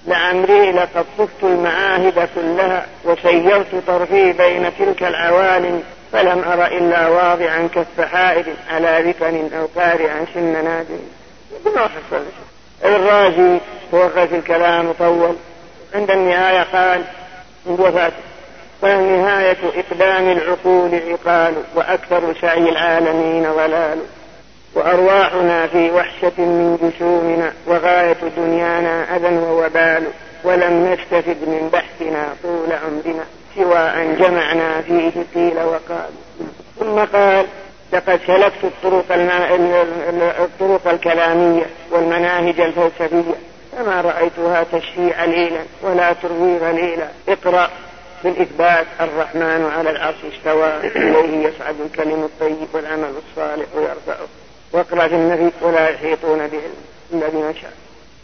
لعمري 0.06 0.72
لقد 0.72 1.04
طفت 1.18 1.42
المعاهد 1.42 2.28
كلها 2.34 2.86
وسيرت 3.04 3.66
طرفي 3.86 4.32
بين 4.32 4.70
تلك 4.78 5.02
العوالم 5.02 5.82
فلم 6.12 6.44
أر 6.44 6.66
إلا 6.66 7.08
واضعا 7.08 7.68
كف 7.74 8.14
على 8.70 9.02
ذكر 9.06 9.58
أو 9.58 9.66
قارعا 9.76 10.26
سن 10.34 10.64
نادم 10.64 11.00
ما 11.74 11.80
حصل 11.80 12.24
الرازي 12.84 13.58
في 13.90 14.36
الكلام 14.36 14.88
وطول 14.88 15.36
عند 15.94 16.10
النهاية 16.10 16.62
قال 16.62 17.04
عند 17.66 17.80
وفاته 17.80 18.16
ونهاية 18.82 19.56
إقدام 19.76 20.30
العقول 20.30 21.00
عقال 21.10 21.54
وأكثر 21.74 22.34
سعي 22.40 22.68
العالمين 22.68 23.52
ضلال. 23.52 23.98
وأرواحنا 24.76 25.66
في 25.66 25.90
وحشة 25.90 26.32
من 26.38 26.76
جسومنا 26.82 27.52
وغاية 27.66 28.16
دنيانا 28.36 29.16
أذى 29.16 29.36
ووبال 29.36 30.06
ولم 30.44 30.92
نستفد 30.92 31.36
من 31.48 31.70
بحثنا 31.72 32.28
طول 32.42 32.72
عمرنا 32.72 33.24
سوى 33.54 33.78
أن 33.78 34.16
جمعنا 34.16 34.80
فيه 34.80 35.12
قيل 35.34 35.58
وقال. 35.62 36.10
ثم 36.80 37.18
قال 37.18 37.46
لقد 37.92 38.20
سلكت 38.26 38.64
الطرق, 38.64 39.04
الطرق 40.40 40.88
الكلامية 40.88 41.66
والمناهج 41.90 42.60
الفلسفية 42.60 43.34
فما 43.72 44.00
رأيتها 44.00 44.64
تشفي 44.72 45.14
عليلا 45.14 45.60
ولا 45.82 46.12
تروي 46.12 46.58
غليلا 46.58 47.08
اقرأ 47.28 47.70
بالإثبات 48.24 48.86
الرحمن 49.00 49.70
على 49.76 49.90
العرش 49.90 50.16
استوى 50.36 50.72
إليه 50.96 51.48
يصعد 51.48 51.74
الكلم 51.86 52.24
الطيب 52.24 52.68
والعمل 52.72 53.10
الصالح 53.28 53.66
يرفعه. 53.76 54.26
واقرأ 54.72 55.08
في 55.08 55.14
النبي 55.14 55.52
ولا 55.60 55.88
يحيطون 55.88 56.38
بعلم 56.38 56.74
إلا 57.12 57.28
بما 57.28 57.52
شاء. 57.62 57.72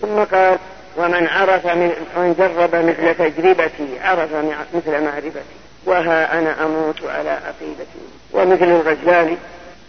ثم 0.00 0.36
قال 0.36 0.58
ومن 0.96 1.26
عرف 1.26 1.66
من 1.66 1.92
من 2.16 2.34
جرب 2.38 2.74
مثل 2.74 3.14
تجربتي 3.14 4.00
عرف 4.00 4.30
مثل 4.74 5.04
معرفتي 5.04 5.40
وها 5.86 6.38
أنا 6.38 6.64
أموت 6.64 7.04
على 7.04 7.30
عقيدتي. 7.30 8.02
ومثل 8.32 8.64
الغزالي 8.64 9.36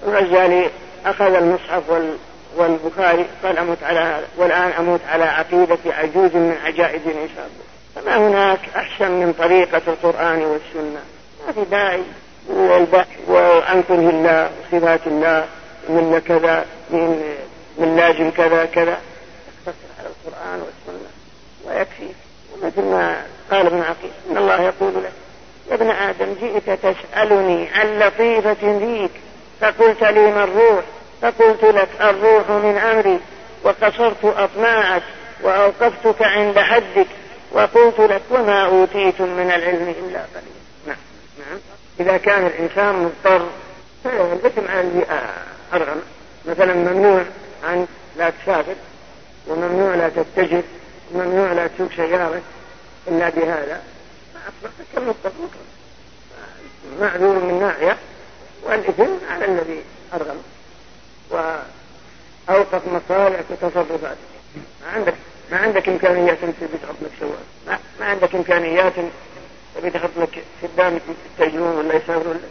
الغزالي 0.07 0.69
أخذ 1.05 1.33
المصحف 1.33 1.89
وال 1.89 2.17
والبخاري 2.57 3.25
قال 3.43 3.57
أموت 3.57 3.83
على 3.83 4.19
والآن 4.37 4.71
أموت 4.79 4.99
على 5.09 5.23
عقيدة 5.23 5.77
عجوز 5.85 6.35
من 6.35 6.57
عجائز 6.65 7.01
الإنسان 7.05 7.49
فما 7.95 8.17
هناك 8.17 8.59
أحسن 8.75 9.11
من 9.11 9.33
طريقة 9.33 9.81
القرآن 9.87 10.41
والسنة؟ 10.43 10.99
ما 11.47 11.53
في 11.53 11.69
داعي. 11.71 12.01
للبحث 12.49 13.07
وعن 13.27 13.83
كره 13.87 14.09
الله 14.09 14.49
وصفات 14.73 15.07
الله. 15.07 15.45
من 15.89 16.21
كذا 16.27 16.65
من 16.89 17.35
من 17.77 17.95
لازم 17.95 18.31
كذا 18.31 18.65
كذا. 18.65 18.97
اقتصر 19.67 19.87
على 19.99 20.07
القرآن 20.07 20.61
والسنة. 20.61 21.09
ويكفي. 21.65 22.07
مثل 22.63 22.81
ما 22.81 23.25
قال 23.51 23.65
ابن 23.65 23.81
عقيل 23.81 24.11
إن 24.31 24.37
الله 24.37 24.61
يقول 24.61 24.93
له 24.93 25.11
يا 25.69 25.75
ابن 25.75 25.89
آدم 25.89 26.33
جئت 26.41 26.69
تسألني 26.69 27.69
عن 27.69 27.99
لطيفة 27.99 28.79
فيك 28.79 29.11
فقلت 29.61 30.03
لي 30.03 30.31
ما 30.31 30.43
الروح؟ 30.43 30.83
فقلت 31.21 31.63
لك 31.63 31.89
الروح 32.01 32.49
من 32.49 32.77
أمري. 32.77 33.19
وقصرت 33.63 34.25
أطماعك 34.25 35.03
وأوقفتك 35.41 36.21
عند 36.21 36.59
حدك. 36.59 37.07
وقلت 37.51 37.99
لك 37.99 38.21
وما 38.29 38.65
أوتيتم 38.65 39.29
من 39.37 39.51
العلم 39.51 39.95
إلا 39.99 40.19
قليلا. 40.19 40.63
نعم 40.87 40.97
نعم. 41.39 41.59
إذا 41.99 42.17
كان 42.17 42.45
الإنسان 42.45 42.95
مضطر 42.95 43.47
فالإثم 44.03 44.67
على 44.71 44.81
الذي 44.81 45.05
أرغم 45.73 46.01
مثلا 46.45 46.73
ممنوع 46.73 47.23
عن 47.63 47.87
لا 48.17 48.29
تسافر 48.29 48.75
وممنوع 49.47 49.95
لا 49.95 50.09
تتجر 50.09 50.63
وممنوع 51.11 51.51
لا 51.51 51.67
تسوق 51.67 51.89
سيارة 51.95 52.41
إلا 53.07 53.29
بهذا. 53.29 53.81
فأصبحت 54.33 54.73
كالمضطر 54.95 55.31
معذور 56.99 57.35
من 57.35 57.59
ناحية 57.59 57.97
والإثم 58.63 59.25
على 59.29 59.45
الذي 59.45 59.81
أرغم. 60.13 60.41
وأوقف 61.29 62.81
مصالحك 62.87 63.45
وتصرفاتك 63.49 64.17
ما 64.81 64.91
عندك 64.95 65.13
ما 65.51 65.57
عندك 65.57 65.89
إمكانيات 65.89 66.37
أنت 66.43 66.55
تحط 66.83 66.95
لك 67.01 67.11
سواد. 67.19 67.45
ما, 67.67 67.79
ما 67.99 68.05
عندك 68.05 68.35
إمكانيات 68.35 68.93
تبي 69.75 69.89
تحط 69.89 70.09
لك 70.17 70.43
خدام 70.61 70.99
يتجرون 71.39 71.75
ولا 71.75 71.95
يسافرون. 71.95 72.41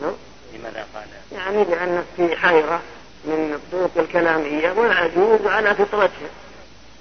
ولا 0.00 0.12
لماذا 0.58 0.86
قال؟ 0.94 1.04
يعني 1.32 1.64
لأنك 1.64 2.04
في 2.16 2.36
حيرة 2.36 2.80
من 3.24 3.52
الطرق 3.54 3.90
الكلامية 3.96 4.72
والعجوز 4.72 5.46
على 5.46 5.74
فطرتها 5.74 6.30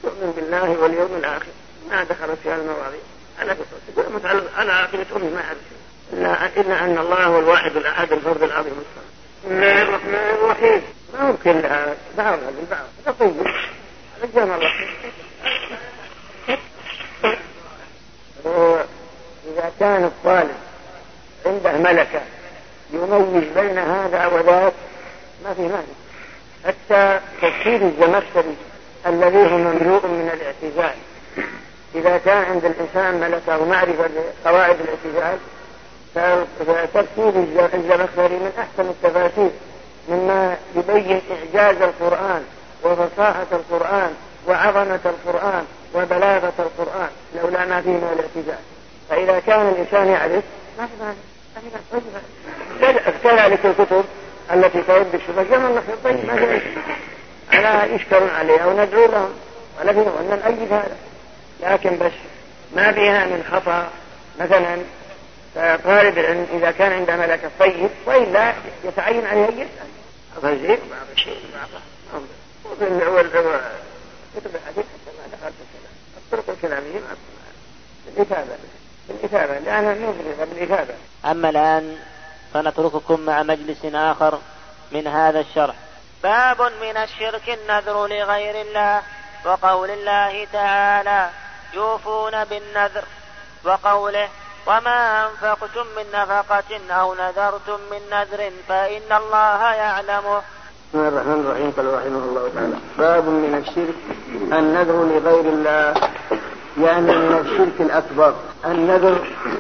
تؤمن 0.04 0.34
بالله 0.36 0.70
واليوم 0.70 1.16
الآخر. 1.16 1.46
ما 1.90 2.04
دخلت 2.04 2.38
في 2.44 2.50
هالمواضيع 2.50 3.00
على 3.40 3.56
فطرتها 3.56 4.42
على 4.58 4.72
عقيدة 4.72 5.16
أمي 5.16 5.30
ما 5.30 5.42
أعرف 5.42 5.58
إلا 6.14 6.62
إلا 6.62 6.84
أن 6.86 6.98
الله 6.98 7.26
هو 7.26 7.40
الواحد 7.40 7.78
الأحد 7.78 8.12
الفرد 8.12 8.44
العظيم. 8.44 8.72
الصمد 8.72 9.06
بسم 9.44 9.54
الله 9.54 9.82
الرحمن 9.82 10.16
الرحيم. 10.16 10.82
ما 11.14 11.24
ممكن 11.24 11.62
بعضها 12.18 12.52
بالبعض 12.52 12.86
تطيب 13.06 13.48
رجال 14.24 14.52
الله. 14.52 14.72
إذا 19.48 19.72
كان 19.80 20.04
الطالب 20.04 20.56
عنده 21.46 21.72
ملكة 21.72 22.22
يميز 22.94 23.44
بين 23.56 23.78
هذا 23.78 24.26
وذاك 24.26 24.74
ما 25.44 25.54
في 25.54 25.62
مانع. 25.62 25.96
حتى 26.66 27.20
تفسير 27.42 27.82
الزمخشري 27.82 28.56
الذي 29.08 29.38
هو 29.38 29.58
مملوء 29.58 30.08
من 30.08 30.32
الاعتزال. 30.34 30.96
إذا 31.96 32.18
كان 32.18 32.44
عند 32.44 32.66
الإنسان 32.66 33.20
ملكة 33.20 33.60
ومعرفة 33.60 34.10
بقواعد 34.44 34.78
الاعتزال 34.80 35.38
فتفسير 36.16 37.34
الزمخشري 37.74 38.36
من 38.36 38.52
أحسن 38.60 38.90
التفاسير 38.90 39.52
مما 40.10 40.58
يبين 40.76 41.22
إعجاز 41.32 41.82
القرآن 41.82 42.44
وفصاحة 42.84 43.48
القرآن 43.52 44.14
وعظمة 44.48 45.00
القرآن 45.06 45.66
وبلاغة 45.94 46.54
القرآن 46.60 47.10
لولا 47.36 47.66
ما 47.66 47.82
فيه 47.82 47.90
من 47.90 48.10
الاعتزال. 48.14 48.64
فإذا 49.10 49.40
كان 49.40 49.68
الإنسان 49.68 50.08
يعرف 50.08 50.44
ما 50.78 50.86
في 50.86 50.94
مانع. 51.00 51.14
كذلك 53.24 53.66
الكتب 53.66 54.06
التي 54.54 54.82
ترد 54.82 55.16
الشبهة 55.16 55.44
كما 55.44 55.68
الله 55.68 55.84
طيب 56.04 56.26
ما 56.26 56.36
في 56.36 56.62
ألا 57.54 57.86
يشكرون 57.86 58.30
عليها 58.30 58.66
وندعو 58.66 59.06
لهم 59.06 59.34
في 59.84 60.20
أن 60.20 60.40
نأيد 60.44 60.74
هذا. 60.74 60.98
لكن 61.64 61.98
بس 61.98 62.12
ما 62.76 62.92
بها 62.92 63.26
من 63.26 63.44
خطأ. 63.52 63.90
مثلا 64.40 64.78
فطالب 65.56 66.18
العلم 66.18 66.48
إذا 66.54 66.72
كان 66.72 66.92
عنده 66.92 67.16
ملكة 67.16 67.50
طيب 67.60 67.90
وإلا 68.06 68.54
يتعين 68.84 69.26
عليه 69.26 69.48
أن 69.48 69.58
يسأل 69.58 69.88
بعض 70.44 70.54
زين 70.56 70.78
وبعض 70.88 71.16
شيء 71.16 71.38
وبعض 71.54 71.82
كتب 74.36 74.56
الحديث 74.56 74.86
حتى 74.86 75.12
ما 75.18 75.38
دخلت 75.38 75.54
الكلام. 75.66 75.94
الطرق 76.18 76.50
الكلامية 76.50 77.00
بالإثابة 78.06 78.50
بالإثابة. 79.08 79.60
لأنها 79.60 79.94
مفرغة 79.94 80.46
بالإثابة؟ 80.46 80.94
أما 81.26 81.50
الآن 81.50 81.98
فنترككم 82.54 83.20
مع 83.20 83.44
مجلس 83.44 83.86
آخر 83.86 84.40
من 84.92 85.08
هذا 85.08 85.40
الشرح. 85.40 85.76
باب 86.24 86.62
من 86.62 86.98
الشرك 86.98 87.50
النذر 87.50 88.08
لغير 88.08 88.62
الله 88.62 89.02
وقول 89.46 89.90
الله 89.90 90.48
تعالى 90.54 91.30
يوفون 91.74 92.44
بالنذر. 92.44 93.04
وقوله 93.66 94.30
وما 94.68 95.28
أنفقتم 95.28 95.86
من 95.98 96.06
نفقة 96.14 96.94
أو 96.94 97.14
نذرتم 97.14 97.80
من 97.92 98.02
نذر 98.12 98.52
فإن 98.68 99.18
الله 99.18 99.74
يعلمه 99.74 100.42
بسم 100.90 101.00
الله 101.00 101.08
الرحمن 101.08 101.42
الرحيم. 101.46 101.72
قال 101.72 101.94
رحمه 101.94 102.24
الله 102.30 102.52
تعالى 102.56 102.78
باب 102.98 103.26
من 103.26 103.56
الشرك 103.56 103.96
النذر 104.60 105.04
لغير 105.04 105.54
الله 105.54 105.94
يعني 106.82 107.02
من 107.02 107.46
الشرك 107.46 107.82
الأكبر 107.82 108.34
النذر 108.66 109.18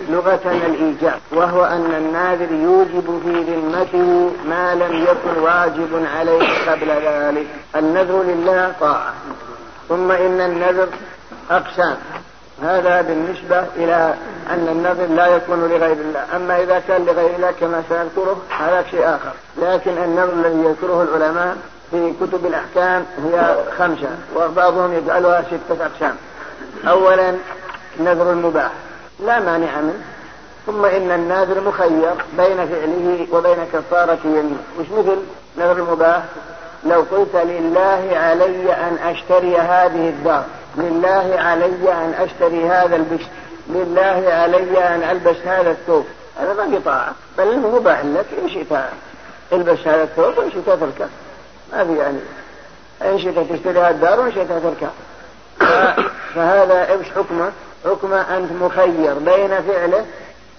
لغة 0.09 0.39
الإيجاب 0.45 1.19
وهو 1.31 1.65
أن 1.65 1.93
الناذر 1.97 2.51
يوجب 2.51 3.21
في 3.23 3.43
ذمته 3.51 4.31
ما 4.49 4.75
لم 4.75 5.03
يكن 5.03 5.41
واجب 5.41 6.05
عليه 6.17 6.71
قبل 6.71 6.89
ذلك. 6.89 7.47
النذر 7.75 8.23
لله 8.23 8.73
طاعة 8.79 9.13
ثم 9.89 10.11
إن 10.11 10.41
النذر 10.41 10.87
أقسام. 11.51 11.97
هذا 12.63 13.01
بالنسبة 13.01 13.65
إلى 13.75 14.13
أن 14.49 14.67
النذر 14.67 15.15
لا 15.15 15.27
يكون 15.27 15.59
لغير 15.59 15.91
الله. 15.91 16.25
أما 16.35 16.63
إذا 16.63 16.79
كان 16.87 17.05
لغير 17.05 17.35
الله 17.35 17.51
كما 17.51 17.83
سنذكره 17.89 18.41
هذا 18.59 18.85
شيء 18.91 19.05
آخر. 19.05 19.31
لكن 19.61 19.91
النذر 19.91 20.33
الذي 20.33 20.59
يذكره 20.59 21.01
العلماء 21.03 21.57
في 21.91 22.13
كتب 22.21 22.45
الأحكام 22.45 23.05
هي 23.25 23.55
خمسة 23.77 24.09
وبعضهم 24.35 24.93
يجعلها 24.93 25.41
ستة 25.41 25.85
أقسام. 25.85 26.15
أولا 26.87 27.35
نذر 27.99 28.31
المباح 28.31 28.71
لا 29.19 29.39
مانع 29.39 29.81
منه 29.81 30.03
ثم 30.65 30.85
إن 30.85 31.11
الناذر 31.11 31.61
مخير 31.61 32.13
بين 32.37 32.67
فعله 32.67 33.27
وبين 33.31 33.65
كفارة 33.73 34.19
يمين 34.25 34.57
وش 34.79 34.85
مثل 34.97 35.17
نذر 35.57 35.71
المباح؟ 35.71 36.23
لو 36.85 37.05
قلت 37.11 37.35
لله 37.35 38.09
علي 38.13 38.73
أن 38.73 38.97
أشتري 39.03 39.57
هذه 39.57 40.09
الدار 40.09 40.45
لله 40.77 41.35
علي 41.37 41.93
أن 41.93 42.13
أشتري 42.19 42.65
هذا 42.65 42.95
البشت 42.95 43.29
لله 43.69 44.33
علي 44.33 44.95
أن 44.95 45.03
ألبس 45.03 45.35
هذا 45.45 45.71
الثوب. 45.71 46.05
هذا 46.39 46.53
ما 46.53 46.69
في 46.69 46.79
طاعة 46.79 47.13
بل 47.37 47.59
مباح 47.59 48.05
لك 48.05 48.25
إن 48.43 48.49
شئت 48.49 48.67
البس 49.53 49.79
هذا 49.87 50.03
الثوب 50.03 50.37
وإن 50.37 50.51
شئت 50.51 50.65
تركه. 50.65 51.09
ما 51.73 51.85
في 51.85 51.97
يعني. 51.97 52.19
إن 53.01 53.19
شئت 53.19 53.39
تشتري 53.39 53.79
هذا 53.79 53.89
الدار 53.89 54.19
وإن 54.19 54.31
شئت 54.31 54.47
تركه. 54.47 54.89
فهذا 56.35 56.87
إيش 56.91 57.07
حكمه؟ 57.15 57.51
حكمه 57.85 58.37
أنت 58.37 58.51
مخير 58.61 59.13
بين 59.13 59.61
فعله 59.61 60.05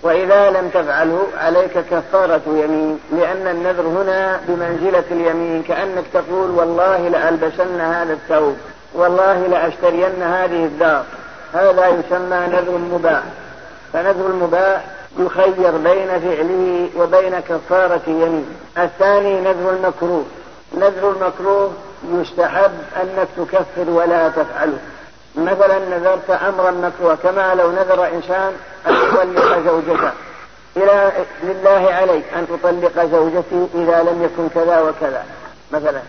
وإذا 0.03 0.51
لم 0.51 0.69
تفعله 0.69 1.27
عليك 1.39 1.79
كفارة 1.91 2.41
يمين 2.47 2.99
لأن 3.13 3.47
النذر 3.47 3.83
هنا 3.83 4.41
بمنزلة 4.49 5.05
اليمين 5.11 5.63
كأنك 5.63 6.05
تقول 6.15 6.51
والله 6.51 7.09
لألبسن 7.09 7.81
هذا 7.81 8.13
الثوب 8.13 8.57
والله 8.95 9.47
لأشترين 9.47 10.23
هذه 10.23 10.65
الدار. 10.65 11.05
هذا 11.55 11.87
يسمى 11.89 12.37
نذر 12.53 12.79
مباح. 12.93 13.23
فنذر 13.93 14.27
المباح 14.27 14.85
يخير 15.19 15.71
بين 15.71 16.09
فعله 16.21 16.89
وبين 16.97 17.41
كفارة 17.41 18.01
يمين. 18.07 18.47
الثاني 18.79 19.41
نذر 19.41 19.71
المكروه. 19.71 20.25
نذر 20.75 21.11
المكروه 21.11 21.73
يستحب 22.21 22.73
أنك 23.03 23.29
تكفر 23.37 23.91
ولا 23.91 24.29
تفعله. 24.29 24.79
مثلا 25.37 25.79
نذرت 25.79 26.31
أمرا 26.31 26.71
مكروه 26.71 27.15
كما 27.15 27.55
لو 27.55 27.71
نذر 27.71 28.07
إنسان 28.07 28.53
أن 28.87 28.95
يطلق 28.95 29.59
زوجته. 29.67 30.11
إلى 30.77 31.13
لله 31.43 31.95
عليك 31.95 32.25
أن 32.37 32.47
تطلق 32.49 33.05
زوجتي 33.05 33.69
إذا 33.75 34.03
لم 34.03 34.23
يكن 34.23 34.49
كذا 34.55 34.81
وكذا 34.81 35.25
مثلا. 35.73 36.01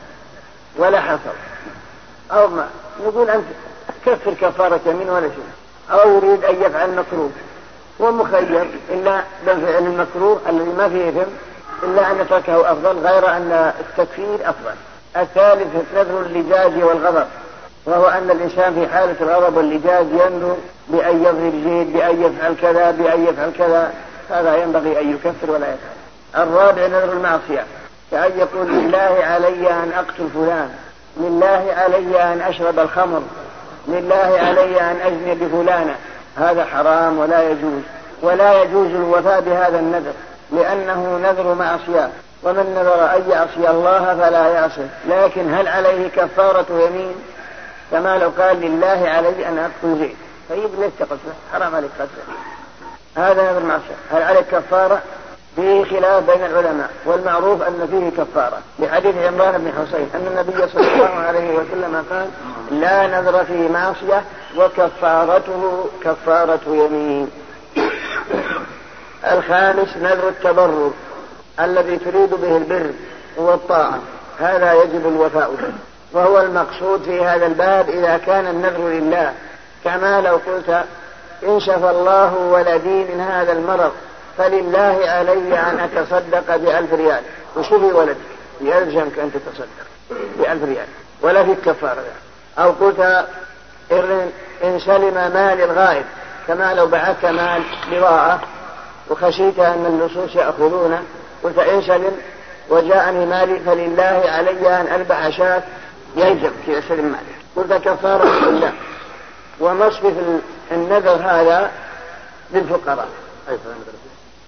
ولا 0.77 1.01
حصل. 1.01 1.36
أو 2.31 2.47
ما. 2.47 2.69
نقول 3.05 3.29
أنت 3.29 3.45
كفر 4.05 4.33
كفارة 4.33 4.79
يمين 4.86 5.10
ولا 5.10 5.27
شيء 5.27 5.49
أو 5.91 6.17
يريد 6.17 6.45
أن 6.45 6.62
يفعل 6.62 6.95
مكروه. 6.95 7.29
هو 8.01 8.12
مخير 8.12 8.67
إلا 8.89 9.21
بالفعل 9.45 9.83
المكروه 9.86 10.39
الذي 10.49 10.69
ما 10.77 10.89
فيه 10.89 11.10
إثم 11.10 11.31
إلا 11.83 12.12
أن 12.12 12.19
يتركه 12.21 12.71
أفضل 12.71 12.97
غير 12.97 13.29
أن 13.29 13.73
التكفير 13.79 14.49
أفضل. 14.49 14.75
الثالث 15.21 15.67
نذر 15.95 16.21
اللجاج 16.21 16.84
والغضب 16.84 17.25
وهو 17.86 18.08
أن 18.08 18.32
الإنسان 18.32 18.73
في 18.73 18.88
حالة 18.93 19.15
الغضب 19.21 19.58
واللجاج 19.58 20.06
ينذر 20.12 20.58
بأن 20.88 21.21
يضرب 21.21 21.53
زيد 21.65 21.93
بأن 21.93 22.23
يفعل 22.23 22.56
كذا 22.62 22.91
بأن 22.91 23.25
يفعل 23.27 23.51
كذا 23.58 23.93
هذا 24.30 24.56
ينبغي 24.56 25.01
أن 25.01 25.12
يكفر 25.12 25.51
ولا 25.51 25.67
يفعل. 25.67 25.97
الرابع 26.43 26.88
نذر 26.88 27.13
المعصية 27.13 27.63
كأن 28.12 28.32
يقول 28.38 28.67
لله 28.67 29.17
علي 29.21 29.69
أن 29.69 29.91
أقتل 29.97 30.30
فلان 30.34 30.69
لله 31.17 31.73
علي 31.77 32.23
أن 32.23 32.41
أشرب 32.41 32.80
الخمر 32.80 33.21
لله 33.88 34.39
علي 34.39 34.82
أن 34.82 34.95
أزني 35.01 35.36
بفلانة. 35.36 35.95
هذا 36.38 36.65
حرام 36.65 37.19
ولا 37.19 37.49
يجوز 37.49 37.82
ولا 38.21 38.63
يجوز 38.63 38.88
الوفاء 38.88 39.41
بهذا 39.41 39.80
النذر 39.80 40.13
لأنه 40.51 41.19
نذر 41.23 41.53
معصية. 41.53 42.10
ومن 42.43 42.76
نذر 42.80 43.15
أن 43.15 43.30
يعصي 43.30 43.71
الله 43.71 44.15
فلا 44.15 44.47
يعصي 44.47 44.88
لكن 45.10 45.54
هل 45.54 45.67
عليه 45.67 46.08
كفارة 46.08 46.65
يمين؟ 46.69 47.15
كما 47.91 48.17
لو 48.17 48.32
قال 48.39 48.62
لله 48.62 49.10
علي 49.10 49.47
أن 49.47 49.58
أقتل 49.58 50.00
زيد 50.00 50.15
طيب 50.50 50.69
ليش 50.80 50.91
تقتله 51.00 51.34
حرام 51.54 51.76
عليك 51.76 51.91
قتله 52.00 52.38
هذا 53.17 53.52
نذر 53.52 53.65
معصية. 53.65 53.95
هل 54.12 54.21
عليك 54.21 54.45
كفارة؟ 54.52 55.02
فيه 55.56 55.84
خلاف 55.84 56.23
بين 56.23 56.45
العلماء. 56.45 56.89
والمعروف 57.06 57.62
أن 57.62 57.88
فيه 57.91 58.23
كفارة. 58.23 58.58
لحديث 58.80 59.15
عمران 59.15 59.58
بن 59.58 59.71
حسين 59.71 60.10
أن 60.15 60.28
النبي 60.28 60.67
صلى 60.67 60.93
الله 60.93 61.19
عليه 61.28 61.56
وسلم 61.56 62.06
قال 62.10 62.28
لا 62.80 63.08
نذر 63.08 63.45
في 63.45 63.67
معصية 63.69 64.23
وكفارته 64.58 65.89
كفارة 66.04 66.60
يمين. 66.67 67.32
الخامس 69.32 69.97
نذر 69.97 70.28
التبرر. 70.28 70.93
الذي 71.59 71.97
تريد 71.97 72.29
به 72.29 72.57
البر 72.57 72.91
والطاعة 73.37 73.99
هذا 74.39 74.73
يجب 74.73 75.07
الوفاء 75.07 75.51
به. 75.51 75.73
وهو 76.13 76.39
المقصود 76.41 77.01
في 77.03 77.25
هذا 77.25 77.45
الباب 77.45 77.89
إذا 77.89 78.17
كان 78.17 78.47
النذر 78.47 78.87
لله. 78.87 79.33
كما 79.83 80.21
لو 80.21 80.35
قلت 80.35 80.83
إن 81.43 81.59
شفى 81.59 81.89
الله 81.89 82.33
ولدي 82.37 83.03
من 83.03 83.21
هذا 83.21 83.51
المرض 83.51 83.91
فلله 84.37 84.99
علي 85.03 85.59
أن 85.59 85.79
أتصدق 85.79 86.55
بألف 86.55 86.93
ريال. 86.93 87.21
وشفي 87.55 87.75
ولدك 87.75 88.17
يلزمك 88.61 89.19
أن 89.19 89.31
تتصدق 89.33 89.87
بألف 90.39 90.63
ريال 90.63 90.87
ولا 91.21 91.43
في 91.43 91.55
كفارة 91.55 92.03
أو 92.59 92.71
قلت 92.71 93.25
إن 94.63 94.79
سلم 94.79 95.13
مال 95.13 95.61
الغائب 95.61 96.05
كما 96.47 96.73
لو 96.73 96.87
بعثت 96.87 97.25
مال 97.25 97.61
بضاعة 97.91 98.39
وخشيت 99.09 99.59
أن 99.59 99.85
اللصوص 99.85 100.35
يأخذونه 100.35 101.03
قلت 101.43 101.58
إن 101.60 101.82
سلم 101.82 102.17
وجاءني 102.69 103.26
مالي 103.26 103.60
فلله 103.60 104.23
علي 104.26 104.82
أن 104.82 104.88
أذبح 104.88 105.30
شاة 105.30 105.63
يلزم 106.15 106.52
في 106.65 106.82
سلم 106.82 107.06
مالي. 107.06 107.38
قلت 107.56 107.73
كفارة 107.73 108.26
لله 108.50 108.73
ومصرف 109.60 110.13
النذر 110.71 111.15
هذا 111.15 111.71
للفقراء. 112.54 113.08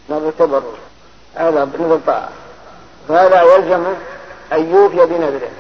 نذر 0.10 0.32
تبرر 0.40 0.78
هذا 1.36 1.70
نذر 1.80 2.00
طاعة. 2.08 2.30
فهذا 3.10 3.42
يلزم 3.42 3.86
أن 4.54 4.76
يوفي 4.76 5.06
بنذره. 5.06 5.52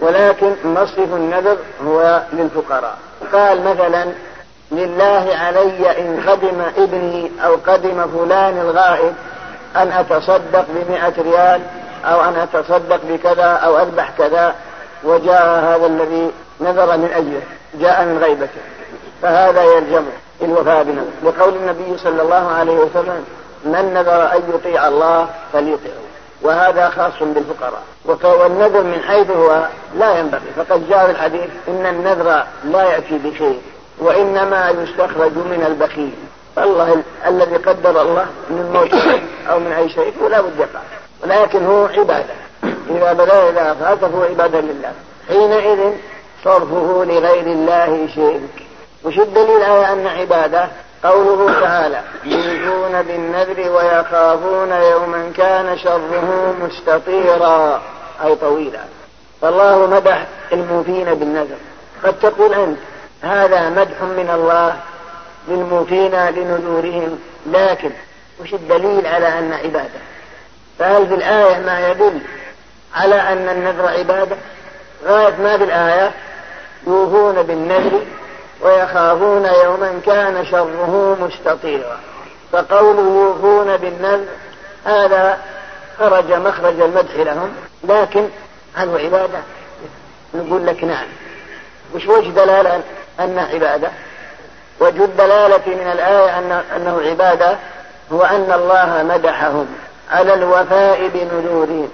ولكن 0.00 0.54
مصرف 0.64 1.14
النذر 1.14 1.58
هو 1.84 2.22
للفقراء. 2.32 2.98
قال 3.32 3.64
مثلا 3.64 4.12
لله 4.72 5.36
علي 5.36 6.00
إن 6.00 6.24
قدم 6.28 6.62
ابني 6.76 7.30
أو 7.44 7.56
قدم 7.66 8.06
فلان 8.06 8.58
الغائب 8.58 9.14
أن 9.76 9.92
أتصدق 9.92 10.64
بمئة 10.68 11.22
ريال 11.22 11.60
أو 12.04 12.20
أن 12.20 12.36
أتصدق 12.36 13.00
بكذا 13.08 13.44
أو 13.44 13.78
أذبح 13.78 14.10
كذا 14.18 14.54
وجاء 15.04 15.46
هذا 15.46 15.86
الذي 15.86 16.30
نذر 16.60 16.96
من 16.96 17.10
أجله 17.12 17.42
جاء 17.80 18.04
من 18.04 18.18
غيبته. 18.18 18.60
فهذا 19.22 19.62
يلزمه 19.62 20.12
الوفاء 20.42 20.82
بنا. 20.84 21.04
لقول 21.24 21.54
النبي 21.54 21.98
صلى 21.98 22.22
الله 22.22 22.52
عليه 22.52 22.72
وسلم 22.72 23.24
من 23.64 23.94
نذر 23.94 24.32
أن 24.32 24.42
يطيع 24.54 24.88
الله 24.88 25.28
فليطيعه. 25.52 25.94
وهذا 26.42 26.88
خاص 26.88 27.22
بالفقراء. 27.22 27.82
والنذر 28.24 28.82
من 28.82 29.00
حيث 29.08 29.30
هو 29.30 29.62
لا 29.94 30.18
ينبغي. 30.18 30.50
فقد 30.56 30.88
جاء 30.88 31.06
في 31.06 31.10
الحديث 31.10 31.50
إن 31.68 31.86
النذر 31.86 32.44
لا 32.64 32.82
يأتي 32.82 33.18
بخير 33.18 33.58
وإنما 33.98 34.70
يستخرج 34.70 35.32
من 35.32 35.64
البخيل. 35.66 36.14
الله 36.64 37.02
الذي 37.26 37.56
قدر 37.56 38.02
الله 38.02 38.26
من 38.50 38.70
موت 38.72 38.94
أو 39.50 39.58
من 39.58 39.72
أي 39.72 39.88
شيء 39.88 40.12
فلا 40.20 40.40
بد 40.40 40.58
يقع. 40.58 40.80
ولكن 41.22 41.66
هو 41.66 41.86
عبادة. 41.86 42.34
إذا 42.90 43.12
بدا 43.12 43.50
إذا 43.50 43.72
أفعل 43.72 43.98
فهو 43.98 44.22
عبادة 44.22 44.60
لله. 44.60 44.92
حينئذ 45.28 45.92
صرفه 46.44 47.04
لغير 47.04 47.46
الله 47.46 48.08
شرك. 48.14 48.66
وش 49.04 49.18
الدليل 49.18 49.62
على 49.62 49.92
أن 49.92 50.06
عبادة 50.06 50.68
قوله 51.04 51.60
تعالى 51.60 52.00
يوفون 52.24 53.02
بالنذر 53.02 53.70
ويخافون 53.72 54.72
يوما 54.72 55.32
كان 55.36 55.78
شره 55.78 56.54
مستطيرا. 56.62 57.82
أي 58.24 58.34
طويلا 58.34 58.80
فالله 59.42 59.86
مدح 59.86 60.26
الموفين 60.52 61.14
بالنذر. 61.14 61.56
قد 62.04 62.14
تقول 62.18 62.54
أنت 62.54 62.78
هذا 63.22 63.70
مدح 63.70 64.02
من 64.02 64.30
الله 64.34 64.76
للموفين 65.48 66.14
لنذورهم. 66.14 67.18
لكن 67.46 67.90
وش 68.40 68.54
الدليل 68.54 69.06
على 69.06 69.38
أن 69.38 69.52
عبادة؟ 69.52 70.00
فهل 70.78 71.08
في 71.08 71.14
الآية 71.14 71.58
ما 71.58 71.90
يدل 71.90 72.20
على 72.94 73.14
أن 73.14 73.48
النذر 73.48 73.88
عبادة؟ 73.88 74.36
غاية 75.06 75.36
ما 75.36 75.58
في 75.58 75.64
الآية. 75.64 76.12
يوفون 76.86 77.42
بالنذر 77.42 78.00
ويخافون 78.60 79.44
يوما 79.64 80.00
كان 80.06 80.46
شره 80.46 81.16
مستطيرا. 81.20 82.00
فقوله 82.52 83.02
يوفون 83.02 83.76
بالنذر 83.76 84.26
هذا 84.84 85.38
خرج 85.98 86.32
مخرج 86.32 86.80
المدح 86.80 87.16
لهم. 87.16 87.52
لكن 87.84 88.28
هل 88.74 88.88
هو 88.88 88.96
عبادة؟ 88.96 89.38
نقول 90.34 90.66
لك 90.66 90.84
نعم. 90.84 91.06
وش 91.94 92.06
وجه 92.06 92.28
دلالة 92.28 92.82
أنه 93.20 93.42
عبادة؟ 93.42 93.90
وجه 94.80 95.04
الدلالة 95.04 95.62
من 95.66 95.90
الآية 95.92 96.38
أن 96.38 96.62
أنه 96.76 97.00
عبادة 97.10 97.58
هو 98.12 98.22
أن 98.22 98.52
الله 98.52 99.02
مدحهم 99.02 99.66
على 100.10 100.34
الوفاء 100.34 101.08
بنذورهم. 101.14 101.88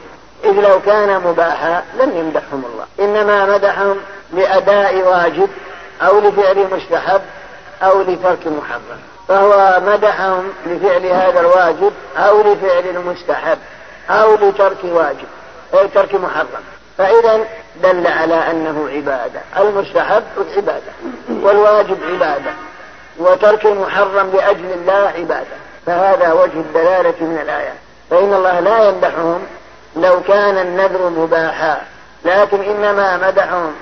إذ 0.45 0.53
لو 0.53 0.81
كان 0.81 1.21
مباحا 1.21 1.83
لم 2.01 2.17
يمدحهم 2.17 2.65
الله. 2.73 2.87
إنما 3.01 3.47
مدحهم 3.55 3.97
لأداء 4.33 5.09
واجب 5.09 5.49
أو 6.03 6.21
لفعل 6.21 6.67
مستحب 6.73 7.21
أو 7.83 8.03
لترك 8.03 8.47
محرم. 8.47 8.99
فهو 9.29 9.81
مدحهم 9.87 10.53
لفعل 10.67 11.07
هذا 11.07 11.41
الواجب 11.41 11.93
أو 12.17 12.41
لفعل 12.41 12.85
المستحب 12.87 13.59
أو 14.11 14.35
لترك 14.35 14.85
واجب 14.85 15.29
أو 15.75 15.87
ترك 15.87 16.15
محرم. 16.15 16.63
فإذا 16.99 17.41
دل 17.83 18.07
على 18.07 18.51
أنه 18.51 18.89
عبادة. 18.93 19.41
المستحب 19.59 20.23
عبادة 20.57 20.93
والواجب 21.43 21.99
عبادة. 22.13 22.51
وترك 23.19 23.67
المحرم 23.67 24.31
لأجل 24.35 24.73
الله 24.73 25.13
عبادة. 25.19 25.57
فهذا 25.87 26.33
وجه 26.33 26.61
الدلالة 26.61 27.15
من 27.21 27.39
الآية. 27.43 27.73
فإن 28.11 28.35
الله 28.35 28.61
لا 28.61 28.89
يمدحهم 28.89 29.43
لو 29.97 30.21
كان 30.29 30.59
النذر 30.59 31.11
مباحا. 31.11 31.83
لكن 32.25 32.63
إنما 32.63 33.29
مدحهم 33.29 33.73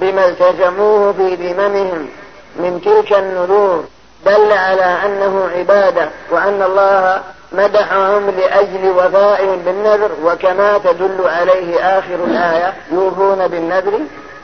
بما 0.00 0.26
التزموه 0.26 1.12
في 1.12 1.34
ذممهم 1.34 2.08
من 2.56 2.80
تلك 2.84 3.18
النذور. 3.18 3.84
دل 4.26 4.52
على 4.52 4.96
أنه 5.06 5.48
عبادة 5.56 6.08
وأن 6.30 6.62
الله 6.62 7.20
مدحهم 7.52 8.30
لأجل 8.30 8.90
وفائهم 8.90 9.56
بالنذر. 9.56 10.10
وكما 10.24 10.78
تدل 10.78 11.20
عليه 11.26 11.98
آخر 11.98 12.14
الآية 12.14 12.74
يوفون 12.92 13.48
بالنذر 13.48 14.00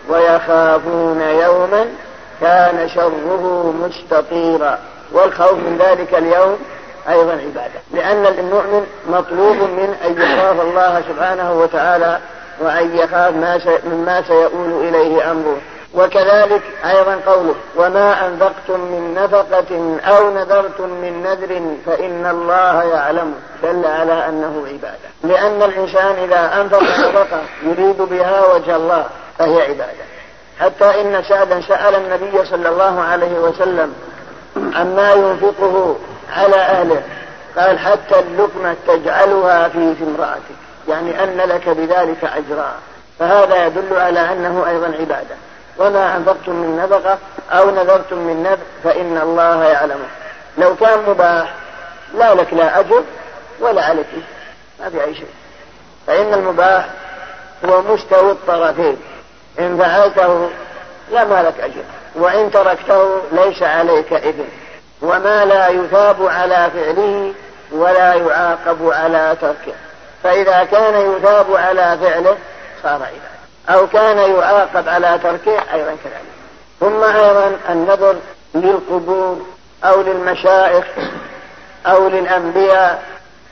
ويخافون 0.08 1.20
يوما 1.20 1.86
كان 2.40 2.88
شره 2.88 3.74
مستطيرا. 3.82 4.78
والخوف 5.12 5.52
من 5.52 5.78
ذلك 5.78 6.14
اليوم 6.14 6.58
أيضا 7.08 7.32
عبادة. 7.32 7.80
لأن 7.94 8.26
المؤمن 8.26 8.86
مطلوب 9.08 9.56
من 9.56 9.96
أن 10.04 10.22
يخاف 10.22 10.60
الله 10.60 11.02
سبحانه 11.08 11.52
وتعالى 11.52 12.18
وأن 12.60 12.96
يخاف 12.96 13.34
ما 13.34 13.80
مما 13.84 14.22
سيؤول 14.22 14.88
إليه 14.88 15.30
أمره. 15.30 15.56
وكذلك 15.94 16.62
أيضا 16.84 17.20
قوله 17.26 17.54
وما 17.76 18.26
أنفقتم 18.26 18.80
من 18.80 19.14
نفقة 19.14 19.98
أو 20.04 20.34
نذرتم 20.34 20.88
من 20.88 21.22
نذر 21.22 21.76
فإن 21.86 22.26
الله 22.26 22.82
يعلم. 22.82 23.34
دل 23.62 23.86
على 23.86 24.28
أنه 24.28 24.66
عبادة. 24.72 25.08
لأن 25.24 25.62
الإنسان 25.62 26.14
إذا 26.24 26.60
أنفق 26.60 26.82
نفقة 26.82 27.40
يريد 27.62 28.02
بها 28.02 28.54
وجه 28.54 28.76
الله 28.76 29.06
فهي 29.38 29.62
عبادة. 29.62 30.17
حتى 30.60 31.00
إن 31.00 31.22
سعدا 31.28 31.60
سأل 31.60 31.94
النبي 31.94 32.44
صلى 32.44 32.68
الله 32.68 33.00
عليه 33.00 33.38
وسلم 33.38 33.94
عما 34.56 35.12
ينفقه 35.12 35.96
على 36.36 36.56
أهله. 36.56 37.02
قال 37.56 37.78
حتى 37.78 38.18
اللقمة 38.18 38.76
تجعلها 38.86 39.68
في 39.68 39.94
امرأتك. 40.02 40.58
يعني 40.88 41.24
أن 41.24 41.36
لك 41.36 41.68
بذلك 41.68 42.24
أجرا. 42.24 42.74
فهذا 43.18 43.66
يدل 43.66 43.96
على 43.96 44.32
أنه 44.32 44.64
أيضا 44.68 44.86
عبادة. 44.86 45.34
وما 45.78 46.16
أنفقتم 46.16 46.52
من 46.52 46.76
نفقة 46.76 47.18
أو 47.50 47.70
نذرتم 47.70 48.18
من 48.18 48.42
نذر 48.42 48.58
فإن 48.84 49.18
الله 49.22 49.64
يعلمه 49.64 50.08
لو 50.58 50.76
كان 50.76 50.98
مباح 51.08 51.54
لا 52.14 52.34
لك 52.34 52.54
لا 52.54 52.80
أجر 52.80 53.02
ولا 53.60 53.84
عليك. 53.84 54.06
ما 54.80 54.90
في 54.90 55.04
أي 55.04 55.14
شيء. 55.14 55.30
فإن 56.06 56.34
المباح 56.34 56.88
هو 57.64 57.82
مستوي 57.82 58.30
الطرفين. 58.30 58.96
إن 59.58 59.78
فعلته 59.78 60.50
لا 61.10 61.42
لك 61.42 61.60
أجر 61.60 61.82
وإن 62.14 62.50
تركته 62.50 63.20
ليس 63.32 63.62
عليك 63.62 64.12
إثم 64.12 64.42
وما 65.02 65.44
لا 65.44 65.68
يثاب 65.68 66.26
على 66.26 66.70
فعله 66.74 67.32
ولا 67.72 68.14
يعاقب 68.14 68.90
على 68.90 69.36
تركه. 69.40 69.72
فإذا 70.22 70.64
كان 70.64 71.12
يثاب 71.12 71.56
على 71.56 71.98
فعله 72.02 72.36
صار 72.82 73.02
عبادة 73.02 73.38
أو 73.68 73.86
كان 73.86 74.18
يعاقب 74.18 74.88
على 74.88 75.18
تركه 75.22 75.74
أيضا 75.74 75.96
كذلك. 76.04 76.38
ثم 76.80 77.02
أيضا 77.02 77.56
النذر 77.68 78.16
للقبور 78.54 79.46
أو 79.84 80.02
للمشائخ 80.02 80.84
أو 81.86 82.08
للأنبياء 82.08 83.02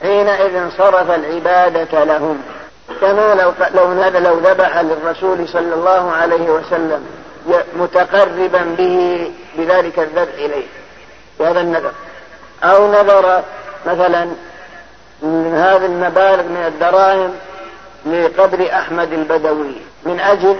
حينئذ 0.01 0.69
صرف 0.77 1.11
العبادة 1.11 2.03
لهم. 2.03 2.41
كما 3.01 3.35
لو 3.35 3.53
لو 3.73 4.19
لو 4.19 4.39
ذبح 4.39 4.77
للرسول 4.77 5.47
صلى 5.47 5.73
الله 5.73 6.11
عليه 6.11 6.49
وسلم 6.49 7.05
متقربا 7.75 8.75
به 8.77 9.31
بذلك 9.57 9.99
الذبح 9.99 10.33
إليه 10.33 10.65
بهذا 11.39 11.61
النذر. 11.61 11.91
أو 12.63 12.91
نذر 12.91 13.43
مثلا 13.85 14.25
من 15.21 15.55
هذه 15.55 15.85
المبالغ 15.85 16.43
من 16.43 16.63
الدراهم 16.67 17.33
لقبر 18.05 18.69
أحمد 18.73 19.13
البدوي 19.13 19.75
من 20.05 20.19
أجل 20.19 20.55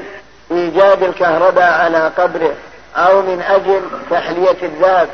إيجاد 0.52 1.04
الكهرباء 1.04 1.72
على 1.72 2.12
قبره 2.18 2.54
أو 2.96 3.22
من 3.22 3.42
أجل 3.42 3.82
تحلية 4.10 4.58
الذهب 4.64 5.10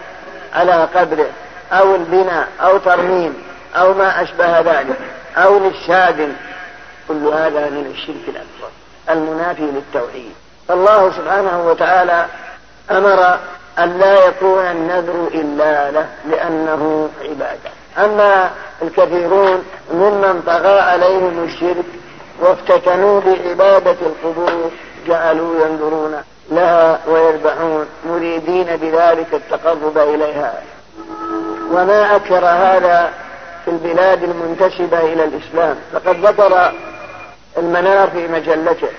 على 0.53 0.87
قبره 0.95 1.29
أو 1.71 1.95
البناء 1.95 2.47
أو 2.61 2.77
ترميم 2.77 3.33
أو 3.75 3.93
ما 3.93 4.21
أشبه 4.21 4.59
ذلك 4.59 4.97
أو 5.37 5.59
للشادن 5.59 6.33
كل 7.13 7.27
هذا 7.27 7.69
من 7.69 7.91
الشرك 7.95 8.27
الأكبر 8.27 8.71
المنافي 9.09 9.61
للتوحيد. 9.61 10.31
فالله 10.67 11.11
سبحانه 11.11 11.67
وتعالى 11.67 12.25
أمر 12.91 13.37
أن 13.79 13.99
لا 13.99 14.25
يكون 14.25 14.65
النذر 14.65 15.27
إلا 15.33 15.91
له 15.91 16.07
لأنه 16.29 17.09
عبادة. 17.21 17.71
أما 17.97 18.51
الكثيرون 18.81 19.63
ممن 19.93 20.43
طغى 20.45 20.79
عليهم 20.79 21.43
الشرك 21.43 21.85
وافتتنوا 22.41 23.21
بعبادة 23.21 23.97
القبور 24.01 24.71
جعلوا 25.07 25.65
ينظرون 25.65 26.23
لها 26.51 26.99
ويذبحون 27.07 27.85
مريدين 28.05 28.75
بذلك 28.75 29.33
التقرب 29.33 29.97
إليها. 29.97 30.61
وما 31.71 32.15
أكثر 32.15 32.45
هذا 32.45 33.09
في 33.65 33.71
البلاد 33.71 34.23
المنتسبة 34.23 34.99
إلى 34.99 35.23
الإسلام. 35.23 35.75
فقد 35.93 36.25
ذكر 36.25 36.71
المنار 37.57 38.09
في 38.09 38.27
مجلته. 38.27 38.89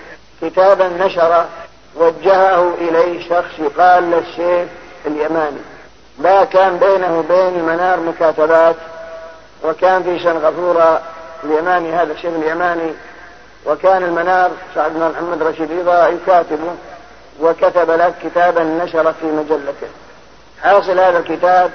كتابا 0.42 0.88
نشر 0.88 1.44
وجهه 1.96 2.74
إليه 2.80 3.28
شخص 3.28 3.59
يقال 3.59 4.11
للشيخ 4.11 4.68
اليماني. 5.07 5.61
لا 6.18 6.44
كان 6.44 6.78
بينه 6.78 7.18
وبين 7.18 7.61
المنار 7.61 8.00
مكاتبات 8.00 8.76
وكان 9.64 10.02
في 10.02 10.18
شنغفورة 10.18 11.02
اليماني 11.44 11.92
هذا 11.92 12.12
الشيخ 12.12 12.32
اليماني 12.34 12.92
وكان 13.66 14.05
المنار 14.05 14.50
سعد 14.74 14.92
بن 14.94 15.11
محمد 15.11 15.42
رشيد 15.42 15.72
رضا 15.72 16.09
يكاتبه 16.09 16.74
وكتب 17.40 17.90
له 17.90 18.14
كتابا 18.22 18.64
نشر 18.64 19.12
في 19.12 19.26
مجلته. 19.26 19.88
حاصل 20.62 21.00
هذا 21.00 21.18
الكتاب 21.18 21.70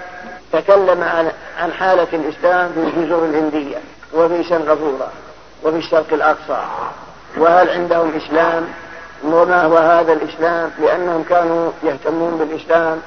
تكلم 0.54 1.04
عن 1.04 1.32
عن 1.60 1.74
حالة 1.74 2.08
الإسلام 2.14 2.72
في 2.74 2.80
الجزر 2.80 3.26
الهندية 3.26 3.78
وفي 4.14 4.44
شنغفورة 4.44 5.12
وفي 5.64 5.78
الشرق 5.78 6.14
الأقصى. 6.14 6.62
وهل 7.38 7.70
عندهم 7.70 8.14
إسلام؟ 8.16 8.68
وما 9.24 9.64
هو 9.64 9.78
هذا 9.78 10.14
الإسلام؟ 10.14 10.72
لأنهم 10.80 11.24
كانوا 11.24 11.72
يهتمون 11.84 12.38
بالإسلام 12.38 13.02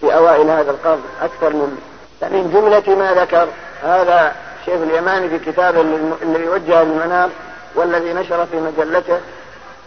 في 0.00 0.14
أوائل 0.14 0.50
هذا 0.50 0.70
القرن 0.70 1.02
أكثر 1.22 1.52
من 1.52 1.78
من 2.22 2.50
جملة 2.52 2.96
ما 2.98 3.22
ذكر 3.22 3.48
هذا 3.82 4.34
الشيخ 4.60 4.82
اليماني 4.82 5.28
في 5.28 5.38
كتابه 5.38 5.80
الذي 6.22 6.48
وجه 6.48 6.82
للمنام 6.82 7.30
والذي 7.74 8.12
نشر 8.12 8.46
في 8.46 8.56
مجلته 8.56 9.20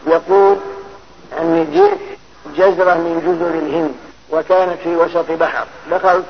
يقول 0.08 0.58
أني 1.42 1.66
جئت 1.66 1.98
جزرة 2.58 2.94
من 2.94 3.22
جزر 3.26 3.54
الهند 3.54 3.94
وكانت 4.32 4.80
في 4.84 4.96
وسط 4.96 5.32
بحر 5.32 5.66
دخلت 5.92 6.26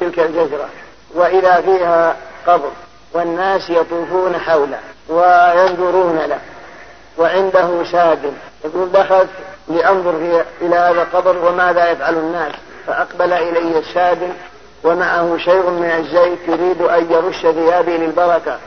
تلك 0.00 0.18
الجزرة 0.18 0.68
وإذا 1.14 1.60
فيها 1.60 2.16
قبر 2.46 2.70
والناس 3.14 3.70
يطوفون 3.70 4.36
حوله 4.36 4.78
وينظرون 5.08 6.18
له 6.18 6.38
وعنده 7.18 7.84
شاد 7.84 8.32
يقول 8.64 8.92
دخلت 8.92 9.28
لأنظر 9.68 10.42
إلى 10.60 10.76
هذا 10.76 11.02
القبر 11.02 11.44
وماذا 11.44 11.90
يفعل 11.90 12.14
الناس. 12.14 12.52
فأقبل 12.86 13.32
إلي 13.32 13.78
الشاد 13.78 14.18
ومعه 14.84 15.36
شيء 15.38 15.70
من 15.70 15.90
الزيت 15.90 16.38
يريد 16.48 16.82
أن 16.82 17.12
يرش 17.12 17.40
ثيابي 17.40 17.96
للبركة. 17.96 18.58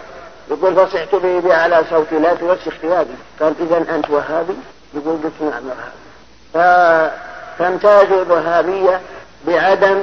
يقول 0.51 0.75
فصحت 0.75 1.15
به 1.15 1.39
بأعلى 1.39 1.81
صوتي 1.89 2.19
لا 2.19 2.33
توسخ 2.33 2.73
ثيابي 2.81 3.15
قال 3.41 3.53
إذا 3.59 3.95
أنت 3.95 4.09
وهابي؟ 4.09 4.55
يقول 4.93 5.17
قلت 5.23 5.41
نعم 5.41 5.63
وهابي. 5.67 7.11
فتمتاز 7.57 8.11
الوهابية 8.11 9.01
بعدم 9.47 10.01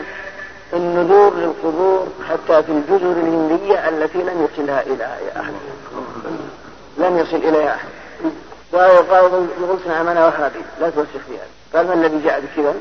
النذور 0.75 1.35
للقبور 1.35 2.07
حتى 2.29 2.62
في 2.62 2.72
الجزر 2.72 3.12
الهندية 3.12 3.89
التي 3.89 4.18
لم 4.18 4.49
يصلها 4.53 4.83
إليها 4.83 5.41
أحد 5.41 5.53
لم 6.99 7.18
يصل 7.18 7.37
إليها 7.37 7.75
أحد 7.75 7.89
قال 8.72 9.33
قلت 9.70 9.87
نعم 9.87 10.09
أنا 10.09 10.27
وهابي 10.27 10.61
لا 10.81 10.91
توسخ 10.91 11.09
ثيابي 11.29 11.51
قال 11.75 11.87
ما 11.87 11.95
الذي 11.95 12.22
جاء 12.25 12.41
بكذا؟ 12.41 12.75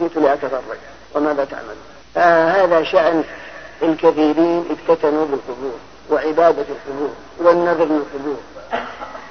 جئت 0.00 0.16
لأتفرج. 0.16 0.78
وماذا 1.14 1.44
تعمل؟ 1.44 1.74
فهذا 2.14 2.82
شأن 2.82 3.24
الكثيرين 3.82 4.64
افتتنوا 4.70 5.26
بالقبور 5.26 5.78
وعبادة 6.10 6.64
القبور 6.68 7.10
والنذر 7.38 7.84
للقبور 7.84 8.36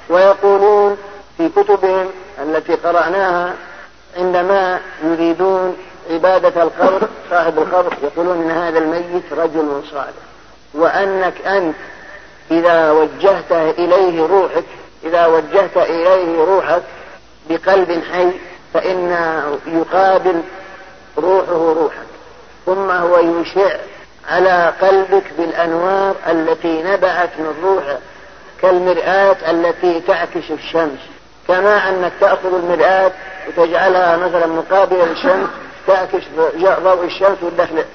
ويقولون 0.10 0.98
في 1.38 1.50
كتبهم 1.50 2.10
التي 2.40 2.76
قرأناها 2.76 3.54
عندما 4.18 4.80
يريدون 5.04 5.78
عبادة 6.10 6.64
القبر 6.64 7.08
صاحب 7.30 7.58
القبر 7.58 7.94
يقولون 8.04 8.42
إن 8.42 8.52
هذا 8.52 8.80
الميت 8.80 9.34
رجل 9.34 9.84
صالح. 9.92 10.14
وأنك 10.74 11.48
أنت 11.48 11.76
إذا 12.52 12.92
وجهت 12.92 13.52
إليه 13.52 14.28
روحك 14.28 14.64
إذا 15.04 15.26
وجهت 15.26 15.78
إليه 15.78 16.44
روحك 16.44 16.82
بقلب 17.50 18.04
حي 18.14 18.32
فإن 18.74 19.16
يقابل 19.68 20.42
روحه 21.18 21.74
روحك. 21.74 22.08
ثم 22.66 22.92
هو 22.92 23.18
يشع 23.20 23.78
على 24.30 24.74
قلبك 24.82 25.24
بالأنوار 25.38 26.16
التي 26.28 26.84
نبعت 26.84 27.30
من 27.40 27.54
روحه 27.64 27.98
كالمرآة 28.62 29.52
التي 29.52 30.02
تعكس 30.02 30.52
الشمس. 30.52 31.00
كما 31.48 31.90
أنك 31.90 32.12
تأخذ 32.22 32.54
المرآة 32.54 33.12
وتجعلها 33.48 34.18
مثلا 34.18 34.48
مقابل 34.48 35.02
الشمس 35.02 35.50
تعكس 35.88 36.24
ضوء 36.84 37.06
الشمس 37.06 37.38
والدخل 37.42 37.86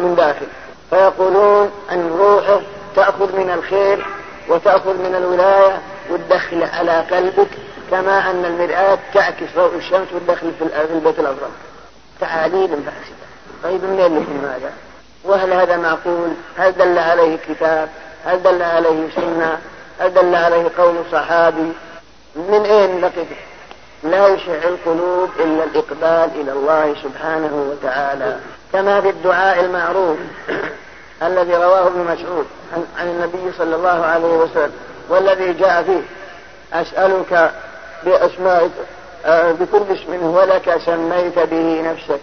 من 0.00 0.14
داخل. 0.14 0.46
فيقولون 0.90 1.70
أن 1.92 2.16
روحه 2.18 2.60
تأخذ 2.96 3.36
من 3.36 3.50
الخير 3.50 4.06
وتأخذ 4.48 4.94
من 4.94 5.14
الولاية 5.14 5.80
وتدخله 6.10 6.66
على 6.66 7.00
قلبك 7.00 7.48
كما 7.90 8.30
أن 8.30 8.44
المرآة 8.44 8.98
تعكس 9.14 9.46
ضوء 9.56 9.76
الشمس 9.76 10.08
والدخل 10.12 10.52
في 10.58 10.92
البيت 10.94 11.18
الأبرد. 11.18 11.50
تعاليل 12.20 12.68
فاسدة 12.68 13.30
طيب 13.62 13.84
منين 13.84 14.16
لكم 14.22 14.44
هذا 14.44 14.72
وهل 15.24 15.52
هذا 15.52 15.76
معقول؟ 15.76 16.28
هل 16.58 16.72
دل 16.72 16.98
عليه 16.98 17.38
كتاب؟ 17.48 17.88
هل 18.24 18.42
دل 18.42 18.62
عليه 18.62 19.08
سنة؟ 19.16 19.58
هل 20.00 20.14
دل 20.14 20.34
عليه 20.34 20.70
قول 20.78 20.94
صحابي؟ 21.12 21.72
من 22.36 22.64
أين 22.64 23.00
لقيته؟ 23.00 23.36
لا 24.02 24.28
يشع 24.28 24.68
القلوب 24.68 25.30
إلا 25.40 25.64
الإقبال 25.64 26.40
إلى 26.40 26.52
الله 26.52 26.94
سبحانه 27.02 27.70
وتعالى 27.70 28.36
كما 28.72 29.00
في 29.00 29.10
الدعاء 29.10 29.64
المعروف 29.64 30.16
الذي 31.22 31.54
رواه 31.54 31.86
ابن 31.86 32.00
مسعود 32.00 32.46
عن 32.98 33.08
النبي 33.08 33.52
صلى 33.58 33.76
الله 33.76 34.06
عليه 34.06 34.36
وسلم 34.36 34.72
والذي 35.08 35.52
جاء 35.52 35.82
فيه 35.82 36.02
أسألك 36.80 37.52
بأسمائك 38.04 38.70
آه، 39.26 39.52
بكل 39.52 39.82
اسم 39.92 40.24
هو 40.24 40.44
لك 40.44 40.80
سميت 40.86 41.38
به 41.38 41.82
نفسك 41.90 42.20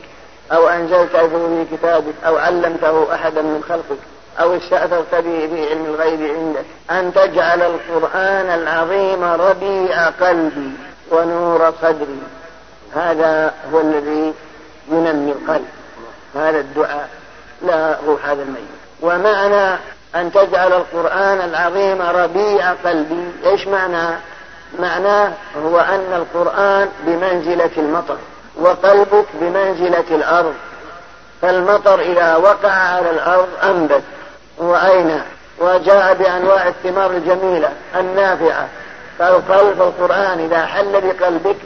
أو 0.51 0.67
أنزلته 0.67 1.27
في 1.27 1.65
كتابك 1.71 2.13
أو 2.25 2.37
علمته 2.37 3.15
أحدا 3.15 3.41
من 3.41 3.63
خلقك 3.69 3.99
أو 4.39 4.57
استأثرت 4.57 5.15
به 5.15 5.47
في 5.47 5.69
علم 5.69 5.85
الغيب 5.85 6.21
عندك 6.21 6.65
أن 6.91 7.13
تجعل 7.13 7.61
القرآن 7.61 8.49
العظيم 8.59 9.23
ربيع 9.23 10.09
قلبي. 10.09 10.71
ونور 11.11 11.73
صدري 11.81 12.19
هذا 12.95 13.53
هو 13.73 13.81
الذي 13.81 14.33
ينمي 14.91 15.31
القلب. 15.31 15.67
هذا 16.35 16.59
الدعاء. 16.59 17.09
لا 17.61 17.97
روح 18.07 18.25
هذا 18.25 18.41
الميت. 18.41 18.77
ومعنى 19.01 19.77
أن 20.15 20.31
تجعل 20.31 20.73
القرآن 20.73 21.41
العظيم 21.41 22.01
ربيع 22.01 22.73
قلبي. 22.73 23.31
إيش 23.45 23.67
معنى؟ 23.67 24.17
معناه 24.79 25.31
هو 25.65 25.79
أن 25.79 26.13
القرآن 26.13 26.89
بمنزلة 27.05 27.69
المطر 27.77 28.17
وقلبك 28.55 29.25
بمنزلة 29.33 30.05
الأرض. 30.11 30.53
فالمطر 31.41 31.99
إذا 31.99 32.35
وقع 32.35 32.71
على 32.71 33.09
الأرض 33.09 33.47
أنبت 33.63 34.03
وأين؟ 34.57 35.21
وجاء 35.59 36.13
بأنواع 36.13 36.67
الثمار 36.67 37.11
الجميلة 37.11 37.69
النافعة. 37.95 38.67
فالقلب 39.19 39.81
القرآن 39.81 40.39
إذا 40.39 40.65
حل 40.65 41.01
بقلبك 41.01 41.57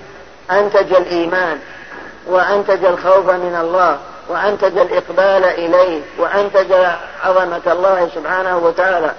أنتج 0.51 0.93
الإيمان 0.93 1.59
وأنتج 2.27 2.85
الخوف 2.85 3.29
من 3.29 3.57
الله 3.61 3.97
وأنتج 4.29 4.77
الإقبال 4.77 5.45
إليه 5.45 6.01
وأنتج 6.17 6.73
عظمة 7.23 7.61
الله 7.67 8.09
سبحانه 8.15 8.57
وتعالى. 8.57 9.11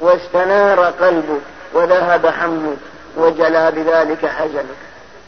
واستنار 0.00 0.80
قلبك 0.80 1.40
وذهب 1.74 2.26
حمك 2.26 2.76
وجلى 3.16 3.70
بذلك 3.70 4.26
حزنك. 4.26 4.78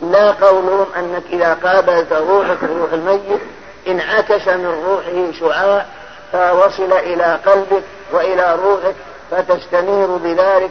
لا 0.02 0.30
قولهم 0.30 0.86
أنك 0.96 1.22
إذا 1.32 1.54
قابلت 1.54 2.12
روحك 2.12 2.62
روح 2.62 2.92
الميت 2.92 3.40
انعكس 3.88 4.48
من 4.48 4.84
روحه 4.86 5.38
شعاع 5.40 5.86
فوصل 6.32 6.92
إلى 6.92 7.38
قلبك 7.46 7.82
وإلى 8.12 8.58
روحك 8.64 8.94
فتستنير 9.30 10.06
بذلك. 10.06 10.70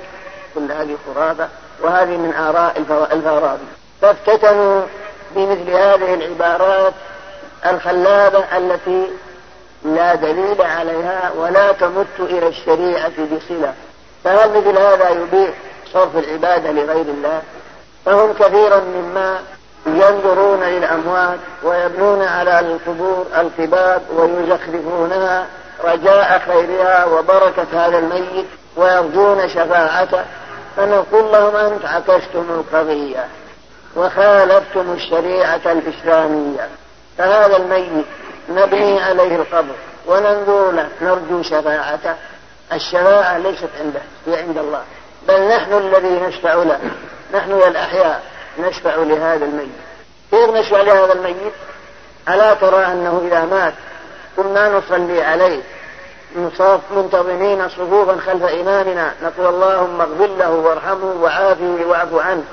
كل 0.56 0.72
هذه 0.72 0.98
خرافة. 1.06 1.48
وهذه 1.82 2.18
من 2.18 2.34
آراء 2.34 2.78
الفارابي 3.14 3.64
فافتتنوا 4.02 4.82
بمثل 5.36 5.70
هذه 5.70 6.14
العبارات 6.14 6.94
الخلابة 7.66 8.58
التي 8.58 9.08
لا 9.86 10.16
دليل 10.16 10.62
عليها 10.62 11.32
ولا 11.38 11.72
تمت 11.72 12.20
إلى 12.20 12.48
الشريعة 12.48 13.12
بصلة. 13.32 13.74
فهل 14.24 14.50
مثل 14.50 14.78
هذا 14.78 15.10
يبيح 15.10 15.54
صرف 15.94 16.18
العبادة 16.18 16.72
لغير 16.72 17.06
الله؟ 17.06 17.42
فهم 18.06 18.34
كثيرا 18.34 18.80
مما 18.80 19.40
ينظرون 19.86 20.64
للأموات 20.64 21.40
ويبنون 21.64 22.22
على 22.22 22.60
القبور 22.60 23.26
القباب 23.38 24.02
ويزخرفونها 24.16 25.46
رجاء 25.84 26.40
خيرها 26.48 27.06
وبركة 27.06 27.68
هذا 27.74 27.98
الميت 28.00 28.46
ويرجون 28.78 29.50
شفاعته. 29.50 30.26
فنقول 30.80 31.32
لهم 31.32 31.56
أنت 31.56 31.86
عكستم 31.86 32.46
القضية 32.50 33.28
وخالفتم 33.96 34.92
الشريعة 34.94 35.62
الإسلامية. 35.66 36.70
فهذا 37.18 37.58
الميت 37.58 38.06
نبني 38.50 39.02
عليه 39.02 39.36
القبر. 39.36 39.76
وننظر 40.08 40.72
له 40.72 40.90
نرجو 41.02 41.44
شفاعته. 41.44 42.16
الشفاعة 42.74 43.38
ليست 43.38 43.70
عنده 43.80 44.02
هي 44.28 44.40
عند 44.42 44.58
الله. 44.58 44.84
بل 45.28 45.48
نحن 45.48 45.74
الذي 45.74 46.20
نشفع 46.28 46.54
له. 46.54 46.80
نحن 47.34 47.52
يا 47.52 47.68
الأحياء 47.68 48.24
نشفع 48.60 48.96
لهذا 48.96 49.46
الميت. 49.46 49.70
كيف 50.32 50.50
نشفع 50.50 50.82
لهذا 50.82 51.14
الميت؟ 51.14 51.54
ألا 52.30 52.54
ترى 52.54 52.86
أنه 52.86 53.22
إذا 53.28 53.46
مات 53.46 53.74
كنا 54.38 54.70
نصلي 54.70 55.24
عليه. 55.24 55.62
منتظمين 56.92 57.70
صفوفا 57.70 58.18
خلف 58.26 58.44
إمامنا. 58.44 59.14
نقول 59.24 59.54
اللهم 59.54 60.02
اغفر 60.02 60.30
له 60.40 60.52
وارحمه 60.52 61.16
وعافه 61.22 61.78
واعف 61.88 62.14
عنه. 62.14 62.44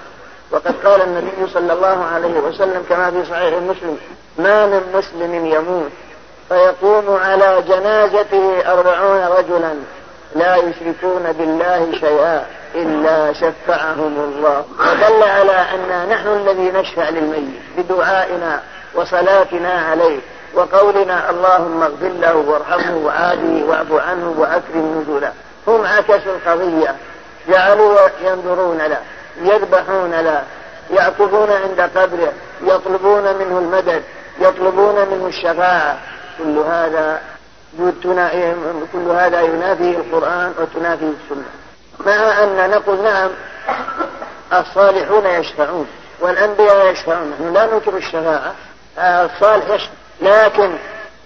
وقد 0.51 0.75
قال 0.85 1.03
النبي 1.03 1.53
صلى 1.55 1.73
الله 1.73 2.05
عليه 2.15 2.41
وسلم 2.41 2.85
كما 2.89 3.11
في 3.11 3.25
صحيح 3.25 3.55
مسلم 3.55 3.99
ما 4.39 4.67
من 4.67 4.83
مسلم 4.95 5.47
يموت. 5.47 5.91
فيقوم 6.49 7.17
على 7.17 7.63
جنازته 7.69 8.73
أربعون 8.73 9.25
رجلا. 9.39 9.75
لا 10.35 10.57
يشركون 10.57 11.33
بالله 11.39 11.93
شيئا 12.01 12.47
إلا 12.75 13.33
شفعهم 13.33 14.17
الله. 14.29 14.65
ودل 14.81 15.23
على 15.23 15.53
أن 15.53 16.09
نحن 16.09 16.29
الذي 16.29 16.71
نشفع 16.71 17.09
للميت 17.09 17.61
بدعائنا 17.79 18.63
وصلاتنا 18.95 19.73
عليه. 19.91 20.19
وقولنا 20.55 21.31
اللهم 21.31 21.83
اغفر 21.83 22.09
له 22.09 22.37
وارحمه 22.37 22.97
وعافه 22.97 23.65
واعف 23.69 23.93
عنه 23.93 24.35
واكرم 24.39 25.01
نزوله 25.03 25.33
هم 25.67 25.87
عكسوا 25.87 26.37
القضية. 26.37 26.97
جعلوا 27.49 28.09
ينظرون 28.21 28.79
له 28.79 29.01
يذبحون 29.43 30.11
له 30.11 30.43
يعكفون 30.91 31.51
عند 31.51 31.81
قبره 31.81 32.33
يطلبون 32.63 33.23
منه 33.23 33.59
المدد 33.59 34.03
يطلبون 34.39 34.95
منه 34.95 35.27
الشفاعة. 35.27 35.99
كل 36.39 36.59
هذا 36.59 37.21
كل 38.93 39.09
هذا 39.09 39.41
ينافي 39.41 39.91
القرآن 39.97 40.55
وتنافي 40.61 41.05
السنة. 41.05 41.51
مع 42.07 42.43
أن 42.43 42.71
نقول 42.71 43.03
نعم 43.03 43.31
الصالحون 44.53 45.27
يشفعون 45.27 45.87
والأنبياء 46.21 46.87
يشفعون. 46.87 47.31
نحن 47.31 47.53
لا 47.53 47.67
ننكر 47.67 47.97
الشفاعة 47.97 48.55
الصالح 48.99 49.71
يشفع. 49.75 49.93
لكن 50.21 50.71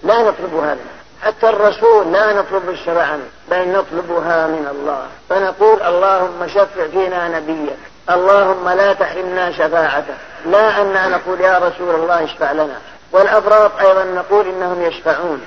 لا 0.03 0.21
نطلب 0.21 0.55
هذا 0.55 0.77
حتى 1.23 1.49
الرسول 1.49 2.11
لا 2.11 2.33
نطلب 2.33 2.69
الشفاعة 2.69 3.19
بل 3.51 3.67
نطلبها 3.67 4.47
من 4.47 4.67
الله. 4.71 5.05
فنقول 5.29 5.81
اللهم 5.81 6.47
شفع 6.47 6.87
فينا 6.91 7.39
نبيك. 7.39 7.77
اللهم 8.09 8.69
لا 8.69 8.93
تحرمنا 8.93 9.51
شفاعته 9.51 10.13
لا 10.45 10.81
أننا 10.81 11.07
نقول 11.07 11.41
يا 11.41 11.57
رسول 11.57 11.95
الله 11.95 12.23
اشفع 12.23 12.51
لنا. 12.51 12.77
والأفراط 13.11 13.71
أيضا 13.79 14.03
نقول 14.03 14.47
إنهم 14.47 14.81
يشفعون. 14.81 15.41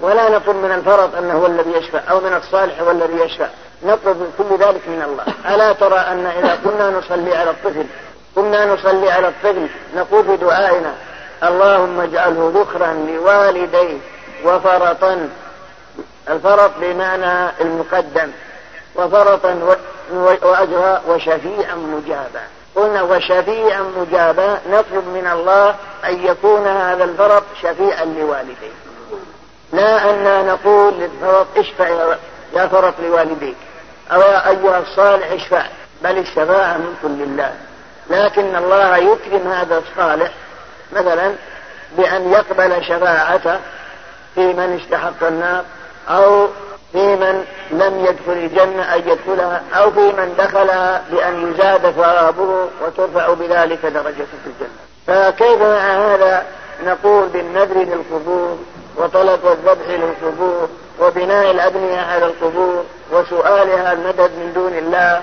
ولا 0.00 0.30
نطلب 0.30 0.56
من 0.56 0.72
الفرط 0.72 1.14
أنه 1.14 1.34
هو 1.34 1.46
الذي 1.46 1.72
يشفع 1.72 2.00
أو 2.10 2.20
من 2.20 2.34
الصالح 2.34 2.80
هو 2.80 2.90
الذي 2.90 3.20
يشفع. 3.20 3.48
نطلب 3.84 4.32
كل 4.38 4.56
ذلك 4.58 4.88
من 4.88 5.02
الله. 5.02 5.54
ألا 5.54 5.72
ترى 5.72 5.98
أن 5.98 6.26
إذا 6.26 6.58
كنا 6.64 6.90
نصلي 6.90 7.36
على 7.36 7.50
الطفل 7.50 7.86
كنا 8.34 8.74
نصلي 8.74 9.10
على 9.10 9.28
الطفل 9.28 9.68
نقول 9.96 10.24
في 10.24 10.36
دعائنا 10.36 10.94
اللهم 11.42 12.00
اجعله 12.00 12.52
ذخرا 12.54 12.92
لوالديه 12.92 13.98
وفرطا 14.44 15.28
الفرط 16.30 16.70
بمعنى 16.80 17.50
المقدم 17.60 18.30
وفرطا 18.96 19.76
وأجرا 20.42 21.02
وشفيعا 21.08 21.74
مجابا. 21.74 22.42
قلنا 22.76 23.02
وشفيعا 23.02 23.82
مجابا 23.82 24.58
نطلب 24.70 25.08
من 25.08 25.30
الله 25.32 25.74
أن 26.04 26.26
يكون 26.26 26.66
هذا 26.66 27.04
الفرط 27.04 27.42
شفيعا 27.62 28.04
لوالديه. 28.04 28.74
لا 29.72 30.10
أننا 30.10 30.42
نقول 30.42 30.94
للفرط 30.94 31.46
اشفع 31.56 31.88
يا 32.56 32.66
فرط 32.66 32.94
لوالديك. 33.02 33.56
أو 34.12 34.20
يا 34.20 34.48
أيها 34.48 34.78
الصالح 34.78 35.32
اشفع 35.32 35.66
بل 36.02 36.18
الشفاعة 36.18 36.76
ملك 36.78 37.04
لله. 37.04 37.54
لكن 38.10 38.56
الله 38.56 38.96
يكرم 38.96 39.52
هذا 39.52 39.78
الصالح 39.78 40.32
مثلا 40.92 41.34
بأن 41.96 42.32
يقبل 42.32 42.84
شفاعته 42.84 43.58
في 44.34 44.40
من 44.40 44.80
استحق 44.82 45.26
النار 45.26 45.64
أو 46.08 46.48
في 46.92 47.16
من 47.16 47.44
لم 47.70 48.04
يدخل 48.04 48.32
الجنة 48.32 48.94
أن 48.94 48.98
يدخلها 49.08 49.62
أو 49.74 49.90
في 49.90 50.00
من 50.00 50.34
دخلها 50.38 51.04
بأن 51.10 51.52
يزاد 51.52 51.90
ثوابه 51.90 52.68
وترفع 52.82 53.34
بذلك 53.34 53.86
درجة 53.86 54.24
في 54.24 54.46
الجنة. 54.46 54.84
فكيف 55.06 55.62
مع 55.62 56.14
هذا 56.14 56.46
نقول 56.84 57.28
بالنذر 57.28 57.74
للقبور 57.74 58.58
وطلب 58.96 59.40
الذبح 59.46 59.88
للقبور 59.88 60.68
وبناء 61.00 61.50
الأبنية 61.50 62.00
على 62.00 62.26
القبور 62.26 62.84
وسؤالها 63.12 63.92
المدد 63.92 64.30
من 64.38 64.52
دون 64.54 64.78
الله 64.78 65.22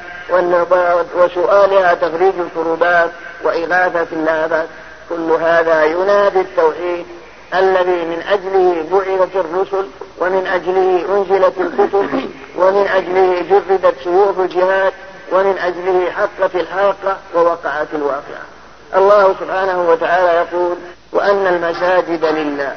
وسؤالها 1.15 1.93
تفريج 1.93 2.33
الكروبات 2.39 3.09
وإغاثة 3.43 4.07
اللابات 4.11 4.67
كل 5.11 5.31
هذا 5.31 5.83
ينادي 5.83 6.39
التوحيد 6.39 7.05
الذي 7.53 8.05
من 8.05 8.23
أجله 8.29 8.85
بعثت 8.91 9.35
الرسل 9.35 9.87
ومن 10.19 10.47
أجله 10.47 11.17
أنزلت 11.17 11.53
الكتب 11.57 12.29
ومن 12.57 12.87
أجله 12.87 13.41
جردت 13.49 13.95
سيوف 14.03 14.39
الجهاد 14.39 14.93
ومن 15.31 15.57
أجله 15.57 16.11
حقت 16.11 16.55
الحاقة 16.55 17.17
ووقعت 17.35 17.87
الواقعة. 17.93 18.45
الله 18.95 19.35
سبحانه 19.39 19.89
وتعالى 19.89 20.37
يقول 20.37 20.77
وأن 21.11 21.47
المساجد 21.47 22.25
لله 22.25 22.75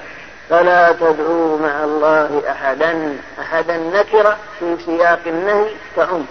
فلا 0.51 0.93
تدعوا 0.93 1.59
مع 1.59 1.85
الله 1.85 2.43
أحدا 2.51 3.19
أحدا 3.41 3.77
نكرة 3.77 4.37
في 4.61 4.77
سياق 4.87 5.21
النهي 5.27 5.71
تعم 5.97 6.27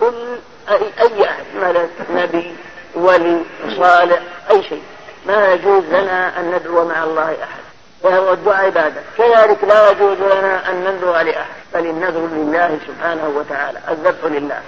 قل 0.00 0.38
أي, 0.70 0.80
أي 1.00 1.24
أحد 1.24 1.44
ملك 1.54 1.90
نبي 2.10 2.54
ولي 2.98 3.42
صالح 3.76 4.20
أي 4.50 4.62
شيء. 4.62 4.82
ما 5.26 5.52
يجوز 5.52 5.84
لنا 5.84 6.40
أن 6.40 6.50
ندعو 6.50 6.84
مع 6.88 7.04
الله 7.04 7.30
أحد. 7.30 7.62
وهو 8.02 8.32
الدعاء 8.32 8.64
عبادة. 8.64 9.00
كذلك 9.18 9.64
لا 9.64 9.90
يجوز 9.90 10.18
لنا 10.18 10.70
أن 10.70 10.94
ندعو 10.94 11.12
لأحد. 11.12 11.54
بل 11.74 11.86
النذر 11.86 12.20
لله 12.32 12.78
سبحانه 12.86 13.28
وتعالى 13.36 13.78
الذبح 13.88 14.24
لله. 14.24 14.60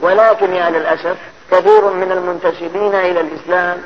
ولكن 0.00 0.54
يا 0.54 0.70
للأسف 0.70 1.16
كثير 1.50 1.90
من 1.90 2.12
المنتسبين 2.12 2.94
إلى 2.94 3.20
الإسلام 3.20 3.82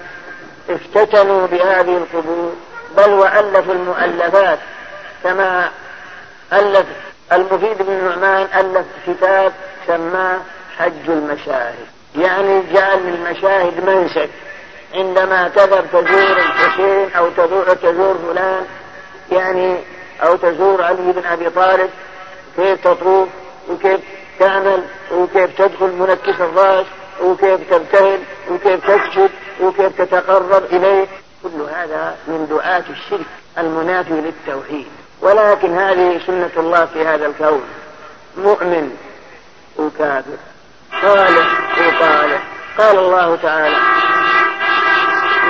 افتتنوا 0.71 1.47
بهذه 1.47 1.97
القبور. 1.97 2.53
بل 2.97 3.11
وألفوا 3.11 3.75
المؤلفات 3.75 4.59
كما 5.25 5.71
ألف 6.53 6.87
المفيد 7.33 7.83
بن 7.83 8.05
نعمان 8.05 8.47
ألف 8.55 8.87
كتاب 9.07 9.53
سماه 9.87 10.39
حج 10.79 11.09
المشاهد. 11.09 11.87
يعني 12.17 12.63
جعل 12.73 12.99
للمشاهد 12.99 13.85
منسك 13.85 14.31
عندما 14.95 15.49
تذهب 15.49 15.85
تزور 15.93 16.37
الحسين 16.37 17.13
أو 17.13 17.29
تزور, 17.31 17.75
تزور 17.75 18.19
فلان 18.19 18.67
يعني 19.33 19.77
أو 20.23 20.37
تزور 20.37 20.83
علي 20.83 21.13
بن 21.13 21.27
أبي 21.27 21.51
طالب 21.51 21.91
كيف 22.57 22.85
تطوف؟ 22.85 23.29
وكيف 23.71 24.01
تعمل؟ 24.39 24.85
وكيف 25.13 25.59
تدخل 25.59 25.93
منكس 25.93 26.41
الرأس؟ 26.41 26.87
وكيف 27.23 27.61
تبتهل؟ 27.71 28.21
وكيف 28.51 28.91
تسجد؟ 28.91 29.31
وكيف 29.61 30.03
تتقرب 30.03 30.65
إليه؟ 30.65 31.07
كل 31.43 31.61
هذا 31.75 32.17
من 32.27 32.47
دعاة 32.51 32.85
الشرك 32.91 33.27
المنافي 33.59 34.13
للتوحيد. 34.13 34.87
ولكن 35.21 35.79
هذه 35.79 36.21
سنة 36.27 36.51
الله 36.57 36.87
في 36.87 37.07
هذا 37.07 37.27
الكون. 37.27 37.65
مؤمن 38.37 38.97
وكافر. 39.77 40.50
صالح 41.03 41.49
وطالح 41.79 42.43
قال 42.79 42.99
الله 42.99 43.37
تعالى 43.43 43.77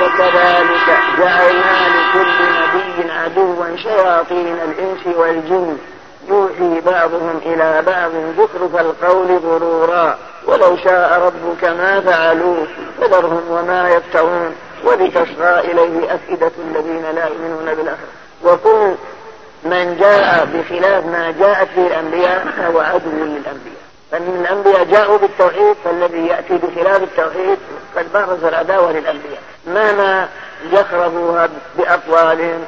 وكذلك 0.03 0.99
جعلنا 1.19 1.89
لكل 1.89 2.31
نبي 2.61 3.13
عدوا 3.13 3.77
شياطين 3.77 4.57
الإنس 4.65 5.17
والجن 5.17 5.79
يوحي 6.29 6.81
بعضهم 6.81 7.41
إلى 7.47 7.83
بعض 7.87 8.11
زخرف 8.39 8.81
القول 8.81 9.39
غرورا 9.39 10.19
ولو 10.47 10.77
شاء 10.77 11.21
ربك 11.21 11.65
ما 11.65 12.01
فعلوه 12.01 12.67
فذرهم 13.01 13.43
وما 13.51 13.89
يفترون 13.89 14.55
ولتصغى 14.85 15.61
إليه 15.61 16.15
أفئدة 16.15 16.51
الذين 16.59 17.03
لا 17.15 17.27
يؤمنون 17.27 17.75
بالآخرة. 17.75 18.09
وكل 18.45 18.95
من 19.65 19.97
جاء 20.01 20.49
بخلاف 20.55 21.07
ما 21.07 21.35
جاءت 21.41 21.69
به 21.77 21.87
الأنبياء 21.87 22.47
فهو 22.57 22.81
عدو 22.81 23.11
للأنبياء. 23.11 23.80
فإن 24.13 24.41
الأنبياء 24.41 24.85
جاءوا 24.85 25.19
بالتوحيد 25.19 25.77
فالذي 25.85 26.27
يأتي 26.27 26.59
بخلاف 26.59 27.03
التوحيد 27.03 27.59
قد 27.97 28.13
بارز 28.13 28.45
العداوة 28.45 28.93
للأنبياء. 28.93 29.43
مهما 29.67 30.29
يخربوها 30.73 31.49
بأقوالهم 31.79 32.65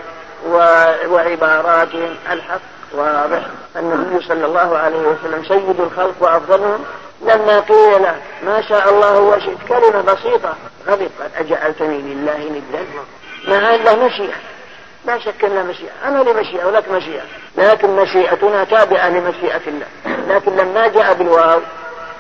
وعباراتهم 1.09 2.17
الحق 2.33 2.61
واضح. 2.93 3.43
النبي 3.77 4.25
صلى 4.25 4.47
الله 4.47 4.79
عليه 4.79 4.99
وسلم 4.99 5.45
سيد 5.49 5.81
الخلق 5.81 6.15
وأفضلهم. 6.21 6.85
لما 7.23 7.61
قيل 7.61 8.07
ما 8.47 8.63
شاء 8.69 8.91
الله 8.91 9.21
وشئت 9.21 9.59
كلمة 9.69 10.01
بسيطة 10.01 10.55
غضب 10.87 11.11
قال 11.21 11.31
أجعلتني 11.39 11.99
لله 11.99 12.39
ندا 12.39 12.87
مع 13.49 13.75
أن 13.75 13.85
له 13.85 14.07
مشيئة 14.07 14.35
لا 15.07 15.19
شك 15.19 15.45
أنها 15.45 15.63
مشيئة. 15.63 15.91
أنا 16.05 16.23
لي 16.23 16.33
مشيئة 16.33 16.65
ولك 16.65 16.89
مشيئة. 16.89 17.23
لكن 17.59 17.97
مشيئتنا 17.97 18.65
تابعة 18.65 19.09
لمشيئة 19.09 19.61
الله. 19.67 19.87
لكن 20.29 20.57
لما 20.57 20.87
جاء 20.87 21.15
بالواو 21.15 21.61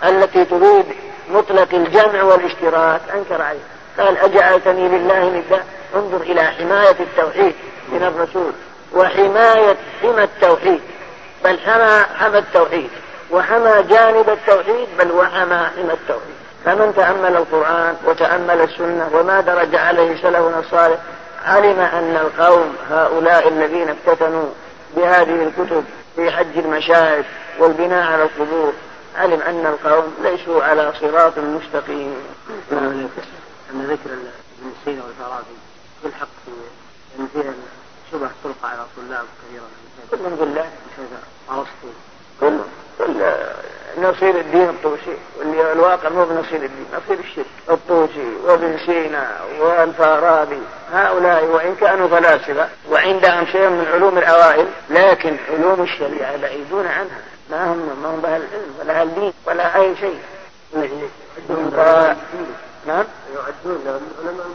التي 0.04 0.44
تريد 0.44 0.84
مطلق 1.30 1.68
الجمع 1.72 2.22
والاشتراك. 2.22 3.00
أنكر 3.14 3.42
عليه 3.42 3.60
قال 3.98 4.18
أجعلتني 4.18 4.88
لله 4.88 5.24
ندا 5.24 5.64
انظر 5.96 6.20
إلى 6.20 6.42
حماية 6.42 6.96
التوحيد 7.00 7.54
من 7.92 8.02
الرسول 8.02 8.52
وحماية 8.94 9.76
حمى 10.02 10.24
التوحيد. 10.24 10.80
بل 11.44 11.58
حمى 11.66 12.04
حمى 12.18 12.38
التوحيد. 12.38 12.90
وحمى 13.30 13.82
جانب 13.90 14.30
التوحيد 14.30 14.88
بل 14.98 15.12
وحمى 15.12 15.66
حمى 15.76 15.92
التوحيد. 15.92 16.36
فمن 16.64 16.94
تأمل 16.96 17.36
القرآن 17.36 17.96
وتأمل 18.04 18.60
السنة 18.60 19.10
وما 19.14 19.40
درج 19.40 19.76
عليه 19.76 20.16
سلفنا 20.22 20.58
الصالح 20.58 20.98
علم 21.44 21.78
أن 21.80 22.16
القوم 22.16 22.76
هؤلاء 22.90 23.48
الذين 23.48 23.88
افتتنوا 23.88 24.48
بهذه 24.96 25.42
الكتب 25.42 25.84
في 26.16 26.30
حج 26.30 26.58
المشاعر 26.58 27.24
والبناء 27.58 28.12
على 28.12 28.22
القبور 28.22 28.72
علم 29.16 29.40
أن 29.40 29.66
القوم 29.66 30.14
ليسوا 30.22 30.62
على 30.62 30.92
صراط 31.00 31.38
مستقيم. 31.38 32.14
أن 32.72 33.10
ذكر 33.72 34.10
ابن 34.12 34.72
سينا 34.84 35.02
والفارابي 35.04 35.56
بالحق 36.04 36.28
في 36.44 36.50
أن 37.18 37.28
فيها 37.32 37.52
شبه 38.12 38.30
تلقى 38.44 38.70
على 38.70 38.84
طلاب 38.96 39.24
كثيرا. 39.42 39.68
كل 40.10 40.36
بالله. 40.36 40.70
أرسطو 41.50 41.88
كل 42.40 42.58
كل 42.98 43.24
نصير 43.98 44.40
الدين 44.40 44.68
الطوسي. 44.68 45.16
واللي 45.38 45.72
الواقع 45.72 46.08
مو 46.08 46.24
بنصير 46.24 46.64
الدين 46.64 46.86
نصير 47.04 47.18
الشرك. 47.18 47.46
الطوسي 47.70 48.36
وابن 48.44 48.78
سينا 48.86 49.40
والفارابي. 49.60 50.62
هؤلاء 50.92 51.44
وإن 51.44 51.74
كانوا 51.80 52.08
فلاسفة 52.08 52.68
وعندهم 52.90 53.46
شيء 53.46 53.68
من 53.68 53.86
علوم 53.94 54.18
الأوائل 54.18 54.66
لكن 54.90 55.36
علوم 55.50 55.82
الشريعة 55.82 56.36
بعيدون 56.36 56.86
عنها. 56.86 57.18
ما 57.50 57.72
هم 57.72 58.00
ما 58.02 58.08
هم 58.08 58.20
بها 58.20 58.36
العلم 58.36 58.74
ولا 58.80 59.00
أهل 59.00 59.14
دين 59.14 59.32
ولا 59.46 59.76
أي 59.76 59.96
شيء. 59.96 60.18
نعم؟ 62.86 63.04
يعدون 63.34 63.82
العلماء 63.86 64.46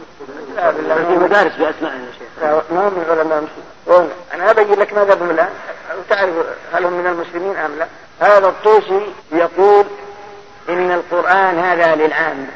لا 0.56 0.70
بالله 0.70 0.94
في 0.94 1.24
مدارس 1.24 1.52
بأسمائهم 1.52 2.04
يا 2.04 2.12
شيخ. 2.12 2.28
لا 2.42 2.62
ما 2.70 2.88
هم 2.88 2.92
من 2.94 3.04
علماء 3.10 3.38
المسلمين 3.38 4.10
أنا 4.34 4.50
أبين 4.50 4.74
لك 4.74 4.92
مذهبهم 4.92 5.30
الآن 5.30 5.48
تعرف 6.08 6.34
هل 6.72 6.84
هم 6.84 6.92
من 6.92 7.06
المسلمين 7.06 7.56
أم 7.56 7.78
لا؟ 7.78 7.86
هذا 8.20 8.48
الطوسي 8.48 9.12
يقول 9.32 9.84
إن 10.68 10.92
القرآن 10.92 11.58
هذا 11.58 11.94
للعامة. 11.94 12.46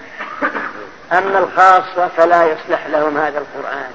أما 1.32 1.40
الخاصة 1.40 2.08
فلا 2.16 2.44
يصلح 2.44 2.86
لهم 2.86 3.18
هذا 3.18 3.38
القرآن 3.38 3.90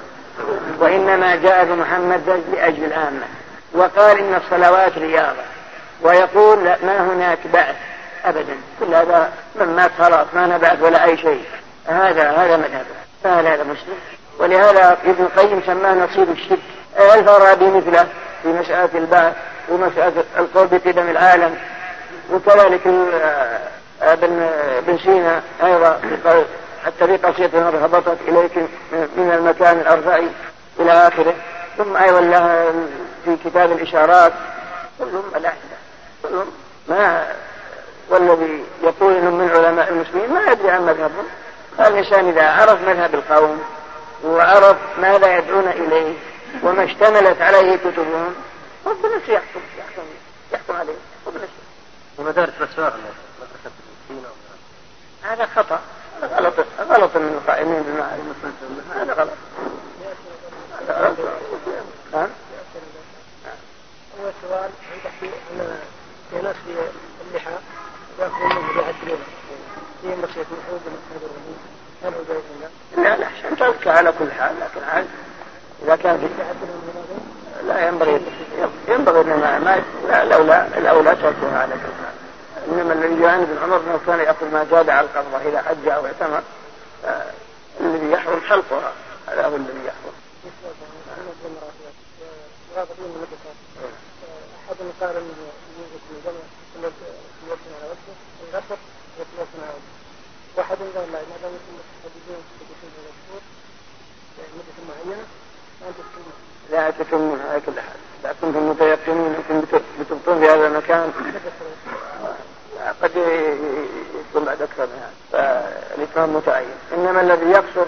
وإنما 0.79 1.35
جاء 1.35 1.65
بمحمد 1.65 2.43
لأجل 2.53 2.83
العامة 2.83 3.25
وقال 3.73 4.19
إن 4.19 4.35
الصلوات 4.35 4.97
رياضة 4.97 5.41
ويقول 6.01 6.63
لا 6.63 6.77
ما 6.83 6.99
هناك 6.99 7.39
بعث 7.53 7.75
أبدا. 8.25 8.57
كل 8.79 8.93
هذا 8.95 9.29
من 9.55 9.75
مات 9.75 9.91
خلاص 9.99 10.27
ما 10.33 10.47
نبعث 10.47 10.81
ولا 10.81 11.03
أي 11.03 11.17
شيء. 11.17 11.45
هذا 11.87 12.31
هذا 12.31 12.57
مذهبه 12.57 12.97
فهل 13.23 13.47
هذا 13.47 13.63
مسلم؟ 13.63 13.97
ولهذا 14.39 14.97
ابن 15.05 15.23
القيم 15.23 15.61
سماه 15.65 15.93
نصيب 15.93 16.29
الشرك. 16.29 16.59
الفارابي 17.13 17.65
مثله 17.65 18.07
في 18.43 18.47
مسألة 18.47 18.89
البعث 18.95 19.33
ومسألة 19.69 20.23
القول 20.37 20.67
بقدم 20.67 21.09
العالم. 21.09 21.55
وكذلك 22.31 22.81
ابن 24.01 24.49
بن 24.87 24.97
سينا 24.97 25.41
أيضا 25.63 25.99
حتى 26.85 27.07
في 27.07 27.17
قصيدة 27.17 27.69
هبطت 27.69 28.17
إليك 28.27 28.57
من 28.91 29.31
المكان 29.37 29.79
الأرفع 29.79 30.19
إلى 30.79 30.91
آخره 30.91 31.33
ثم 31.77 31.97
أيضا 31.97 32.21
لها 32.21 32.71
في 33.25 33.37
كتاب 33.45 33.71
الإشارات 33.71 34.33
كلهم 34.99 35.23
ملاحدة 35.35 35.77
كلهم 36.23 36.47
ما 36.87 37.27
والذي 38.09 38.63
يقول 38.83 39.15
انهم 39.15 39.33
من 39.33 39.49
علماء 39.49 39.89
المسلمين 39.89 40.33
ما 40.33 40.51
يدري 40.51 40.69
عن 40.69 40.85
مذهبهم. 40.85 41.25
الإنسان 41.79 42.29
إذا 42.29 42.49
عرف 42.49 42.81
مذهب 42.81 43.15
القوم 43.15 43.63
وعرف 44.23 44.77
ماذا 44.97 45.37
يدعون 45.37 45.67
إليه 45.67 46.13
وما 46.63 46.83
اشتملت 46.83 47.41
عليه 47.41 47.75
كتبهم 47.75 48.35
ربنا 48.85 49.15
يحكم 49.27 49.59
يحكم 49.77 50.03
يحكم 50.53 50.75
عليه 50.75 50.93
ربنا 51.27 51.43
ومدارس 52.17 52.53
الأسواق 52.61 52.99
هذا 55.23 55.45
خطأ. 55.55 55.79
غلط 56.23 56.53
غلط 56.89 57.17
من 57.17 57.41
القائمين 57.41 57.81
بالمعارف 57.81 58.21
هذا 58.95 59.13
غلط 59.13 59.33
هذا 60.81 60.93
غلط. 60.93 61.17
نعم 62.13 62.29
هو 64.21 64.31
سؤال 64.41 64.69
عندك 64.91 65.11
في 66.31 66.41
ناس 66.43 66.55
في 66.65 66.73
اللحى 67.29 67.51
ياخذون 68.19 68.49
منه 68.49 68.81
يعدلونه 68.81 69.23
في 70.01 70.07
مشية 70.07 70.45
محمود 70.51 70.81
بن 70.85 70.97
هل 72.03 72.13
هو 72.13 72.23
جائز 72.29 72.43
لا؟ 72.97 73.15
لا 73.17 73.27
عشان 73.27 73.57
تركه 73.57 73.91
على 73.91 74.13
كل 74.19 74.31
حال 74.31 74.55
لكن 74.59 74.83
عاد 74.83 75.07
إذا 75.83 75.95
كان 75.95 76.17
في 76.17 76.27
لا 77.67 77.87
ينبغي 77.87 78.21
ينبغي 78.87 79.21
ان 79.21 79.39
ما 79.39 79.81
لا 80.07 80.23
الاولى 80.77 81.15
تركها 81.15 81.59
على 81.59 81.71
كل 81.73 81.93
حال. 82.03 82.06
إنما 82.67 82.93
الذي 82.93 83.21
يعاني 83.21 83.45
بن 83.45 83.57
عمر 83.57 83.77
أنه 83.77 83.99
كان 84.07 84.19
ياخذ 84.19 84.51
ما 84.51 84.65
زاد 84.71 84.89
على 84.89 85.07
القبضه 85.07 85.37
إذا 85.37 85.61
حج 85.61 85.87
أو 85.87 86.05
اعتمر 86.05 86.43
الذي 87.81 88.11
يحرم 88.11 88.41
حلقها 88.41 88.93
هذا 89.27 89.45
هو 89.47 89.55
الذي 89.55 89.85
يحرم. 89.85 90.13
احد 94.67 94.77
قال 95.01 95.15
انه 95.15 95.35
يوجد 95.77 96.01
في 96.07 96.13
الجمع 96.17 96.39
يكون 97.47 97.73
على 97.81 97.89
وجهه 97.91 98.15
الغسل 98.43 98.77
يكون 99.19 99.63
على 99.63 99.73
وجهه 100.57 100.67
قال 100.95 101.11
لا 101.11 101.19
ما 101.19 101.37
دام 101.41 101.51
متحدثين 101.77 102.39
تحدثون 102.59 102.89
هذا 102.97 103.09
الشهور 103.13 103.41
مدة 104.57 104.79
معينة 104.89 105.23
ما 105.81 105.87
تتمون 105.97 106.33
لا 106.71 106.89
تتمون 106.89 107.41
على 107.41 107.61
كل 107.65 107.79
حال 107.81 107.99
لا 108.23 108.33
متيقنين 108.59 109.35
أنكم 109.35 109.81
بتبطون 109.99 110.39
في 110.39 110.45
هذا 110.45 110.67
المكان 110.67 111.13
قد 113.03 113.11
يكون 114.29 114.45
بعد 114.45 114.61
أكثر 114.61 114.83
من 114.83 115.01
هذا. 115.01 115.13
فالاتمام 115.95 116.35
متعين. 116.35 116.67
إنما 116.97 117.21
الذي 117.21 117.45
يقصر 117.51 117.85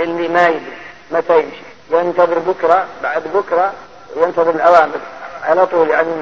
اللي 0.00 0.28
ما 0.28 0.48
يدري 0.48 0.76
متى 1.10 1.38
يمشي. 1.40 1.62
ينتظر 1.90 2.38
بكرة 2.38 2.86
بعد 3.02 3.22
بكرة 3.34 3.72
ينتظر 4.16 4.50
الأوامر. 4.50 5.00
على 5.42 5.66
طول 5.66 5.90
يعني 5.90 6.12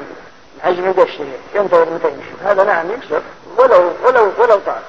حجم 0.63 0.93
قشه 0.93 1.25
ينتظر 1.55 1.91
متى 1.91 2.09
يمشي. 2.09 2.31
هذا 2.45 2.65
نعم 2.65 2.91
يكسر 2.91 3.23
ولو 3.57 3.93
ولو 4.05 4.33
ولو 4.39 4.59
طال. 4.67 4.83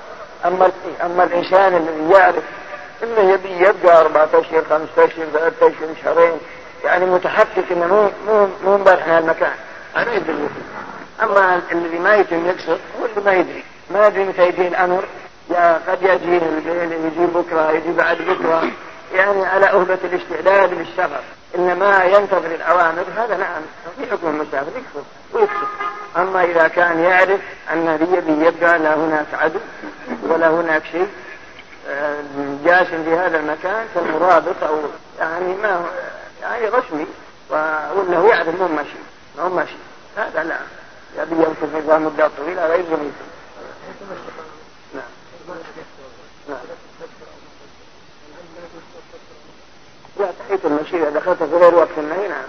أما 0.46 0.72
أما 1.04 1.24
الإنسان 1.24 1.76
الذي 1.76 2.14
يعرف 2.14 2.44
إنه 3.04 3.34
يبي 3.34 3.50
يبقى 3.50 4.02
أربعة 4.02 4.30
أشهر 4.34 4.64
خمسة 4.70 5.06
أشهر 5.06 5.26
ثلاثة 5.34 5.68
أشهر 5.68 5.88
شهرين 6.04 6.38
يعني 6.84 7.06
متحقق 7.06 7.64
إنه 7.72 7.88
مو 7.88 8.10
مو 8.28 8.48
مو 8.66 8.78
مبارح 8.78 9.08
هالمكان 9.08 9.54
هذا 9.94 10.14
يدري 10.14 10.50
أما 11.24 11.62
الذي 11.72 12.00
ما 12.00 12.16
يتم 12.16 12.50
يكسر 12.50 12.78
هو 13.00 13.06
اللي 13.06 13.26
ما 13.26 13.34
يدري. 13.34 13.64
ما 13.92 14.08
يدري 14.08 14.24
متى 14.24 14.48
يجي 14.48 14.68
الأمر. 14.68 15.04
يا 15.50 15.82
قد 15.88 16.02
يجي 16.02 16.38
الليل 16.38 16.92
يجي 16.92 17.26
بكرة 17.26 17.72
يجي 17.72 17.92
بعد 17.92 18.18
بكرة. 18.18 18.64
يعني 19.14 19.46
على 19.46 19.66
أهبة 19.66 20.00
الاستعداد 20.04 20.74
للسفر. 20.74 21.22
إنما 21.56 22.04
ينتظر 22.04 22.46
الأوامر 22.46 23.06
هذا 23.18 23.38
نعم. 23.38 23.62
في 23.98 24.12
حكم 24.12 24.28
المسافر 24.28 24.72
يكفر 24.78 25.04
ويكفر 25.34 25.68
أما 26.18 26.44
إذا 26.44 26.68
كان 26.68 27.00
يعرف 27.00 27.40
أن 27.74 27.98
بيده 27.98 28.48
يبقى 28.48 28.80
لا 28.80 28.96
هناك 28.96 29.26
عدو 29.34 29.60
ولا 30.24 30.50
هناك 30.50 30.84
شيء 30.92 31.08
آه، 31.90 32.16
جاسم 32.66 33.04
في 33.04 33.14
هذا 33.14 33.38
المكان 33.38 33.86
كالمرابط 33.96 34.64
أو 34.64 34.80
يعني 35.20 35.54
ما 35.54 35.86
يعني 36.42 36.66
رسمي 36.66 37.08
وأنه 37.50 38.28
يعرف 38.30 38.62
مو 38.62 38.68
ماشي 38.68 38.98
ما 39.38 39.44
هو 39.44 39.50
ماشي 39.50 39.76
هذا 40.18 40.44
لا 40.44 40.58
يبي 41.18 41.36
يمكث 41.36 41.66
في 41.66 41.98
مدة 41.98 42.32
طويلة 42.38 42.68
غير 42.68 42.82
جميل 42.82 43.12
نعم. 44.94 45.04
نعم. 46.50 46.58
لا 50.20 50.32
تحية 50.40 50.60
المشي 50.66 50.98
إذا 50.98 51.10
دخلت 51.10 51.44
في 51.44 51.56
غير 51.56 51.76
وقت 51.76 51.98
النهي 51.98 52.28
نعم. 52.28 52.46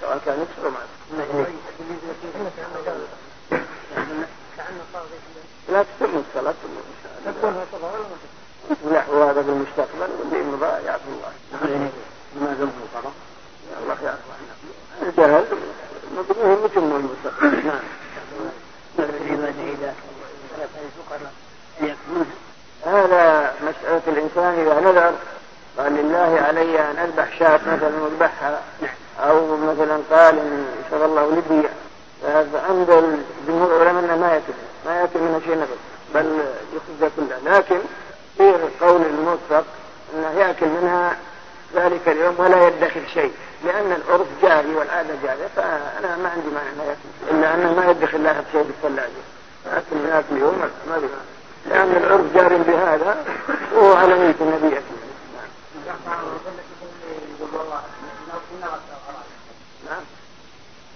سواء 0.00 0.20
كان 0.26 0.42
يكسر 0.42 0.70
معك 0.70 1.48
لا 5.68 5.82
تتم 5.82 6.22
الصلاة 6.28 6.54
لا 8.84 9.08
وهذا 9.08 9.42
في 9.42 9.48
المستقبل 9.48 10.10
واللي 10.20 10.42
مضى 10.42 10.66
يعفو 10.66 11.10
الله. 11.10 11.90
لماذا 12.36 12.62
القضاء؟ 12.62 13.12
الله 13.82 13.96
يعفو 14.04 14.30
عنه 14.30 15.08
الجهل 15.08 15.44
مطلوب 16.18 16.64
يتم 16.64 16.96
المستقبل 16.96 17.66
نعم 17.66 17.80
هذا 22.86 23.54
مسألة 23.62 24.02
الإنسان 24.06 24.60
إذا 24.60 24.80
نذر 24.80 25.12
قال 25.78 25.92
لله 25.92 26.40
علي 26.48 26.80
أن 26.80 26.98
أذبح 26.98 27.38
شاة 27.38 27.60
مثلا 27.66 28.02
وأذبحها. 28.02 28.60
أو 29.20 29.56
مثلا 29.56 30.00
قال 30.10 30.38
إن 30.38 30.66
شاء 30.90 31.06
الله 31.06 31.30
لبي 31.30 31.68
فعند 32.22 33.18
جمهور 33.48 33.82
العلماء 33.82 34.16
ما 34.18 34.32
يأكل 34.32 34.52
ما 34.86 35.00
يأكل 35.00 35.20
منها 35.20 35.40
شيء 35.40 35.58
نفس 35.58 35.70
بل 36.14 36.44
يخرج 36.72 37.10
كلها 37.16 37.58
لكن 37.58 37.78
في 38.38 38.54
قول 38.80 39.02
الموفق 39.02 39.64
أنه 40.14 40.40
يأكل 40.40 40.66
منها 40.66 41.16
ذلك 41.74 42.08
اليوم 42.08 42.34
ولا 42.38 42.68
يدخر 42.68 43.00
شيء. 43.14 43.32
لأن 43.64 43.92
العرف 43.92 44.26
جاري 44.42 44.74
والعادة 44.74 45.14
جارية 45.22 45.48
فأنا 45.56 46.16
ما 46.16 46.28
عندي 46.28 46.48
مانع 46.48 46.94
إلا 47.30 47.54
أنه 47.54 47.74
ما 47.74 47.90
يدخل 47.90 48.22
لا 48.22 48.34
شيء 48.52 48.62
في 48.62 48.70
الثلاجة. 48.86 49.34
يأكل 49.66 49.96
من 49.96 50.10
هذاك 50.12 50.24
اليوم 50.30 50.70
ما 50.88 51.00
لأن 51.66 51.90
العرف 51.90 52.34
جار 52.34 52.56
بهذا 52.56 53.24
وهو 53.72 53.94
على 53.94 54.14
نية 54.14 54.34
النبي 54.40 54.80
نعم. 59.90 60.02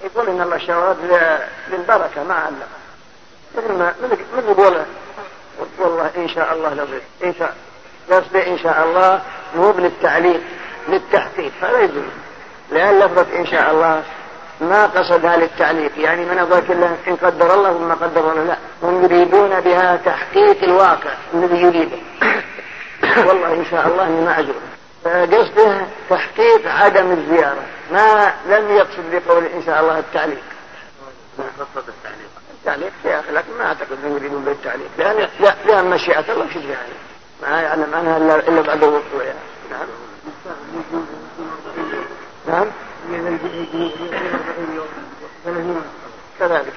يقول 0.05 0.29
إن 0.29 0.41
الله 0.41 0.59
شواب 0.59 0.97
للبركة 1.69 2.25
ما 2.25 2.35
علق 2.35 2.69
مثل 3.57 3.73
ما 3.73 3.95
مثل 4.03 4.19
يقول 4.49 4.85
والله 5.79 6.11
إن 6.17 6.29
شاء 6.29 6.55
الله 6.55 6.75
لطيف 6.75 7.03
إن 7.25 7.35
شاء 7.39 7.57
قصد 8.11 8.37
إن 8.37 8.59
شاء 8.59 8.85
الله 8.85 9.23
مو 9.57 9.73
للتعليق 9.73 10.41
للتحقيق 10.89 11.53
فلا 11.61 11.81
يجوز. 11.81 12.05
لأن 12.71 12.99
لفظة 12.99 13.39
إن 13.39 13.47
شاء 13.47 13.71
الله 13.71 14.03
ما 14.61 14.87
قصدها 14.87 15.37
للتعليق 15.37 15.93
يعني 15.99 16.25
من 16.25 16.39
أضاك 16.39 16.71
الله 16.71 16.97
إن 17.09 17.17
قدر 17.17 17.55
الله 17.55 17.71
وما 17.71 17.95
قدر 17.95 18.33
الله 18.33 18.45
لا. 18.45 18.57
هم 18.83 19.05
يريدون 19.05 19.61
بها 19.61 19.97
تحقيق 19.97 20.63
الواقع 20.63 21.11
الذي 21.35 21.63
يريده. 21.63 21.99
والله 23.27 23.55
إن 23.55 23.65
شاء 23.71 23.87
الله 23.87 24.07
إني 24.07 24.21
ما 24.21 24.39
أجره 24.39 24.61
قصده 25.05 25.87
تحقيق 26.11 26.67
عدم 26.67 27.13
الزيارة 27.13 27.63
ما 27.93 28.33
لم 28.47 28.77
يقصد 28.77 29.05
بقول 29.13 29.45
إن 29.45 29.63
شاء 29.67 29.81
الله 29.81 29.99
التعليق. 29.99 30.43
التعليق 31.39 32.29
التعليق 32.59 32.93
يا 33.05 33.21
أخي 33.21 33.33
لكن 33.33 33.59
ما 33.59 33.65
أعتقد 33.65 33.93
أنهم 33.93 34.17
يريدون 34.17 34.45
بالتعليق 34.45 34.89
لأن 34.99 35.29
لأن 35.67 35.91
مشيئة 35.91 36.33
الله 36.33 36.47
شو 36.53 36.59
يعني 36.59 36.93
ما 37.43 37.63
يعلم 37.63 37.95
عنها 37.95 38.17
إلا 38.17 38.61
بعد 38.61 38.83
يعني. 38.83 39.39
نعم. 39.71 40.08
نعم؟ 42.49 42.67
كذلك. 46.41 46.73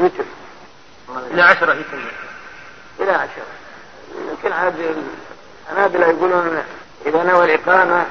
يتر 0.00 0.24
إلى 1.30 1.42
عشرة 1.42 1.74
يتم 1.74 1.98
إلى 3.00 3.12
عشرة. 3.12 3.46
يمكن 4.30 4.52
عاد 4.52 4.74
الحنابلة 5.68 6.06
يقولون 6.06 6.62
إذا 7.06 7.22
نوى 7.22 7.44
الإقامة 7.44 8.06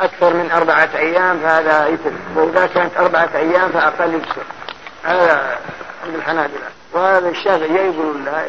أكثر 0.00 0.34
من 0.34 0.50
أربعة 0.50 0.88
أيام 0.94 1.40
فهذا 1.40 1.86
يتم. 1.88 2.16
وإذا 2.36 2.66
كانت 2.66 2.96
أربعة 2.96 3.30
أيام 3.34 3.72
فأقل 3.72 4.14
يكسر 4.14 4.44
هذا 5.02 5.58
عند 6.04 6.14
الحنابلة. 6.14 6.68
وهذا 6.92 7.28
الشافعي 7.28 7.74
يقول 7.74 8.24
لا 8.24 8.46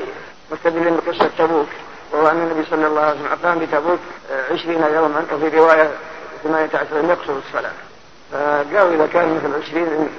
مستدلين 0.51 0.97
بقصة 0.97 1.29
تبوك. 1.37 1.69
وهو 2.13 2.27
أن 2.27 2.37
النبي 2.37 2.69
صلى 2.69 2.87
الله 2.87 3.01
عليه 3.01 3.19
وسلم 3.19 3.31
أقام 3.31 3.59
بتبوك 3.59 3.99
عشرين 4.51 4.83
يوما 4.83 5.25
وفي 5.33 5.57
رواية 5.57 5.91
ثمانية 6.43 6.69
عشر 6.73 7.05
يقصر 7.09 7.33
الصلاة. 7.47 7.71
فقالوا 8.31 8.95
إذا 8.95 9.07
كان 9.07 9.35
مثل 9.35 9.63
عشرين 9.63 10.09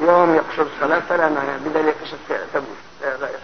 يوم 0.00 0.34
يقصر 0.34 0.66
الصلاة 0.74 1.02
فلا 1.08 1.28
مانع 1.28 1.56
بدليل 1.64 1.94
قصة 2.02 2.38
تبوك. 2.54 2.76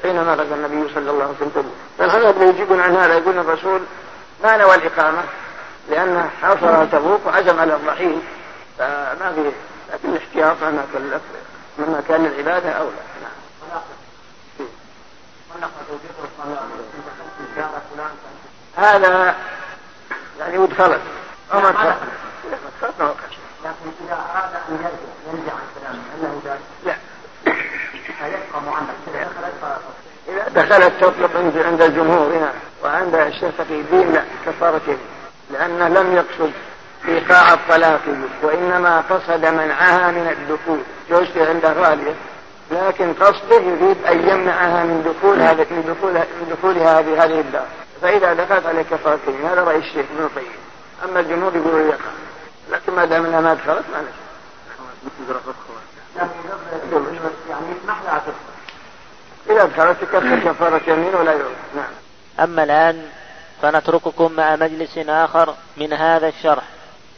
حينما 0.02 0.34
غزا 0.34 0.54
النبي 0.54 0.94
صلى 0.94 1.10
الله 1.10 1.24
عليه 1.24 1.34
وسلم 1.34 1.48
تبوك. 1.48 1.74
فالحنابلة 1.98 2.48
يجيبون 2.48 2.80
عن 2.80 2.96
هذا 2.96 3.14
يقول 3.14 3.38
الرسول 3.38 3.80
ما 4.44 4.56
نوى 4.56 4.74
الإقامة؟ 4.74 5.22
لأنه 5.90 6.30
حاصر 6.42 6.86
تبوك 6.86 7.20
وعزم 7.26 7.60
على 7.60 7.74
الرحيل. 7.74 8.18
فما 8.78 9.32
في 9.34 9.52
لكن 9.92 10.08
الاحتياط 10.08 10.56
مما 10.62 10.84
كلف 10.92 11.22
مما 11.78 12.02
كان 12.08 12.24
للعبادة 12.24 12.70
أولى. 12.70 12.90
نعم. 13.22 13.80
هذا 18.76 19.34
يعني 20.40 20.58
ودخلت 20.58 21.00
أو 21.52 21.60
ما 21.60 21.70
دخلت 21.70 22.94
ما 23.00 23.14
لكن 23.64 23.90
إذا 24.06 24.14
أراد 24.34 24.54
أن 24.68 24.90
يرجع 25.26 25.52
عن 25.52 25.66
كلامه 25.80 26.02
أنه 26.18 26.40
لا. 26.86 26.94
فيبقى 28.18 28.62
معلق 28.66 28.94
إذا 30.28 30.48
دخلت 30.48 30.92
تطلق 31.00 31.30
عند 31.66 31.82
الجمهور 31.82 32.36
هنا 32.36 32.52
وعند 32.84 33.14
الشيخ 33.14 33.50
تقي 33.58 33.80
الدين 33.80 34.12
لا 34.12 34.24
كفارة 34.46 34.80
يمين 34.86 34.98
لأنه 35.50 35.88
لم 35.88 36.16
يقصد 36.16 36.52
إيقاع 37.08 37.52
الطلاق 37.52 38.00
وإنما 38.42 39.00
قصد 39.00 39.46
منعها 39.46 40.10
من 40.10 40.28
الدخول. 40.28 40.78
جوزته 41.10 41.48
عند 41.48 41.66
غالية 41.66 42.14
لكن 42.70 43.14
قصده 43.14 43.56
يريد 43.56 43.96
أن 44.06 44.28
يمنعها 44.28 44.84
من 44.84 45.02
دخول 45.02 45.40
هذا 45.40 45.66
من 45.70 45.94
دخول 45.98 46.12
من 46.12 46.56
دخولها 46.56 47.02
في 47.02 47.16
هذه 47.16 47.40
الدار. 47.40 47.66
فإذا 48.04 48.32
دخلت 48.34 48.66
عليه 48.66 48.82
كفارة 48.82 49.18
يمين 49.28 49.46
هذا 49.46 49.64
رأي 49.64 49.76
الشيخ 49.76 50.06
ابن 50.10 50.24
القيم. 50.24 50.52
أما 51.04 51.20
الجمهور 51.20 51.56
يقولوا 51.56 51.88
يقع 51.88 52.10
لكن 52.70 52.92
ما 52.92 53.04
دام 53.04 53.26
إنها 53.26 53.40
ما 53.40 53.54
دخلت 53.54 53.84
ما 53.92 54.04
يعني 56.16 57.74
لها 57.86 58.22
إذا 59.50 59.64
دخلت 59.64 60.00
تكفر 60.00 60.38
كفارة 60.38 60.80
يمين 60.86 61.14
ولا 61.14 61.32
يوم 61.32 61.54
نعم. 61.76 61.90
أما 62.40 62.62
الآن 62.64 63.08
فنترككم 63.62 64.32
مع 64.32 64.56
مجلس 64.56 64.98
آخر 64.98 65.54
من 65.76 65.92
هذا 65.92 66.28
الشرح. 66.28 66.64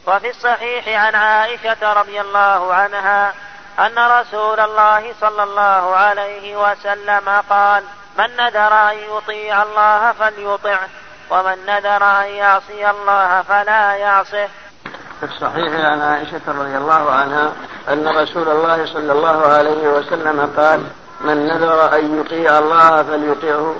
وفي 0.07 0.29
الصحيح 0.29 0.87
عن 0.87 1.15
عائشة 1.15 1.93
رضي 1.93 2.21
الله 2.21 2.73
عنها 2.73 3.33
أن 3.79 3.97
رسول 3.97 4.59
الله 4.59 5.13
صلى 5.21 5.43
الله 5.43 5.95
عليه 5.95 6.71
وسلم 6.71 7.29
قال 7.49 7.83
من 8.17 8.25
نذر 8.37 8.73
أن 8.73 8.97
يطيع 9.17 9.63
الله 9.63 10.11
فليطعه 10.11 10.87
ومن 11.29 11.57
نذر 11.67 12.03
أن 12.03 12.27
يعصي 12.27 12.89
الله 12.89 13.41
فلا 13.41 13.95
يعصه. 13.95 14.47
في 15.19 15.23
الصحيح 15.23 15.73
عن 15.85 16.01
عائشة 16.01 16.41
رضي 16.47 16.77
الله 16.77 17.11
عنها 17.11 17.51
أن 17.89 18.07
رسول 18.07 18.49
الله 18.49 18.85
صلى 18.85 19.11
الله 19.11 19.47
عليه 19.47 19.87
وسلم 19.87 20.53
قال 20.57 20.83
من 21.21 21.47
نذر 21.47 21.95
أن 21.95 22.19
يطيع 22.19 22.57
الله 22.59 23.03
فليطيعه 23.03 23.75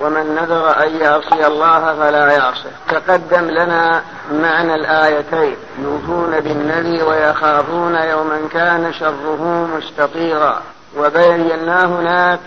ومن 0.00 0.34
نذر 0.34 0.84
أن 0.84 0.96
يعصي 0.96 1.46
الله 1.46 1.94
فلا 1.94 2.32
يعصه. 2.32 2.70
تقدم 2.88 3.50
لنا 3.50 4.02
معنى 4.32 4.74
الآيتين 4.74 5.56
يوفون 5.78 6.40
بالنذر 6.40 7.08
ويخافون 7.08 7.94
يوما 7.94 8.48
كان 8.52 8.92
شره 8.92 9.68
مستطيرا. 9.76 10.62
وبينا 10.96 11.84
هناك 11.84 12.40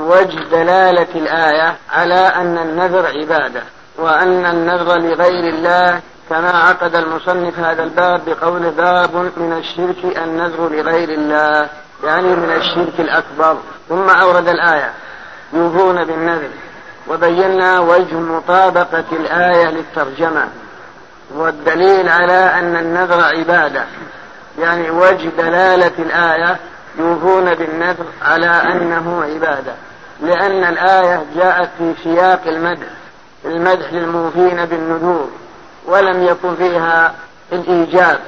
وجه 0.00 0.38
دلالة 0.50 1.08
الآية 1.14 1.76
على 1.90 2.14
أن 2.14 2.58
النذر 2.58 3.06
عبادة 3.06 3.62
وأن 3.98 4.46
النذر 4.46 4.98
لغير 4.98 5.54
الله 5.54 6.00
كما 6.30 6.50
عقد 6.50 6.94
المصنف 6.94 7.58
هذا 7.58 7.82
الباب 7.82 8.20
بقول 8.26 8.70
باب 8.70 9.14
من 9.36 9.52
الشرك 9.58 10.18
النذر 10.18 10.68
لغير 10.68 11.08
الله 11.08 11.68
يعني 12.04 12.36
من 12.36 12.52
الشرك 12.56 13.00
الأكبر. 13.00 13.56
ثم 13.88 14.08
أورد 14.08 14.48
الآية 14.48 14.90
يوفون 15.52 16.04
بالنذر. 16.04 16.48
وبينا 17.08 17.80
وجه 17.80 18.14
مطابقة 18.14 19.04
الآية 19.12 19.66
للترجمة. 19.70 20.48
والدليل 21.34 22.08
على 22.08 22.52
أن 22.58 22.76
النذر 22.76 23.24
عبادة 23.24 23.84
يعني 24.58 24.90
وجه 24.90 25.28
دلالة 25.38 25.92
الآية 25.98 26.56
يوفون 26.98 27.54
بالنذر 27.54 28.06
على 28.22 28.46
أنه 28.46 29.24
عبادة. 29.24 29.74
لأن 30.20 30.64
الآية 30.64 31.24
جاءت 31.36 31.68
في 31.78 31.94
سياق 32.02 32.40
المدح 32.46 32.86
المدح 33.44 33.92
للموفين 33.92 34.64
بالنذور 34.64 35.28
ولم 35.86 36.22
يكن 36.22 36.56
فيها 36.56 37.14
الإيجاب 37.52 38.20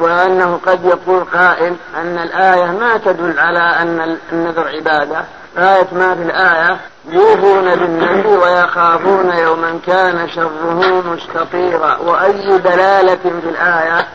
وأنه 0.00 0.60
قد 0.66 0.84
يقول 0.84 1.24
قائل 1.24 1.76
أن 1.96 2.18
الآية 2.18 2.64
ما 2.64 2.96
تدل 2.96 3.38
على 3.38 3.58
أن 3.58 4.16
النذر 4.32 4.68
عبادة. 4.68 5.24
آية 5.58 5.86
ما 5.92 6.14
في 6.14 6.22
الآية 6.22 6.76
يوفون 7.08 7.74
بالنذر 7.74 8.26
ويخافون 8.26 9.32
يوما 9.38 9.78
كان 9.86 10.28
شره 10.28 11.02
مستطيرا. 11.06 11.96
وأي 11.96 12.58
دلالة 12.58 13.16
في 13.42 13.48
الآية؟ 13.48 14.06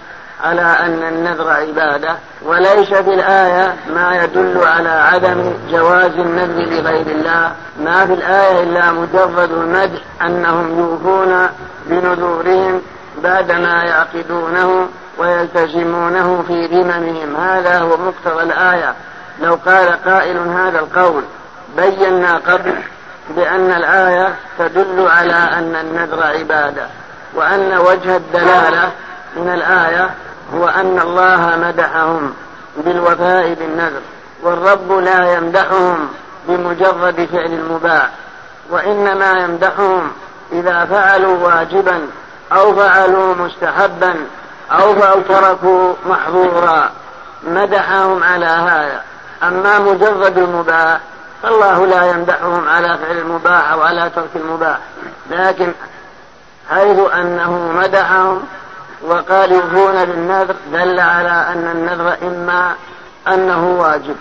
على 0.45 0.61
أن 0.61 1.03
النذر 1.03 1.49
عبادة 1.49 2.15
وليس 2.41 2.93
في 2.93 3.13
الآية 3.13 3.75
ما 3.95 4.23
يدل 4.23 4.63
على 4.63 4.89
عدم 4.89 5.53
جواز 5.71 6.11
النذر 6.11 6.61
لغير 6.61 7.07
الله. 7.07 7.51
ما 7.79 8.05
في 8.05 8.13
الآية 8.13 8.63
إلا 8.63 8.91
مجرد 8.91 9.51
المدح 9.51 9.99
أنهم 10.21 10.79
يوفون 10.79 11.47
بنذورهم 11.85 12.81
بعدما 13.23 13.83
يعقدونه 13.83 14.87
ويلتزمونه 15.17 16.43
في 16.47 16.65
ذممهم. 16.65 17.35
هذا 17.35 17.79
هو 17.79 17.97
مقتضى 17.97 18.43
الآية. 18.43 18.93
لو 19.41 19.59
قال 19.65 20.03
قائل 20.05 20.37
هذا 20.37 20.79
القول 20.79 21.23
بينا 21.77 22.37
قبل 22.37 22.75
بأن 23.29 23.71
الآية 23.71 24.35
تدل 24.59 25.07
على 25.07 25.33
أن 25.33 25.75
النذر 25.75 26.23
عبادة 26.23 26.87
وأن 27.33 27.77
وجه 27.77 28.15
الدلالة 28.15 28.91
من 29.35 29.53
الآية 29.53 30.09
هو 30.53 30.67
أن 30.67 30.99
الله 30.99 31.55
مدحهم 31.67 32.33
بالوفاء 32.77 33.53
بالنذر 33.53 34.01
والرب 34.43 34.91
لا 34.91 35.33
يمدحهم 35.33 36.09
بمجرد 36.47 37.27
فعل 37.31 37.53
المباح 37.53 38.09
وإنما 38.69 39.31
يمدحهم 39.31 40.11
إذا 40.51 40.85
فعلوا 40.85 41.47
واجبا 41.47 42.07
أو 42.51 42.75
فعلوا 42.75 43.35
مستحبا 43.35 44.15
أو 44.71 45.21
تركوا 45.21 45.93
محظورا. 46.05 46.89
مدحهم 47.43 48.23
على 48.23 48.45
هذا. 48.45 49.01
أما 49.43 49.79
مجرد 49.79 50.37
المباح 50.37 50.99
فالله 51.43 51.85
لا 51.85 52.05
يمدحهم 52.05 52.69
على 52.69 52.97
فعل 52.97 53.17
المباح 53.17 53.71
أو 53.71 53.81
على 53.81 54.11
ترك 54.15 54.29
المباح. 54.35 54.77
لكن 55.29 55.71
حيث 56.69 56.99
أنه 57.13 57.71
مدحهم 57.75 58.43
وقال 59.07 59.51
يوفون 59.51 60.05
بالنذر 60.05 60.55
دل 60.71 60.99
على 60.99 61.29
أن 61.29 61.71
النذر 61.71 62.17
إما 62.21 62.75
أنه 63.27 63.77
واجب 63.79 64.15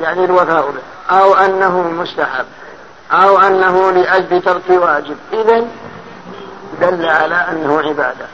يعني 0.00 0.24
الوفاء 0.24 0.70
به 0.70 1.16
أو 1.16 1.34
أنه 1.34 1.80
مستحب 1.80 2.46
أو 3.12 3.38
أنه 3.38 3.90
لأجل 3.90 4.42
ترك 4.42 4.62
واجب. 4.68 5.16
إذا 5.32 5.64
دل 6.80 7.08
على 7.08 7.34
أنه 7.34 7.80
عبادة. 7.80 8.26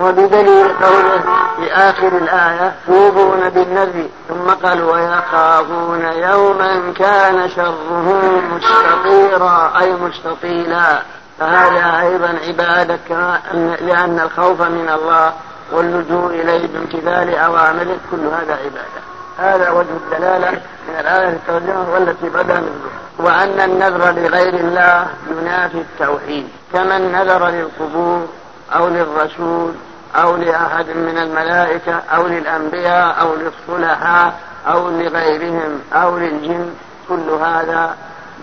وبدليل 0.00 0.68
قوله 0.68 1.22
في 1.56 1.72
آخر 1.72 2.08
الآية 2.08 2.74
توبون 2.86 3.48
بالنذر 3.48 4.06
ثم 4.28 4.66
قال 4.66 4.82
ويخافون 4.82 6.02
يوما 6.02 6.92
كان 6.98 7.50
شره 7.56 8.20
مستطيرا 8.54 9.72
أي 9.80 9.92
مستطيلا. 9.92 11.02
فهذا 11.38 12.00
أيضا 12.00 12.38
عبادة 12.46 13.38
لأن 13.80 14.20
الخوف 14.20 14.60
من 14.62 14.88
الله 14.88 15.32
واللجوء 15.72 16.30
إليه 16.30 16.66
بامتثال 16.66 17.34
أوامره 17.34 17.96
كل 18.10 18.26
هذا 18.26 18.54
عبادة. 18.54 19.02
هذا 19.38 19.70
وجه 19.70 19.88
الدلالة 20.04 20.50
من 20.88 20.94
الآية 21.00 21.28
الترجمة 21.28 21.92
والتي 21.92 22.28
بدأ 22.28 22.60
منه. 22.60 22.90
وأن 23.18 23.60
النذر 23.60 24.10
لغير 24.10 24.54
الله 24.54 25.06
ينافي 25.30 25.78
التوحيد. 25.78 26.48
كما 26.72 26.96
النذر 26.96 27.48
للقبور 27.48 28.28
أو 28.74 28.88
للرسول 28.88 29.72
أو 30.16 30.36
لأحد 30.36 30.88
من 30.88 31.18
الملائكة 31.18 32.02
أو 32.14 32.26
للأنبياء 32.26 33.20
أو 33.20 33.34
للصلحاء 33.34 34.34
أو 34.66 34.90
لغيرهم 34.90 35.80
أو 35.92 36.18
للجن 36.18 36.74
كل 37.08 37.30
هذا 37.30 37.96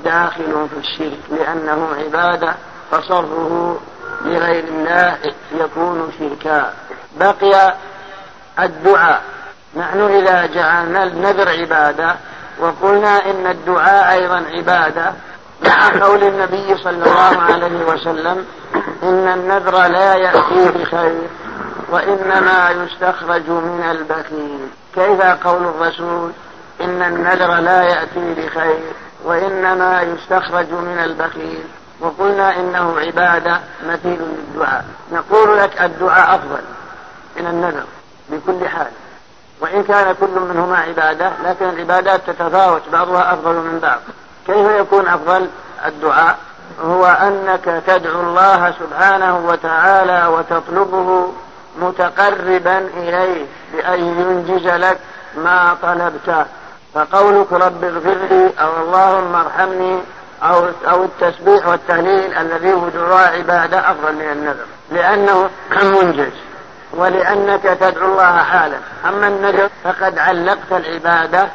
داخل 0.05 0.67
في 0.69 0.77
الشرك 0.79 1.19
لأنه 1.29 1.87
عبادة 1.97 2.55
فصرفه 2.91 3.77
لغير 4.25 4.63
الله 4.63 5.17
يكون 5.51 6.11
شركا. 6.19 6.73
بقي 7.19 7.73
الدعاء. 8.59 9.21
نحن 9.75 10.01
إذا 10.01 10.45
جعلنا 10.45 11.03
النذر 11.03 11.49
عبادة 11.49 12.15
وقلنا 12.59 13.25
إن 13.25 13.47
الدعاء 13.47 14.11
أيضا 14.11 14.43
عبادة 14.57 15.13
مع 15.65 16.05
قول 16.05 16.23
النبي 16.23 16.77
صلى 16.83 17.03
الله 17.03 17.41
عليه 17.41 17.85
وسلم 17.85 18.45
إن 19.03 19.27
النذر 19.27 19.87
لا 19.87 20.15
يأتي 20.15 20.71
بخير 20.71 21.27
وإنما 21.89 22.69
يستخرج 22.69 23.49
من 23.49 23.83
البخيل. 23.91 24.67
كيف 24.95 25.21
قول 25.21 25.63
الرسول 25.63 26.31
إن 26.81 27.01
النذر 27.01 27.55
لا 27.55 27.83
يأتي 27.83 28.33
بخير 28.33 28.79
وإنما 29.25 30.01
يستخرج 30.01 30.71
من 30.71 30.99
البخيل؟ 31.03 31.63
وقلنا 32.01 32.55
إنه 32.55 32.99
عبادة 32.99 33.59
مثيل 33.87 34.19
للدعاء. 34.21 34.85
نقول 35.11 35.57
لك 35.57 35.81
الدعاء 35.81 36.35
أفضل 36.35 36.61
من 37.37 37.47
النذر 37.47 37.83
بكل 38.29 38.69
حال. 38.69 38.91
وإن 39.61 39.83
كان 39.83 40.15
كل 40.19 40.39
منهما 40.39 40.77
عبادة 40.77 41.31
لكن 41.45 41.69
العبادات 41.69 42.21
تتفاوت 42.27 42.81
بعضها 42.91 43.33
أفضل 43.33 43.53
من 43.53 43.79
بعض. 43.79 43.99
كيف 44.47 44.71
يكون 44.79 45.07
أفضل 45.07 45.47
الدعاء؟ 45.85 46.37
هو 46.83 47.05
أنك 47.05 47.83
تدعو 47.87 48.21
الله 48.21 48.73
سبحانه 48.79 49.37
وتعالى 49.47 50.27
وتطلبه 50.27 51.33
متقربا 51.81 52.77
إليه 52.77 53.45
بأن 53.73 53.99
ينجز 53.99 54.67
لك 54.67 54.97
ما 55.37 55.77
طلبته. 55.81 56.45
فقولك 56.93 57.53
رب 57.53 57.83
اغفر 57.83 58.17
لي 58.29 58.51
أو 58.61 58.81
اللهم 58.81 59.35
ارحمني 59.35 59.99
أو 60.43 60.69
أو 60.89 61.03
التسبيح 61.03 61.67
والتهليل 61.67 62.33
الذي 62.33 62.73
هو 62.73 62.89
دعاء 62.89 63.37
عبادة 63.37 63.91
أفضل 63.91 64.13
من 64.13 64.31
النذر. 64.31 64.65
لأنه 64.91 65.49
منجز. 66.01 66.33
ولأنك 66.93 67.63
تدعو 67.63 68.11
الله 68.11 68.37
حالا. 68.37 68.77
أما 69.05 69.27
النذر 69.27 69.69
فقد 69.83 70.19
علقت 70.19 70.71
العبادة 70.71 71.47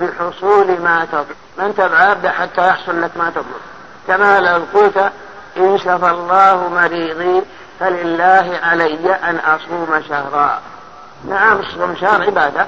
بحصول 0.00 0.80
ما 0.80 1.06
تطلب. 1.12 1.36
من 1.58 1.74
تبع 1.74 2.30
حتى 2.30 2.68
يحصل 2.68 3.02
لك 3.02 3.10
ما 3.16 3.30
تطلب. 3.30 3.62
كما 4.08 4.40
لو 4.40 4.62
قلت 4.74 5.12
إن 5.56 5.78
شفى 5.78 6.10
الله 6.10 6.68
مريضي 6.68 7.42
فلله 7.80 8.58
علي 8.62 9.14
أن 9.14 9.36
أصوم 9.36 10.02
شهرا. 10.08 10.60
نعم 11.28 11.58
الصوم 11.58 11.96
شهر 12.00 12.22
عبادة. 12.22 12.66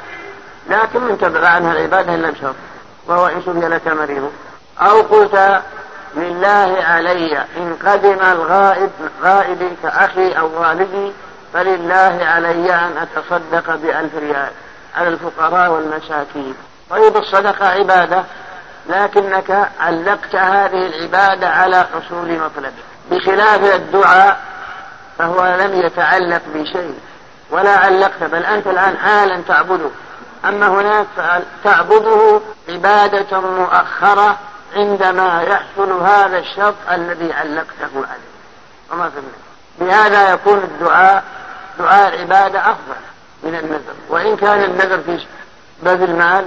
لكن 0.70 1.01
من 1.01 1.18
تبع 1.18 1.49
عنها 1.49 1.72
العبادة 1.72 2.14
إلا 2.14 2.31
بشهر 2.31 2.55
وهو 3.07 3.27
إن 3.27 3.43
شفي 3.43 3.68
لك 3.68 3.87
مريض. 3.87 4.31
أو 4.81 5.01
قلت 5.01 5.62
لله 6.16 6.77
علي 6.85 7.45
إن 7.57 7.77
قدم 7.87 8.18
الغائب 8.33 8.91
غائبي 9.22 9.77
كأخي 9.83 10.33
أو 10.33 10.61
والدي 10.61 11.12
فلله 11.53 12.18
علي 12.22 12.75
أن 12.75 12.93
أتصدق 12.99 13.75
بألف 13.75 14.14
ريال 14.14 14.51
على 14.97 15.09
الفقراء 15.09 15.70
والمساكين. 15.70 16.55
طيب 16.91 17.16
الصدقة 17.16 17.68
عبادة 17.68 18.25
لكنك 18.89 19.68
علقت 19.81 20.35
هذه 20.35 20.87
العبادة 20.87 21.49
على 21.49 21.87
حصول 21.95 22.39
مطلبك 22.39 22.72
بخلاف 23.11 23.75
الدعاء 23.75 24.41
فهو 25.18 25.57
لم 25.61 25.81
يتعلق 25.81 26.43
بشيء 26.55 26.99
ولا 27.51 27.77
علقت 27.77 28.22
بل 28.22 28.45
أنت 28.45 28.66
الآن 28.66 28.97
حالا 28.97 29.43
تعبده. 29.49 29.91
أما 30.45 30.66
هناك 30.66 31.07
تعبده 31.64 32.41
عبادة 32.68 33.41
مؤخرة 33.41 34.37
عندما 34.77 35.43
يحصل 35.43 35.93
هذا 35.93 36.39
الشرط 36.39 36.75
الذي 36.91 37.33
علقته 37.33 37.91
عليه. 37.95 38.35
وما 38.93 39.11
فهمت 39.11 39.25
بهذا 39.81 40.33
يكون 40.33 40.59
الدعاء 40.59 41.25
دعاء 41.79 42.14
العبادة 42.14 42.61
أفضل 42.61 42.97
من 43.43 43.55
النذر. 43.55 43.95
وإن 44.09 44.37
كان 44.37 44.64
النذر 44.64 44.99
في 44.99 45.27
بذل 45.83 46.16
مال 46.16 46.47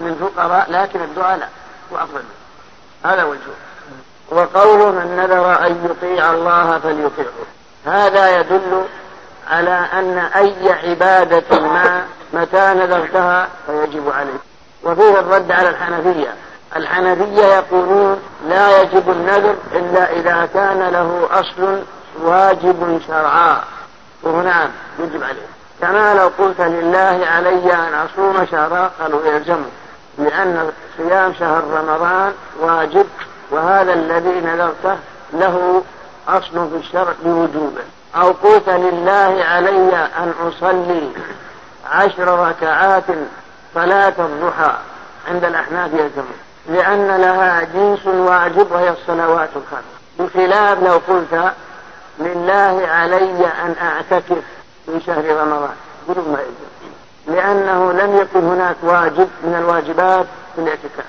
من 0.00 0.30
فقراء 0.36 0.66
لكن 0.70 1.02
الدعاء 1.02 1.38
لا 1.38 1.48
هو 1.92 1.96
أفضل 1.96 2.22
هذا 3.04 3.24
وجهه 3.24 3.54
وقول 4.30 4.94
من 4.94 5.16
نذر 5.16 5.66
أن 5.66 5.90
يطيع 5.90 6.30
الله 6.30 6.78
فليطيعه. 6.78 7.46
هذا 7.86 8.40
يدل 8.40 8.84
على 9.50 9.86
أن 9.92 10.18
أي 10.18 10.72
عبادة 10.72 11.60
ما 11.60 12.06
متى 12.32 12.74
نذرتها 12.74 13.48
فيجب 13.66 14.10
عليك 14.10 14.40
وفيه 14.82 15.20
الرد 15.20 15.52
على 15.52 15.68
الحنفية. 15.68 16.34
الحنفية 16.76 17.44
يقولون 17.44 18.22
لا 18.48 18.82
يجب 18.82 19.10
النذر 19.10 19.56
إلا 19.72 20.12
إذا 20.12 20.48
كان 20.54 20.88
له 20.88 21.28
أصل 21.30 21.82
واجب 22.22 23.00
شرعا. 23.06 23.60
وهنا 24.22 24.70
يجب 24.98 25.22
عليه. 25.22 25.46
كما 25.80 26.14
لو 26.14 26.30
قلت 26.38 26.60
لله 26.60 27.26
علي 27.26 27.74
أن 27.74 27.94
أصوم 27.94 28.46
شهرا 28.50 28.90
قالوا 29.00 29.26
يلزمك 29.26 29.70
لأن 30.18 30.70
صيام 30.96 31.34
شهر 31.38 31.64
رمضان 31.64 32.32
واجب 32.60 33.06
وهذا 33.50 33.92
الذي 33.92 34.40
نذرته 34.40 34.96
له 35.32 35.82
أصل 36.28 36.70
في 36.70 36.76
الشرع 36.76 37.12
بوجوبه. 37.24 37.82
أو 38.16 38.30
قلت 38.30 38.68
لله 38.68 39.44
علي 39.44 40.08
أن 40.18 40.32
أصلي 40.48 41.10
عشر 41.90 42.48
ركعات 42.48 43.04
صلاة 43.74 44.14
الضحى 44.18 44.74
عند 45.28 45.44
الأحناف 45.44 45.92
يلزمون 45.92 46.38
لأن 46.68 47.06
لها 47.06 47.62
جنس 47.62 48.06
واجب 48.06 48.72
وهي 48.72 48.90
الصلوات 48.90 49.48
الخمس. 49.56 49.84
بخلاف 50.18 50.82
لو 50.82 51.00
قلت 51.08 51.52
لله 52.18 52.88
علي 52.88 53.46
أن 53.46 53.74
أعتكف 53.82 54.42
في 54.86 55.00
شهر 55.06 55.24
رمضان. 55.36 55.74
قلوا 56.08 56.24
ما 56.32 56.38
يلزم 56.40 56.88
لأنه 57.26 57.92
لم 57.92 58.16
يكن 58.16 58.44
هناك 58.44 58.76
واجب 58.82 59.28
من 59.42 59.54
الواجبات 59.54 60.26
في 60.54 60.60
الاعتكاف. 60.62 61.06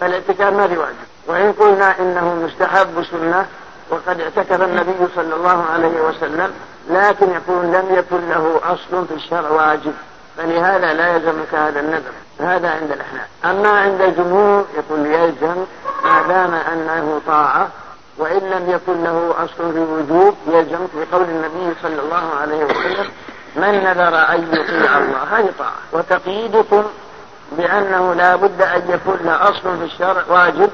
فالاعتكاف 0.00 0.52
ما 0.52 0.68
في 0.68 0.76
واجب. 0.76 0.96
وإن 1.26 1.52
قلنا 1.52 1.98
إنه 1.98 2.34
مستحب 2.34 3.04
سنة 3.10 3.46
وقد 3.90 4.20
اعتكف 4.20 4.62
النبي 4.62 5.06
صلى 5.16 5.34
الله 5.34 5.64
عليه 5.72 6.00
وسلم 6.00 6.52
لكن 6.90 7.30
يقول 7.30 7.66
لم 7.66 7.86
يكن 7.90 8.28
له 8.28 8.60
أصل 8.64 9.06
في 9.06 9.14
الشرع 9.14 9.50
واجب. 9.50 9.94
فلهذا 10.40 10.92
لا 10.92 11.16
يلزمك 11.16 11.54
هذا 11.54 11.80
النذر. 11.80 12.12
هذا 12.40 12.70
عند 12.70 12.92
الأحناف. 12.92 13.26
أما 13.44 13.68
عند 13.68 14.00
الجمهور 14.00 14.66
يقول 14.76 15.06
يلزم 15.06 15.64
ما 16.04 16.22
دام 16.28 16.54
أنه 16.54 17.20
طاعة 17.26 17.68
وإن 18.18 18.38
لم 18.38 18.70
يكن 18.70 19.04
له 19.04 19.34
أصل 19.38 19.72
في 19.72 19.78
وجوب 19.78 20.36
يلزم 20.46 20.86
في 20.86 21.04
قول 21.12 21.22
النبي 21.22 21.74
صلى 21.82 22.00
الله 22.00 22.30
عليه 22.40 22.64
وسلم 22.64 23.10
من 23.56 23.84
نذر 23.84 24.16
أن 24.16 24.48
يطيع 24.52 24.98
الله 24.98 25.38
هذه 25.38 25.50
طاعة. 25.58 25.72
وتقييدكم 25.92 26.84
بأنه 27.52 28.14
لا 28.14 28.36
بد 28.36 28.62
أن 28.62 28.82
يكون 28.88 29.18
له 29.24 29.42
أصل 29.42 29.78
في 29.78 29.84
الشرع 29.84 30.22
واجب 30.28 30.70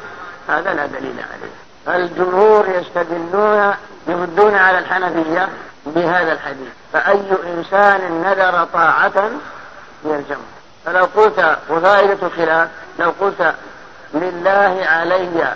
هذا 0.49 0.75
لا 0.75 0.87
دليل 0.87 1.17
عليه. 1.33 1.97
الجمهور 2.05 2.67
يستدلون 2.69 3.75
يردون 4.09 4.55
على 4.55 4.79
الحنفية 4.79 5.49
بهذا 5.87 6.33
الحديث. 6.33 6.69
فأي 6.93 7.21
إنسان 7.57 8.23
نذر 8.27 8.67
طاعة 8.73 9.31
يلزمه 10.15 10.45
فلو 10.85 11.05
قلت 11.05 11.59
وفائدة 11.71 12.27
الخلاف 12.27 12.69
لو 12.99 13.13
قلت 13.21 13.55
لله 14.15 14.87
علي 14.87 15.55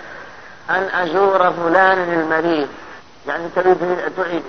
أن 0.69 0.89
أزور 0.93 1.51
فلان 1.51 2.13
المريض 2.13 2.67
يعني 3.27 3.49
تريد 3.55 3.77
تعيد 4.17 4.43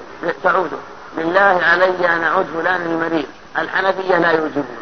تعود 0.44 0.70
لله 1.18 1.60
علي 1.62 2.06
أن 2.16 2.24
أعود 2.24 2.46
فلان 2.46 2.80
المريض. 2.80 3.26
الحنفية 3.58 4.18
لا 4.18 4.30
يوجبون. 4.30 4.76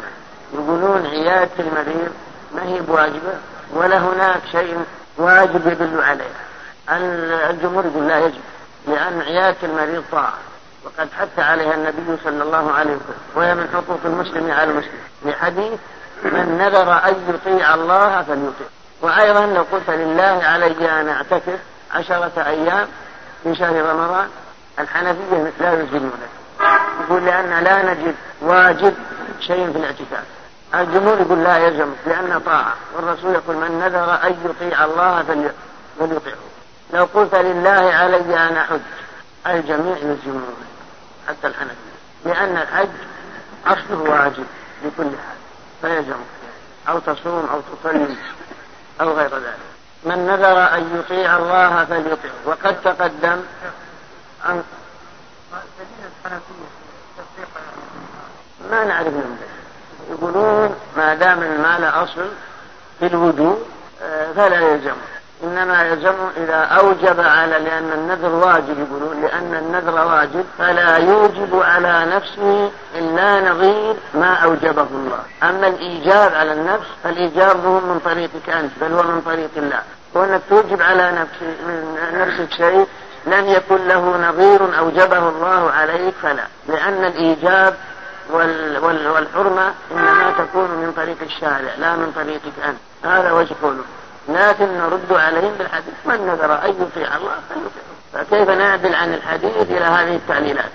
يقولون 0.53 1.05
عيادة 1.05 1.51
المريض 1.59 2.11
ما 2.55 2.63
هي 2.63 2.79
بواجبة 2.79 3.33
ولا 3.73 3.97
هناك 3.97 4.41
شيء 4.51 4.85
واجب 5.17 5.67
يدل 5.67 6.01
عليها. 6.01 7.49
الجمهور 7.49 7.85
يقول 7.85 8.07
لا 8.07 8.19
يجب 8.19 8.41
لأن 8.87 9.21
عيادة 9.21 9.57
المريض 9.63 10.03
طاعة. 10.11 10.33
وقد 10.85 11.09
حث 11.19 11.39
عليها 11.39 11.73
النبي 11.73 12.17
صلى 12.23 12.43
الله 12.43 12.71
عليه 12.71 12.91
وسلم 12.91 13.17
وهي 13.35 13.55
من 13.55 13.69
حقوق 13.73 13.99
المسلم 14.05 14.51
على 14.51 14.71
المسلم. 14.71 14.99
لحديث 15.25 15.79
من 16.23 16.57
نذر 16.57 16.93
أن 16.93 17.15
يطيع 17.29 17.73
الله 17.73 18.21
فليطيع. 18.21 18.67
وأيضا 19.01 19.45
لو 19.45 19.65
قلت 19.71 19.89
لله 19.89 20.41
علي 20.43 21.01
أن 21.01 21.09
أعتكف 21.09 21.59
عشرة 21.93 22.31
أيام 22.37 22.87
في 23.43 23.55
شهر 23.55 23.85
رمضان 23.85 24.27
الحنفية 24.79 25.51
لا 25.59 25.73
يلزمون 25.73 26.11
يقول 27.01 27.25
لأن 27.25 27.63
لا 27.63 27.93
نجد 27.93 28.15
واجب 28.41 28.93
شيء 29.39 29.71
في 29.71 29.77
الاعتكاف. 29.77 30.23
الجمهور 30.75 31.21
يقول 31.21 31.43
لا 31.43 31.57
يلزم 31.57 31.89
لأن 32.05 32.41
طاعة. 32.45 32.73
والرسول 32.95 33.33
يقول 33.33 33.55
من 33.55 33.79
نذر 33.79 34.13
أن 34.13 34.35
يطيع 34.45 34.85
الله 34.85 35.23
فليطيعه. 35.99 36.35
لو 36.93 37.07
قلت 37.13 37.35
لله 37.35 37.93
علي 37.93 38.47
أن 38.49 38.57
أحج 38.57 38.79
الجميع 39.47 39.97
يلزمون 39.97 40.55
حتى 41.31 41.47
الحنفية 41.47 41.75
لأن 42.25 42.57
الحج 42.57 42.89
أصله 43.67 43.99
واجب 43.99 44.45
لكل 44.85 45.03
حال 45.03 45.37
فيلزم 45.81 46.19
أو 46.89 46.99
تصوم 46.99 47.49
أو 47.51 47.61
تصلي 47.61 48.15
أو 49.01 49.13
غير 49.13 49.35
ذلك. 49.35 49.57
من 50.03 50.27
نذر 50.27 50.75
أن 50.75 50.99
يطيع 50.99 51.37
الله 51.37 51.85
فليطيعه 51.85 52.33
وقد 52.45 52.81
تقدم 52.81 53.43
أن 54.45 54.63
ما 58.71 58.83
نعرف 58.83 59.07
من 59.07 59.37
يقولون 60.09 60.75
ما 60.97 61.13
دام 61.15 61.43
المال 61.43 61.83
أصل 61.83 62.29
في 62.99 63.05
الوجوب 63.05 63.65
آه، 64.01 64.31
فلا 64.31 64.59
يلزمه. 64.59 64.95
إنما 65.43 65.83
يلزم 65.83 66.13
إذا 66.37 66.55
أوجب 66.55 67.19
على 67.19 67.59
لأن 67.59 67.91
النذر 67.91 68.29
واجب 68.29 68.79
يقولون 68.79 69.21
لأن 69.21 69.55
النذر 69.55 70.07
واجب 70.07 70.45
فلا 70.57 70.97
يوجب 70.97 71.61
على 71.61 72.05
نفسه 72.15 72.71
إلا 72.95 73.51
نظير 73.51 73.95
ما 74.13 74.33
أوجبه 74.33 74.87
الله. 74.91 75.19
أما 75.43 75.67
الإيجاب 75.67 76.33
على 76.33 76.53
النفس 76.53 76.87
فالإيجاب 77.03 77.65
هو 77.65 77.79
من 77.79 77.99
طريقك 78.05 78.49
أنت 78.49 78.71
بل 78.81 78.93
هو 78.93 79.03
من 79.03 79.21
طريق 79.21 79.49
الله. 79.57 79.79
وأنك 80.13 80.41
توجب 80.49 80.81
على 80.81 81.11
نفسك, 81.11 81.57
نفسك 82.13 82.53
شيء 82.53 82.87
لم 83.27 83.49
يكن 83.49 83.87
له 83.87 84.29
نظير 84.29 84.79
أوجبه 84.79 85.29
الله 85.29 85.71
عليك 85.71 86.13
فلا. 86.21 86.43
لأن 86.67 87.05
الإيجاب 87.05 87.75
وال 88.29 88.77
وال 88.83 89.07
والحرمة 89.07 89.73
إنما 89.91 90.33
تكون 90.37 90.69
من 90.69 90.93
طريق 90.97 91.17
الشارع 91.21 91.71
لا 91.79 91.95
من 91.95 92.11
طريقك 92.15 92.53
أنت. 92.65 92.77
هذا 93.03 93.31
وجه 93.31 93.55
قوله. 93.61 93.83
لكن 94.29 94.77
نرد 94.77 95.11
عليهم 95.11 95.53
بالحديث. 95.57 95.93
من 96.05 96.27
نذر؟ 96.27 96.53
أن 96.65 96.69
يطيع 96.69 97.15
الله 97.15 97.35
فليطيعه 97.49 97.91
فكيف 98.13 98.49
نعدل 98.49 98.95
عن 98.95 99.13
الحديث 99.13 99.57
إلى 99.57 99.85
هذه 99.85 100.15
التعليلات؟ 100.15 100.71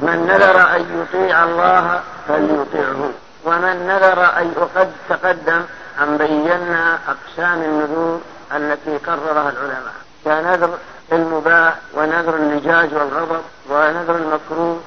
من 0.00 0.26
نذر 0.26 0.76
أن 0.76 1.02
يطيع 1.02 1.44
الله 1.44 2.00
فليطيعه. 2.28 3.10
ومن 3.44 3.86
نذر 3.86 4.24
أن 4.24 4.52
وقد 4.56 4.92
تقدم 5.08 5.62
أن 6.00 6.16
بينا 6.16 6.98
أقسام 7.08 7.62
النذور 7.62 8.20
التي 8.52 8.96
قررها 8.96 9.50
العلماء. 9.50 9.94
كنذر 10.24 10.78
المباح 11.12 11.74
ونذر 11.94 12.34
اللجاج 12.34 12.94
والغضب 12.94 13.40
ونذر 13.70 14.16
المكروه 14.16 14.80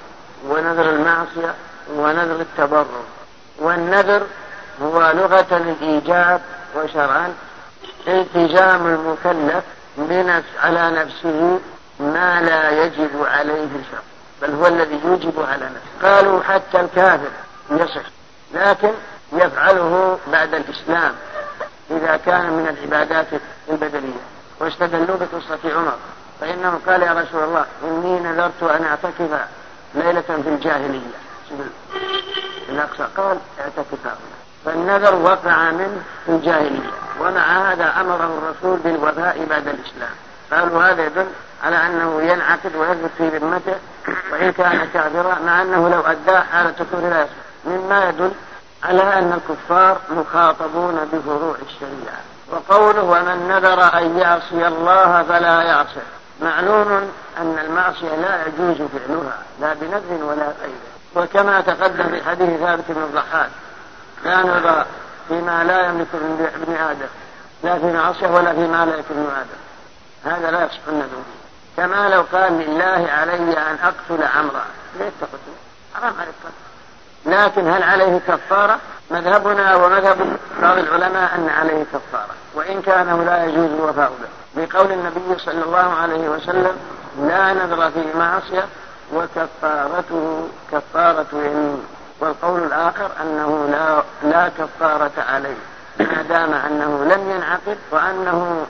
ونذر 0.48 0.90
المعصية 0.90 1.54
ونذر 1.96 2.42
التبرر 2.42 3.04
والنذر 3.60 4.24
هو 4.82 5.12
لغة 5.16 5.58
الإيجاب 5.58 6.42
وشرعا 6.76 7.34
التزام 8.08 8.88
المكلف 8.88 9.64
بنفس 9.98 10.48
على 10.64 10.92
نفسه 10.92 11.60
ما 12.00 12.42
لا 12.42 12.86
يجب 12.86 13.24
عليه 13.24 13.68
شرع 13.92 14.02
بل 14.42 14.54
هو 14.54 14.68
الذي 14.68 15.00
يوجب 15.06 15.46
على 15.50 15.66
نفسه. 15.66 16.10
قالوا 16.16 16.44
حتى 16.44 16.80
الكافر 16.80 17.32
يصح 17.72 18.04
لكن 18.54 18.92
يفعله 19.34 20.20
بعد 20.32 20.54
الإسلام 20.54 21.14
إذا 21.92 22.18
كان 22.26 22.50
من 22.50 22.68
العبادات 22.68 23.28
البدنية 23.70 24.22
واستدلوا 24.60 25.18
بقصة 25.18 25.76
عمر 25.76 25.98
فإنه 26.42 26.80
قال 26.88 27.02
يا 27.04 27.14
رسول 27.14 27.44
الله 27.44 27.66
إني 27.84 28.20
نذرت 28.20 28.64
أن 28.64 28.84
أعتكف 28.84 29.48
ليلة 29.96 30.22
في 30.22 30.50
الجاهلية. 30.50 31.14
الأقصى 32.70 33.08
قال 33.18 33.38
أعتكف. 33.60 34.18
فالنذر 34.66 35.16
وقع 35.16 35.72
منه 35.72 36.02
في 36.26 36.32
الجاهلية 36.32 36.92
ومع 37.20 37.72
هذا 37.72 37.94
أمره 38.02 38.38
الرسول 38.38 38.80
بالوفاء 38.80 39.46
بعد 39.50 39.68
الإسلام. 39.68 40.16
قالوا 40.52 40.84
هذا 40.84 41.06
يدل 41.06 41.28
على 41.64 41.76
أنه 41.76 42.22
ينعقد 42.22 42.76
ويثبت 42.76 43.12
في 43.18 43.28
ذمته 43.28 43.76
وإن 44.32 44.52
كان 44.52 44.88
كافرا 44.94 45.40
مع 45.46 45.62
أنه 45.62 45.90
لو 45.90 46.02
أداه 46.02 46.40
حالة 46.40 46.72
كفر 46.72 47.00
لا 47.00 47.22
يصح. 47.22 47.34
مما 47.66 48.10
يدل 48.10 48.32
على 48.84 49.02
أن 49.02 49.34
الكفار 49.34 49.98
مخاطبون 50.10 51.10
بفروع 51.14 51.56
الشريعة. 51.56 52.22
وقوله 52.52 53.04
ومن 53.04 53.48
نذر 53.48 53.98
أن 53.98 54.18
يعصي 54.18 54.68
الله 54.68 55.24
فلا 55.24 55.62
يعصي. 55.62 56.02
معلوم 56.42 57.12
أن 57.38 57.60
المعصية 57.66 58.16
لا 58.16 58.48
يجوز 58.48 58.88
فعلها 58.90 59.38
لا 59.62 59.74
بنذر 59.74 60.24
ولا 60.26 60.54
غيره. 60.62 60.94
وكما 61.16 61.62
تقدم 61.62 62.04
في 62.04 62.24
حديث 62.30 62.60
ثابت 62.60 62.84
بن 62.90 63.02
الضحاك 63.04 63.50
لا 64.26 64.44
نذر 64.44 64.86
فيما 65.28 65.64
لا 65.64 65.86
يملك 65.86 66.08
ابن 66.56 66.76
آدم. 66.76 67.08
لا 67.64 67.80
في 67.80 67.86
معصية 67.86 68.28
ولا 68.28 68.54
فيما 68.54 68.86
لا 68.86 68.94
يملك 68.94 69.06
ابن 69.12 69.28
آدم. 69.36 69.60
هذا 70.36 70.52
لا 70.52 70.66
يصح 70.66 70.80
النذر 70.88 71.24
كما 71.78 72.10
لو 72.10 72.22
قال 72.34 72.54
لله 72.54 73.12
علي 73.12 73.58
أن 73.58 73.78
أقتل 73.84 74.24
عمرا. 74.24 74.66
ليش 75.00 75.14
تقتل 75.22 75.54
حرام 75.96 76.14
عليك. 76.20 76.34
لكن 77.26 77.68
هل 77.68 77.84
عليه 77.84 78.20
كفارة؟ 78.28 78.80
مذهبنا 79.12 79.76
ومذهب 79.76 80.38
بعض 80.62 80.78
العلماء 80.78 81.36
أن 81.36 81.50
عليه 81.50 81.84
كفارة. 81.84 82.34
وإن 82.54 82.82
كان 82.82 83.26
لا 83.26 83.46
يجوز 83.46 83.72
الوفاء 83.72 84.12
به. 84.22 84.66
بقول 84.66 84.92
النبي 84.92 85.40
صلى 85.40 85.64
الله 85.64 85.94
عليه 86.02 86.30
وسلم 86.30 86.78
لا 87.20 87.54
نذر 87.54 87.92
في 87.92 88.04
معصية 88.18 88.66
وكفارته 89.14 90.50
كفارة 90.72 91.26
يمين. 91.34 91.84
والقول 92.20 92.64
الآخر 92.64 93.12
أنه 93.22 93.68
لا, 93.72 94.04
لا 94.30 94.50
كفارة 94.50 95.12
عليه. 95.18 95.58
ما 96.00 96.22
دام 96.22 96.54
أنه 96.54 97.04
لم 97.04 97.32
ينعقد 97.32 97.78
وأنه 97.92 98.66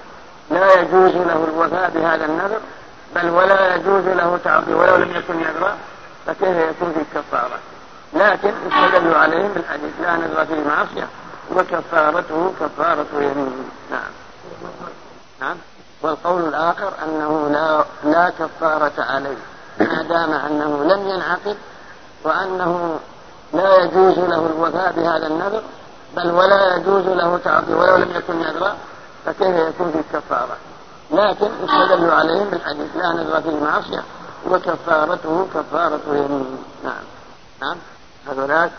لا 0.52 0.74
يجوز 0.82 1.12
له 1.12 1.48
الوفاء 1.54 1.90
بهذا 1.96 2.26
النذر 2.26 2.60
بل 3.16 3.30
ولا 3.30 3.76
يجوز 3.76 4.06
له 4.06 4.40
تعطي 4.44 4.74
ولو 4.74 4.96
لم 4.96 5.16
يكن 5.16 5.38
نذرا 5.38 5.78
فكيف 6.28 6.58
يكون 6.58 6.94
في 6.94 7.20
كفارة؟ 7.20 7.60
لكن 8.14 8.54
استدلوا 8.72 9.18
عليهم 9.18 9.54
بالحديث 9.54 9.92
لا 10.02 10.16
نذر 10.16 10.46
في 10.46 10.64
معصية 10.68 11.08
وكفارته 11.56 12.54
كفارة 12.60 13.06
يمين 13.14 13.70
نعم. 13.92 14.12
نعم. 15.42 15.58
والقول 16.02 16.48
الآخر 16.48 16.92
أنه 17.04 17.50
لا, 17.50 17.86
لا 18.12 18.30
كفارة 18.30 18.94
عليه. 18.98 19.38
ما 19.80 20.02
دام 20.02 20.34
أنه 20.34 20.84
لم 20.84 21.10
ينعقد 21.10 21.58
وأنه 22.24 23.00
لا 23.54 23.78
يجوز 23.78 24.20
له 24.20 24.46
الوفاء 24.46 24.92
بهذا 24.92 25.28
النذر 25.28 25.62
بل 26.16 26.32
ولا 26.32 26.76
يجوز 26.76 27.06
له 27.06 27.40
تعطي 27.44 27.74
ولو 27.74 27.96
لم 27.96 28.12
يكن 28.16 28.40
نذرا 28.40 28.76
فكيف 29.26 29.56
يكون 29.56 29.92
في 29.92 30.18
كفارة؟ 30.18 30.58
لكن 31.12 31.48
استدلوا 31.70 32.14
عليهم 32.14 32.50
بالحديث 32.50 32.88
لا 32.96 33.14
نذر 33.14 33.42
في 33.42 33.50
المعصية 33.50 34.04
وكفارته 34.50 35.48
كفارة 35.54 36.00
يمين. 36.08 36.58
نعم. 36.84 37.04
نعم. 37.62 37.78
هذولاك 38.30 38.72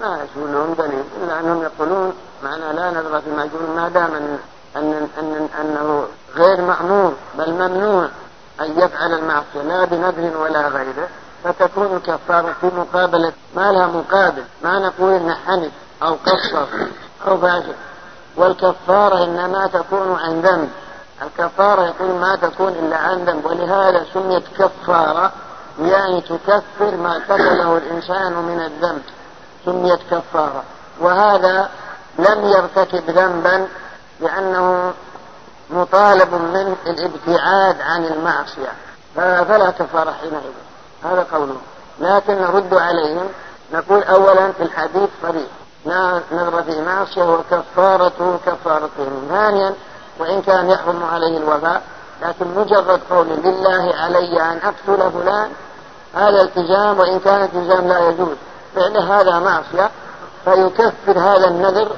ما 0.00 0.26
لهم 0.36 0.74
دليل 0.74 1.04
إلا 1.22 1.40
أنهم 1.40 1.62
يقولون 1.62 2.12
معنى 2.44 2.72
لا 2.72 2.90
نذر 2.90 3.20
في 3.20 3.30
معجون 3.30 3.76
ما 3.76 3.88
دام 3.88 4.14
أن, 4.14 4.38
أن, 4.76 5.08
أن 5.18 5.48
أنه 5.60 6.06
غير 6.36 6.60
مأمور 6.60 7.12
بل 7.38 7.52
ممنوع 7.52 8.08
أن 8.60 8.78
يفعل 8.78 9.12
المعصية 9.12 9.62
لا 9.62 9.84
بنذر 9.84 10.38
ولا 10.38 10.68
غيره. 10.68 11.08
فتكون 11.44 12.00
كفارة 12.06 12.54
في 12.60 12.66
مقابلة 12.66 13.32
ما 13.56 13.72
لها 13.72 13.86
مقابل 13.86 14.44
ما 14.62 14.78
نقول 14.78 15.12
إن 15.12 15.34
حنف 15.34 15.72
أو 16.02 16.14
قصر 16.26 16.66
أو 17.26 17.38
فاجر. 17.38 17.74
والكفارة 18.36 19.24
إنما 19.24 19.66
تكون 19.66 20.18
عن 20.20 20.40
ذنب. 20.40 20.70
الكفارة 21.22 21.86
يقول 21.86 22.10
ما 22.10 22.36
تكون 22.36 22.68
إلا 22.68 22.96
عن 22.96 23.24
ذنب 23.24 23.44
ولهذا 23.44 24.06
سميت 24.14 24.44
كفارة 24.58 25.32
يعني 25.82 26.20
تكفر 26.20 26.96
ما 26.96 27.20
كتبه 27.28 27.76
الإنسان 27.76 28.32
من 28.32 28.60
الذنب. 28.60 29.02
سميت 29.64 30.00
كفارة. 30.10 30.62
وهذا 31.00 31.70
لم 32.18 32.44
يرتكب 32.44 33.10
ذنبا 33.10 33.68
لأنه 34.20 34.92
مطالب 35.70 36.34
منه 36.34 36.76
الابتعاد 36.86 37.80
عن 37.80 38.04
المعصية. 38.04 38.72
فلا 39.16 39.70
كفارة 39.70 40.10
حينئذ. 40.10 40.67
هذا 41.04 41.26
قوله. 41.32 41.56
لكن 42.00 42.34
نرد 42.34 42.74
عليهم. 42.74 43.28
نقول 43.72 44.02
أولا 44.02 44.52
في 44.52 44.62
الحديث 44.62 45.08
صريح. 45.22 45.46
نظر 46.32 46.62
في 46.62 46.82
معصية 46.82 47.22
وكفارته 47.22 48.38
كفارتهم. 48.46 49.28
ثانيا 49.28 49.74
وإن 50.18 50.42
كان 50.42 50.70
يحرم 50.70 51.02
عليه 51.12 51.38
الوفاء 51.38 51.82
لكن 52.22 52.46
مجرد 52.56 53.00
قول 53.10 53.26
لله 53.26 53.94
علي 53.96 54.42
أن 54.42 54.60
أقتل 54.64 55.10
فلان 55.12 55.50
هذا 56.14 56.42
التزام 56.42 56.98
وإن 56.98 57.18
كان 57.20 57.42
التزام 57.42 57.88
لا 57.88 58.08
يجوز. 58.08 58.36
فعل 58.76 58.96
هذا 58.96 59.38
معصية 59.38 59.90
فيكفر 60.44 61.18
هذا 61.18 61.48
النذر 61.48 61.88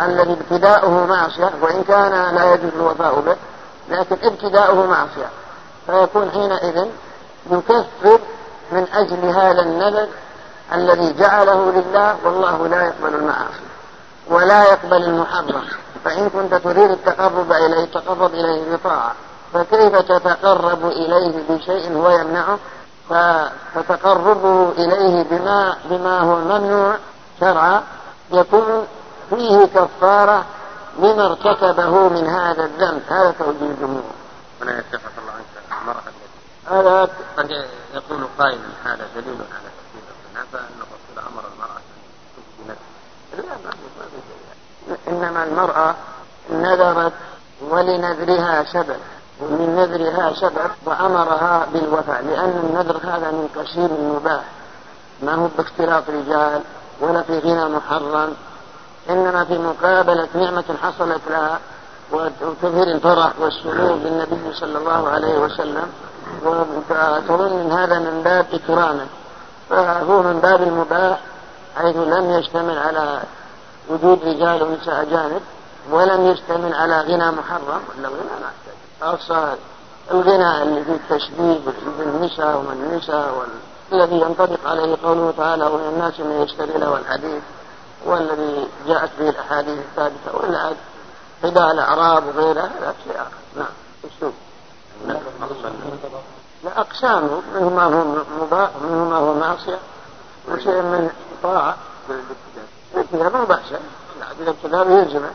الذي 0.00 0.32
ابتداؤه 0.32 1.06
معصية 1.06 1.50
وإن 1.62 1.84
كان 1.84 2.34
لا 2.34 2.54
يجوز 2.54 2.70
الوفاء 2.76 3.20
به 3.20 3.36
لكن 3.90 4.16
ابتداؤه 4.22 4.86
معصية. 4.86 5.28
فيكون 5.86 6.30
حينئذ 6.30 6.86
يكفر 7.50 8.20
من 8.72 8.86
أجل 8.94 9.24
هذا 9.24 9.62
النذر 9.62 10.08
الذي 10.72 11.12
جعله 11.12 11.70
لله 11.70 12.16
والله 12.24 12.66
لا 12.66 12.82
يقبل 12.82 13.14
المعاصي 13.14 13.62
ولا 14.28 14.62
يقبل 14.62 15.04
المحرم. 15.04 15.64
فإن 16.04 16.30
كنت 16.30 16.54
تريد 16.54 16.90
التقرب 16.90 17.52
إليه 17.52 17.84
تقرب 17.84 18.34
إليه 18.34 18.76
بطاعة. 18.76 19.12
فكيف 19.54 19.96
تتقرب 19.96 20.86
إليه 20.86 21.42
بشيء 21.48 21.96
هو 21.96 22.10
يمنعه؟ 22.10 22.58
فتقربه 23.74 24.72
إليه 24.78 25.22
بما, 25.22 25.76
بما 25.84 26.20
هو 26.20 26.36
ممنوع 26.36 26.96
شرعا 27.40 27.82
يكون 28.32 28.86
فيه 29.30 29.64
كفارة 29.64 30.44
لما 30.98 31.26
ارتكبه 31.26 32.08
من 32.08 32.26
هذا 32.26 32.64
الذنب. 32.64 33.02
هذا 33.08 33.34
توجيه 33.38 33.70
الجمهور. 33.70 34.02
ولا 34.60 34.78
يتفق 34.78 35.10
الله 35.18 35.32
عنك 35.32 35.80
المرأة 35.82 36.02
هذا 36.72 37.08
قد 37.36 37.50
يكون 37.94 38.28
قائلا 38.38 38.68
هذا 38.84 39.06
دليل 39.16 39.36
على 39.52 39.68
تكفير 39.78 40.02
الزنا 40.12 40.44
فان 40.52 40.78
الرسول 40.78 41.32
أمر 41.32 41.44
المرأة 41.54 41.80
أن 42.68 42.76
تفدي 43.36 43.48
لا 43.48 43.56
ما 43.64 44.96
إنما 45.08 45.44
المرأة 45.44 45.94
نذرت 46.50 47.12
ولنذرها 47.60 48.64
سبب 48.64 48.96
ومن 49.40 49.76
نذرها 49.76 50.34
سبب 50.34 50.70
وامرها 50.84 51.66
بالوفاء 51.72 52.22
لأن 52.22 52.70
النذر 52.70 52.96
هذا 52.96 53.30
من 53.30 53.48
قصير 53.56 53.86
المباح 53.86 54.44
ما 55.22 55.34
هو 55.34 55.48
باختلاط 55.56 56.10
رجال 56.10 56.60
ولا 57.00 57.22
في 57.22 57.38
غنى 57.38 57.68
محرم 57.68 58.34
إنما 59.10 59.44
في 59.44 59.58
مقابلة 59.58 60.28
نعمة 60.34 60.64
حصلت 60.82 61.20
لها 61.30 61.58
وتظهر 62.12 62.82
الفرح 62.82 63.32
والسرور 63.38 63.92
بالنبي 63.92 64.54
صلى 64.54 64.78
الله 64.78 65.08
عليه 65.08 65.38
وسلم. 65.38 65.92
ان 67.52 67.72
هذا 67.72 67.98
من 67.98 68.22
باب 68.24 68.46
اكرامه 68.52 69.06
فهو 69.70 70.22
من 70.22 70.40
باب 70.40 70.62
المباح 70.62 71.20
حيث 71.76 71.96
لم 71.96 72.30
يشتمل 72.30 72.78
على 72.78 73.20
وجود 73.88 74.24
رجال 74.24 74.62
ونساء 74.62 75.02
اجانب 75.02 75.40
ولم 75.90 76.26
يشتمل 76.26 76.74
على 76.74 77.00
غنى 77.00 77.30
محرم. 77.30 77.82
ولا 77.98 78.08
الغنى 78.08 78.40
ما 79.00 79.56
الغنى 80.10 80.62
اللي 80.62 80.84
فيه 80.84 80.92
التشبيه 80.92 81.58
بالنساء 81.98 82.56
ومن 82.56 82.88
النساء 82.90 83.46
الذي 83.92 84.20
ينطبق 84.20 84.58
عليه 84.66 84.96
قوله 85.04 85.34
تعالى 85.36 85.66
ومن 85.66 85.88
الناس 85.94 86.20
من 86.20 86.42
يشتري 86.42 86.78
له 86.78 86.96
الحديث 86.96 87.42
والذي 88.06 88.68
جاءت 88.86 89.10
به 89.18 89.28
الأحاديث 89.28 89.78
الثابتة 89.78 90.48
ولا 90.48 90.72
حداء 91.42 91.70
الأعراب 91.70 92.22
وغيرها 92.26 92.70
هذا 92.80 92.94
شيء 93.04 93.16
آخر. 93.16 93.30
نعم. 93.56 93.66
أسلوب. 94.04 94.32
لا 96.64 96.80
أقسامه 96.80 97.42
منه 97.54 97.68
ما 97.68 97.84
هو 97.84 98.04
مباح 98.40 98.70
ومنه 98.82 99.04
ما 99.04 99.16
هو 99.16 99.34
معصية 99.34 99.78
وشيء 100.48 100.82
من 100.82 101.10
طاعة. 101.42 101.76
الابتداء 102.94 103.32
ما 103.32 103.44
بأس. 103.44 103.80
الابتداء 104.40 104.90
يلزمه 104.90 105.30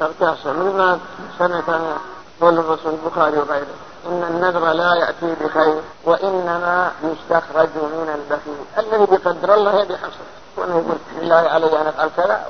تركاسه 0.00 0.52
مثل 0.52 0.76
ما 0.76 0.98
سنة 1.38 1.96
قول 2.40 2.58
الرسول 2.58 2.94
البخاري 3.04 3.38
وغيره. 3.38 3.66
إن 4.06 4.22
النذر 4.30 4.72
لا 4.72 4.94
يأتي 4.94 5.34
بخير 5.44 5.80
وإنما 6.04 6.92
يستخرج 7.02 7.68
من 7.76 8.08
البخيل. 8.14 8.64
الذي 8.78 9.06
بقدر 9.16 9.54
الله 9.54 9.80
يبي 9.80 9.96
حصل 9.96 10.26
وأنه 10.56 10.74
يقول 10.74 10.98
لله 11.20 11.34
علي 11.34 11.80
أن 11.80 11.86
أفعل 11.86 12.10
كذا. 12.16 12.46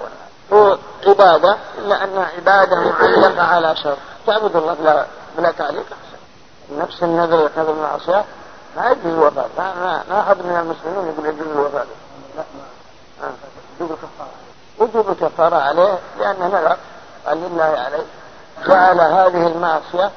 هو 0.52 0.78
عبادة 1.06 1.56
إلا 1.78 2.04
أنها 2.04 2.28
عبادة 2.36 2.76
معلقة 2.80 3.42
على 3.42 3.76
شر. 3.76 3.96
تعبد 4.26 4.56
الله 4.56 4.74
بلا, 4.74 5.06
بلا 5.38 5.50
تعليق. 5.50 5.86
نفس 6.78 7.02
النذر 7.02 7.38
يقتضي 7.40 7.72
المعصية 7.72 8.24
ما 8.76 8.90
يجوز 8.90 9.06
الوفاء 9.12 9.48
ما 9.58 10.02
ما 10.10 10.20
أحد 10.20 10.36
من 10.36 10.56
المسلمين 10.56 11.12
يقول 11.14 11.26
يجوز 11.26 11.56
الوفاء. 11.56 11.86
لا. 12.36 12.42
يجوز 13.80 13.90
الكفارة 13.90 14.30
وجوب 14.78 15.10
الكفارة 15.10 15.56
عليه 15.56 15.98
لأنه 16.18 16.46
نذر 16.46 16.76
قال 17.26 17.38
لله 17.38 17.64
عليه 17.64 18.04
جعل 18.66 19.00
هذه 19.00 19.46
المعصية 19.46 20.10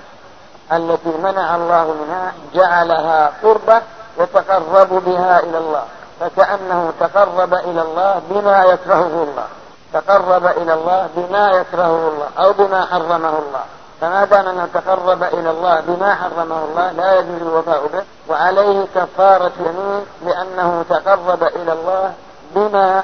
التي 0.72 1.10
منع 1.24 1.56
الله 1.56 1.94
منها 1.94 2.34
جعلها 2.54 3.32
قربة 3.44 3.82
يتقرب 4.20 5.04
بها 5.06 5.40
إلى 5.40 5.58
الله 5.58 5.84
فكأنه 6.20 6.94
تقرب 7.00 7.54
إلى 7.54 7.82
الله 7.82 8.22
بما 8.30 8.64
يكرهه 8.64 9.24
الله 9.24 9.48
تقرب 9.94 10.46
إلى 10.46 10.74
الله 10.74 11.10
بما 11.16 11.50
يكرهه 11.52 12.08
الله 12.10 12.28
أو 12.38 12.54
بما 12.54 12.86
حرمه 12.86 13.30
الله. 13.30 13.64
فما 14.04 14.26
دام 14.26 14.48
أنه 14.48 14.68
تقرب 14.74 15.24
إلى 15.24 15.50
الله 15.52 15.80
بما 15.80 16.16
حرمه 16.16 16.64
الله 16.64 16.92
لا 16.92 17.20
يجوز 17.20 17.42
الوفاء 17.42 17.88
به 17.88 18.04
وعليه 18.30 18.86
كفارة 18.96 19.52
يمين 19.60 20.06
لأنه 20.26 20.86
تقرب 20.90 21.44
إلى 21.44 21.74
الله 21.74 22.14
بما 22.56 23.04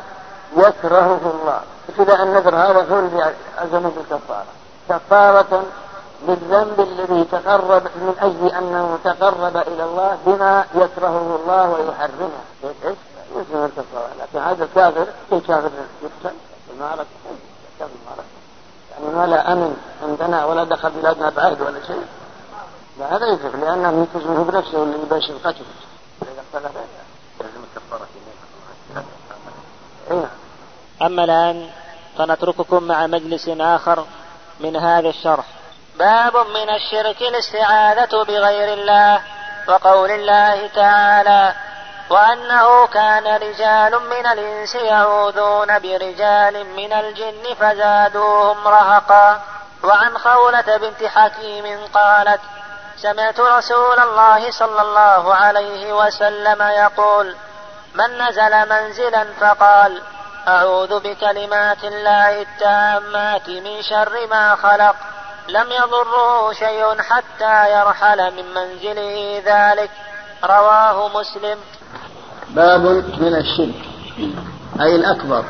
يكرهه 0.58 1.20
الله. 1.34 1.62
ابتداء 1.90 2.24
النذر 2.24 2.56
هذا 2.56 2.86
هو 2.92 3.00
الذي 3.00 3.34
ألزمه 3.62 3.92
بالكفارة 3.98 4.46
كفارة 4.90 5.64
بالذنب 6.28 6.80
الذي 6.80 7.24
تقرب 7.32 7.84
من 7.84 8.16
أجل 8.22 8.56
أنه 8.56 8.98
تقرب 9.04 9.58
إلى 9.58 9.84
الله 9.84 10.18
بما 10.26 10.66
يكرهه 10.76 11.40
الله 11.42 11.70
ويحرمه. 11.70 12.30
إيش؟ 12.64 12.98
يسمى 13.32 13.66
الكفارة؟ 13.66 14.10
لكن 14.20 14.40
هذا 14.40 14.64
الكافر 14.64 15.06
كافر 15.32 15.72
يقتل. 16.04 16.36
في 16.68 16.74
المعركة 16.74 17.06
كافر 17.80 17.92
المعركة 18.02 18.39
ما 19.00 19.26
لا 19.28 19.54
أمن 19.54 19.78
عندنا 20.04 20.46
ولا 20.46 20.64
دخل 20.64 20.90
بلادنا 20.90 21.30
بعهد 21.30 21.62
ولا 21.62 21.80
شيء. 21.88 22.06
لا 23.00 23.16
هذا 23.16 23.26
يكفر 23.26 23.58
لأنه 23.58 24.08
يلتزمه 24.14 24.44
بنفسه 24.44 24.84
اللي 24.84 24.98
يباشر 25.04 25.34
القتل 25.34 25.66
إذا 26.22 26.44
قتل 26.54 26.70
لازم 27.40 27.64
الكفارة 27.76 28.08
إيه. 30.12 30.30
أما 31.02 31.24
الآن 31.24 31.70
فنترككم 32.18 32.84
مع 32.84 33.08
مجلس 33.08 33.50
آخر 33.50 34.06
من 34.60 34.76
هذا 34.76 35.10
الشرح. 35.10 35.46
باب 36.00 36.34
من 36.38 36.70
الشرك 36.70 37.22
الاستعاذة 37.22 38.24
بغير 38.24 38.74
الله 38.74 39.22
وقول 39.68 40.12
الله 40.12 40.68
تعالى 40.68 41.54
وأنه 42.10 42.88
كان 42.88 43.27
رجال 43.36 43.99
من 44.10 44.26
الإنس 44.26 44.76
يعوذون 44.76 45.80
برجال 45.80 46.65
من 46.65 46.94
الجن 46.94 47.56
فزادوهم 47.60 48.68
رهقا. 48.68 49.41
وعن 49.84 50.18
خولة 50.18 50.77
بنت 50.77 51.03
حكيم 51.03 51.88
قالت 51.94 52.41
سمعت 52.98 53.40
رسول 53.40 53.99
الله 53.99 54.52
صلى 54.52 54.81
الله 54.81 55.36
عليه 55.36 55.94
وسلم 55.94 56.61
يقول 56.61 57.36
من 57.94 58.22
نزل 58.22 58.69
منزلا 58.69 59.26
فقال 59.40 60.02
أعوذ 60.48 60.99
بكلمات 60.99 61.84
الله 61.84 62.41
التامات 62.41 63.49
من 63.49 63.81
شر 63.81 64.27
ما 64.27 64.56
خلق. 64.56 64.95
لم 65.48 65.72
يضره 65.72 66.53
شيء 66.53 67.02
حتى 67.02 67.72
يرحل 67.72 68.31
من 68.36 68.53
منزله 68.53 69.41
ذلك. 69.45 69.91
رواه 70.44 71.20
مسلم. 71.20 71.57
باب 72.56 72.82
من 73.22 73.36
الشرك 73.36 73.76
أي 74.82 74.95
الأكبر 74.95 75.44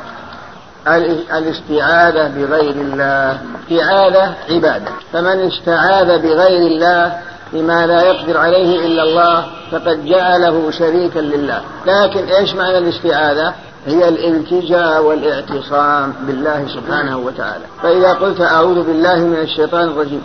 الاستعاذة 1.32 2.28
بغير 2.28 2.70
الله. 2.70 3.38
استعاذة 3.62 4.34
عبادة. 4.50 4.92
فمن 5.12 5.46
استعاذ 5.46 6.18
بغير 6.18 6.66
الله 6.66 7.20
بما 7.52 7.86
لا 7.86 8.02
يقدر 8.02 8.36
عليه 8.36 8.86
إلا 8.86 9.02
الله 9.02 9.46
فقد 9.70 10.04
جعله 10.04 10.70
شريكا 10.70 11.18
لله. 11.18 11.62
لكن 11.86 12.24
إيش 12.24 12.54
معنى 12.54 12.78
الاستعاذة؟ 12.78 13.54
هي 13.86 14.08
الالتجاء 14.08 15.02
والاعتصام 15.02 16.14
بالله 16.20 16.66
سبحانه 16.74 17.18
وتعالى. 17.18 17.64
فإذا 17.82 18.12
قلت 18.12 18.40
أعوذ 18.40 18.82
بالله 18.82 19.16
من 19.16 19.38
الشيطان 19.38 19.88
الرجيم. 19.88 20.22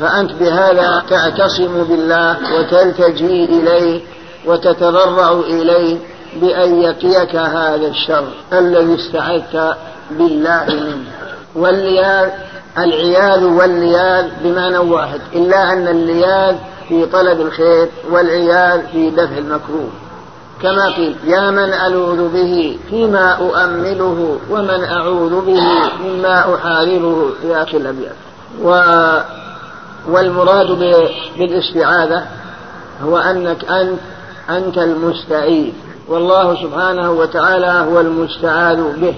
فأنت 0.00 0.32
بهذا 0.40 1.02
تعتصم 1.10 1.84
بالله 1.84 2.36
وتلتجي 2.58 3.44
إليه 3.44 4.00
وتتضرع 4.46 5.32
إليه 5.32 5.96
بأن 6.40 6.82
يقيك 6.82 7.36
هذا 7.36 7.86
الشر 7.86 8.28
الذي 8.52 8.94
استعذت 8.94 9.76
بالله 10.10 10.64
منه. 10.68 11.04
واللياذ 11.54 12.28
العياذ 12.78 13.44
واللياذ 13.44 14.26
بمعنى 14.44 14.78
واحد. 14.78 15.20
إلا 15.34 15.72
أن 15.72 15.88
اللياذ 15.88 16.56
في 16.88 17.06
طلب 17.06 17.40
الخير 17.40 17.88
والعياذ 18.10 18.80
في 18.92 19.10
دفع 19.10 19.38
المكروه. 19.38 19.90
كما 20.62 20.86
قيل 20.86 21.16
يا 21.24 21.50
من 21.50 21.72
ألوذ 21.72 22.28
به 22.28 22.78
فيما 22.90 23.32
أؤمله 23.32 24.38
ومن 24.50 24.84
أعوذ 24.84 25.40
به 25.46 25.62
مما 26.04 26.54
أحاربه 26.54 27.30
في 27.42 27.56
آخر 27.56 27.76
الأبيات 27.76 28.27
و 28.62 28.80
والمراد 30.08 30.66
بالاستعاذة 31.38 32.22
هو 33.02 33.18
أنك 33.18 33.64
أنت 33.64 33.98
أنت 34.50 34.78
المستعيذ. 34.78 35.72
والله 36.08 36.62
سبحانه 36.62 37.10
وتعالى 37.10 37.86
هو 37.90 38.00
المستعاذ 38.00 38.82
به. 39.00 39.14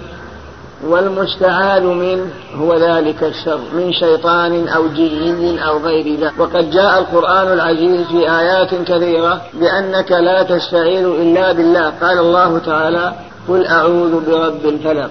والمستعاذ 0.87 1.83
منه 1.83 2.27
هو 2.57 2.75
ذلك 2.75 3.23
الشر 3.23 3.61
من 3.75 3.93
شيطان 3.93 4.69
أو 4.69 4.87
جن 4.89 5.59
أو 5.59 5.79
غير 5.79 6.21
ذلك. 6.21 6.33
وقد 6.39 6.71
جاء 6.71 6.99
القرآن 6.99 7.53
العزيز 7.53 8.07
في 8.07 8.31
آيات 8.31 8.75
كثيرة 8.75 9.41
بأنك 9.55 10.13
لا 10.13 10.43
تستعيذ 10.43 11.07
إلا 11.07 11.53
بالله. 11.53 11.93
قال 12.01 12.19
الله 12.19 12.59
تعالى 12.59 13.13
قل 13.49 13.67
أعوذ 13.67 14.31
برب 14.31 14.65
الفلق 14.65 15.11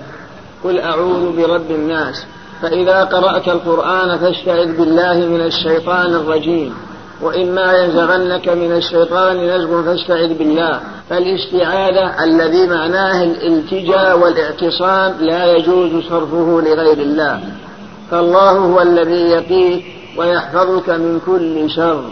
قل 0.63 0.79
أعوذ 0.79 1.37
برب 1.37 1.71
الناس. 1.71 2.25
فإذا 2.61 3.03
قرأت 3.03 3.47
القرآن 3.47 4.17
فاستعذ 4.17 4.77
بالله 4.77 5.13
من 5.13 5.41
الشيطان 5.41 6.13
الرجيم. 6.13 6.73
وإما 7.21 7.73
ينزغنك 7.73 8.49
من 8.49 8.71
الشيطان 8.71 9.37
نزغ 9.37 9.83
فاستعذ 9.83 10.33
بالله. 10.33 10.79
فالاستعاذة 11.09 12.23
الذي 12.23 12.67
معناه 12.67 13.23
الالتجاء 13.23 14.19
والاعتصام 14.19 15.13
لا 15.19 15.55
يجوز 15.55 16.03
صرفه 16.09 16.61
لغير 16.61 16.97
الله. 16.97 17.39
فالله 18.11 18.51
هو 18.51 18.81
الذي 18.81 19.21
يقيك 19.29 19.85
ويحفظك 20.17 20.89
من 20.89 21.19
كل 21.25 21.69
شر. 21.69 22.03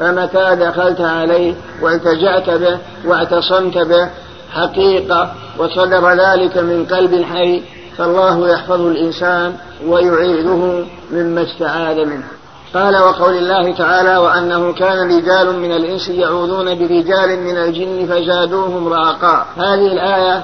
فمتى 0.00 0.56
دخلت 0.60 1.00
عليه 1.00 1.54
والتجأت 1.82 2.50
به 2.50 2.78
واعتصمت 3.06 3.78
به 3.78 4.08
حقيقة 4.52 5.32
وصدر 5.58 6.12
ذلك 6.12 6.58
من 6.58 6.86
قلب 6.90 7.22
حي 7.22 7.62
فالله 7.98 8.48
يحفظ 8.48 8.80
الإنسان 8.80 9.54
ويعيذه 9.86 10.84
مما 11.10 11.42
استعاذ 11.42 12.04
منه. 12.04 12.26
قال 12.74 12.96
وقول 12.96 13.36
الله 13.36 13.74
تعالى 13.74 14.16
وأنه 14.16 14.72
كان 14.72 15.18
رجال 15.18 15.58
من 15.58 15.72
الإنس 15.72 16.08
يعوذون 16.08 16.64
برجال 16.64 17.40
من 17.40 17.56
الجن 17.56 18.06
فزادوهم 18.06 18.88
رهقا. 18.88 19.46
هذه 19.56 19.92
الآية 19.92 20.42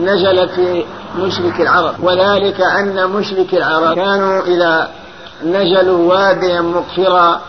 نزلت 0.00 0.50
في 0.50 0.84
مشرك 1.18 1.60
العرب 1.60 1.94
وذلك 2.02 2.60
أن 2.60 3.10
مشرك 3.10 3.54
العرب 3.54 3.94
كانوا 3.94 4.42
إذا 4.42 4.88
نزلوا 5.44 6.14
واديا 6.14 6.60
مقفرا 6.60 7.40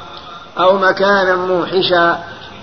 أو 0.59 0.77
مكانا 0.77 1.35
موحشا 1.35 2.19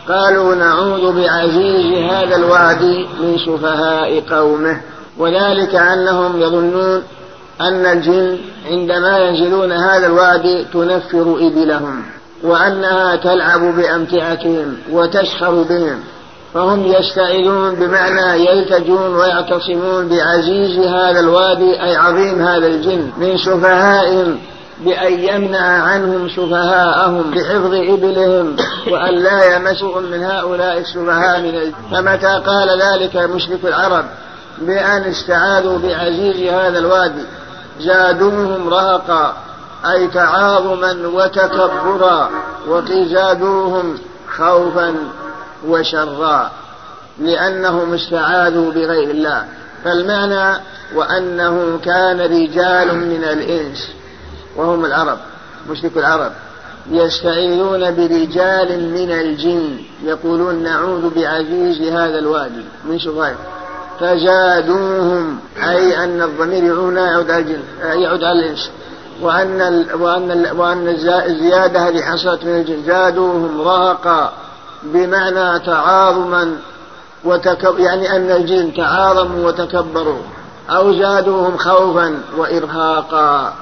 قالوا 0.09 0.55
نعوذ 0.55 1.13
بعزيز 1.13 2.11
هذا 2.11 2.37
الوادي 2.37 3.09
من 3.21 3.39
سفهاء 3.39 4.21
قومه. 4.21 4.81
وذلك 5.19 5.75
أنهم 5.75 6.41
يظنون 6.41 7.03
أن 7.61 7.87
الجن 7.87 8.39
عندما 8.71 9.19
ينزلون 9.19 9.73
هذا 9.73 10.07
الوادي 10.07 10.65
تنفر 10.73 11.37
إبلهم 11.41 12.03
وأنها 12.43 13.17
تلعب 13.17 13.61
بأمتعتهم 13.77 14.77
وتسخر 14.93 15.63
بهم. 15.63 16.01
فهم 16.55 16.87
يستعيذون 16.87 17.75
بمعنى 17.75 18.47
يلتجون 18.47 19.15
ويعتصمون 19.17 20.09
بعزيز 20.09 20.79
هذا 20.79 21.21
الوادي 21.21 21.83
أي 21.83 21.97
عظيم 21.97 22.43
هذا 22.43 22.67
الجن 22.67 23.11
من 23.19 23.37
سفهائهم 23.37 24.39
بأن 24.85 25.13
يمنع 25.13 25.83
عنهم 25.83 26.29
سفهاءهم 26.29 27.31
بحفظ 27.31 27.75
إبلهم 27.75 28.57
وأن 28.91 29.15
لا 29.15 29.57
يمسهم 29.57 30.03
من 30.03 30.23
هؤلاء 30.23 30.79
السفهاء 30.79 31.41
من 31.41 31.55
الجن. 31.55 31.73
فمتى 31.93 32.43
قال 32.47 32.81
ذلك 32.83 33.17
مشرك 33.17 33.65
العرب؟ 33.65 34.05
بأن 34.59 35.03
استعاذوا 35.03 35.79
بعزيز 35.79 36.53
هذا 36.53 36.79
الوادي. 36.79 37.25
زادوهم 37.81 38.69
رهقا 38.69 39.37
أي 39.93 40.09
تعاظما 40.09 40.97
وتكبرا 41.07 42.31
وزادوهم 42.69 43.99
خوفا 44.37 44.95
وشرا 45.67 46.51
لأنهم 47.19 47.95
استعاذوا 47.95 48.73
بغير 48.73 49.11
الله. 49.11 49.45
فالمعنى 49.85 50.61
وأنه 50.95 51.81
كان 51.85 52.21
رجال 52.21 52.97
من 52.97 53.25
الإنس 53.25 53.89
وهم 54.57 54.85
العرب 54.85 55.19
مشرك 55.71 55.97
العرب 55.97 56.33
يستعيذون 56.91 57.81
برجال 57.81 58.91
من 58.91 59.11
الجن 59.11 59.79
يقولون 60.05 60.63
نعوذ 60.63 61.15
بعزيز 61.15 61.81
هذا 61.81 62.19
الوادي 62.19 62.65
من 62.85 62.99
شفايف 62.99 63.37
فزادوهم 64.01 65.39
أي 65.69 66.05
أن 66.05 66.23
الضمير 66.23 66.75
هنا 66.75 67.11
يعود 67.11 67.31
على 67.31 67.59
يعود 67.83 68.25
على 68.25 68.41
الإنس. 68.41 68.71
وأن 69.23 69.61
ال 69.61 70.03
وأن 70.03 70.31
ال 70.31 70.59
وأن 70.59 70.89
الزيادة 71.27 71.89
هذه 71.89 72.03
حصلت 72.03 72.45
من 72.45 72.55
الجن 72.55 72.83
زادوهم 72.87 73.61
رهقا 73.61 74.33
بمعنى 74.83 75.59
تعاظما 75.59 76.57
وتكب 77.25 77.79
يعني 77.79 78.17
أن 78.17 78.31
الجن 78.31 78.75
تعاظموا 78.75 79.49
وتكبروا 79.49 80.23
أو 80.71 80.93
زادوهم 80.93 81.57
خوفا 81.57 82.23
وإرهاقا. 82.37 83.55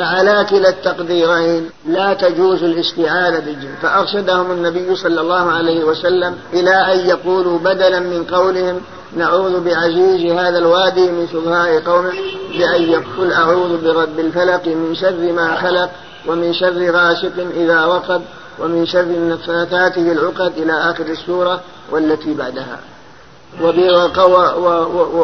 فعلى 0.00 0.46
كلا 0.50 0.68
التقديرين 0.68 1.70
لا 1.86 2.14
تجوز 2.14 2.62
الاستعانة 2.62 3.38
بالجن 3.38 3.74
فأرشدهم 3.82 4.50
النبي 4.50 4.96
صلى 4.96 5.20
الله 5.20 5.50
عليه 5.50 5.84
وسلم 5.84 6.36
إلى 6.52 6.92
أن 6.92 7.08
يقولوا 7.08 7.58
بدلا 7.58 8.00
من 8.00 8.24
قولهم 8.24 8.80
نعوذ 9.16 9.60
بعزيز 9.60 10.32
هذا 10.32 10.58
الوادي 10.58 11.10
من 11.10 11.26
سفهاء 11.26 11.80
قومه 11.80 12.12
بأن 12.58 12.82
يقول 12.82 13.32
أعوذ 13.32 13.84
برب 13.84 14.18
الفلق 14.18 14.66
من 14.66 14.94
شر 14.94 15.32
ما 15.32 15.56
خلق 15.56 15.90
ومن 16.28 16.54
شر 16.54 16.90
غاسق 16.90 17.32
إذا 17.56 17.84
وقب 17.84 18.22
ومن 18.58 18.86
شر 18.86 19.00
النفاثات 19.00 19.92
في 19.92 20.12
العقد 20.12 20.52
إلى 20.56 20.72
آخر 20.72 21.06
السورة 21.06 21.60
والتي 21.90 22.34
بعدها. 22.34 22.78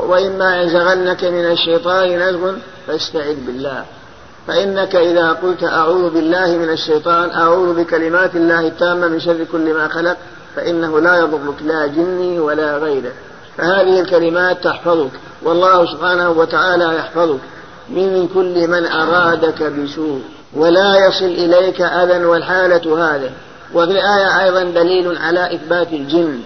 وإما 0.08 0.62
ينزغنك 0.62 1.24
من 1.24 1.44
الشيطان 1.44 2.18
نزغ 2.18 2.52
فاستعذ 2.86 3.36
بالله. 3.46 3.84
فإنك 4.46 4.96
إذا 4.96 5.32
قلت 5.32 5.64
أعوذ 5.64 6.10
بالله 6.10 6.46
من 6.56 6.70
الشيطان 6.70 7.30
أعوذ 7.30 7.74
بكلمات 7.74 8.36
الله 8.36 8.66
التامة 8.66 9.08
من 9.08 9.20
شر 9.20 9.44
كل 9.52 9.74
ما 9.74 9.88
خلق 9.88 10.16
فإنه 10.56 11.00
لا 11.00 11.16
يضرك 11.16 11.62
لا 11.64 11.86
جني 11.86 12.40
ولا 12.40 12.78
غيره. 12.78 13.12
فهذه 13.58 14.00
الكلمات 14.00 14.64
تحفظك 14.64 15.10
والله 15.42 15.92
سبحانه 15.92 16.30
وتعالى 16.30 16.96
يحفظك. 16.96 17.40
من 17.90 18.28
كل 18.34 18.68
من 18.68 18.86
أرادك 18.86 19.62
بسوء 19.62 20.20
ولا 20.56 21.06
يصل 21.06 21.24
إليك 21.24 21.80
أذى 21.80 22.24
والحالة 22.24 23.14
هذه. 23.14 23.30
وفي 23.74 23.90
الآية 23.90 24.44
أيضا 24.44 24.62
دليل 24.64 25.18
على 25.18 25.54
إثبات 25.54 25.92
الجن. 25.92 26.40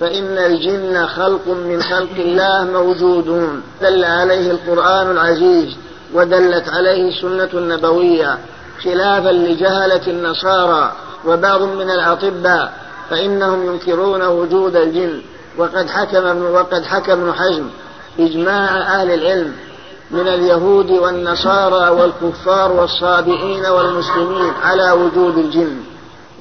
فإن 0.00 0.38
الجن 0.38 1.06
خلق 1.06 1.48
من 1.48 1.82
خلق 1.82 2.16
الله 2.18 2.64
موجودون. 2.64 3.62
دل 3.82 4.04
عليه 4.04 4.50
القرآن 4.50 5.10
العزيز. 5.10 5.76
ودلت 6.16 6.68
عليه 6.68 7.08
السنة 7.08 7.48
النبوية 7.54 8.38
خلافا 8.84 9.28
لجهلة 9.28 10.06
النصارى 10.06 10.92
وبعض 11.26 11.62
من 11.62 11.90
الأطباء 11.90 12.72
فإنهم 13.10 13.66
ينكرون 13.66 14.22
وجود 14.22 14.76
الجن. 14.76 15.20
وقد 15.58 15.90
حكم 15.90 16.42
وقد 16.42 16.84
حكم 16.84 17.12
ابن 17.12 17.32
حزم 17.32 17.64
إجماع 18.18 18.76
أهل 19.00 19.10
العلم 19.10 19.52
من 20.10 20.28
اليهود 20.28 20.90
والنصارى 20.90 21.90
والكفار 21.90 22.72
والصابئين 22.72 23.66
والمسلمين 23.66 24.52
على 24.62 24.90
وجود 24.90 25.38
الجن. 25.38 25.76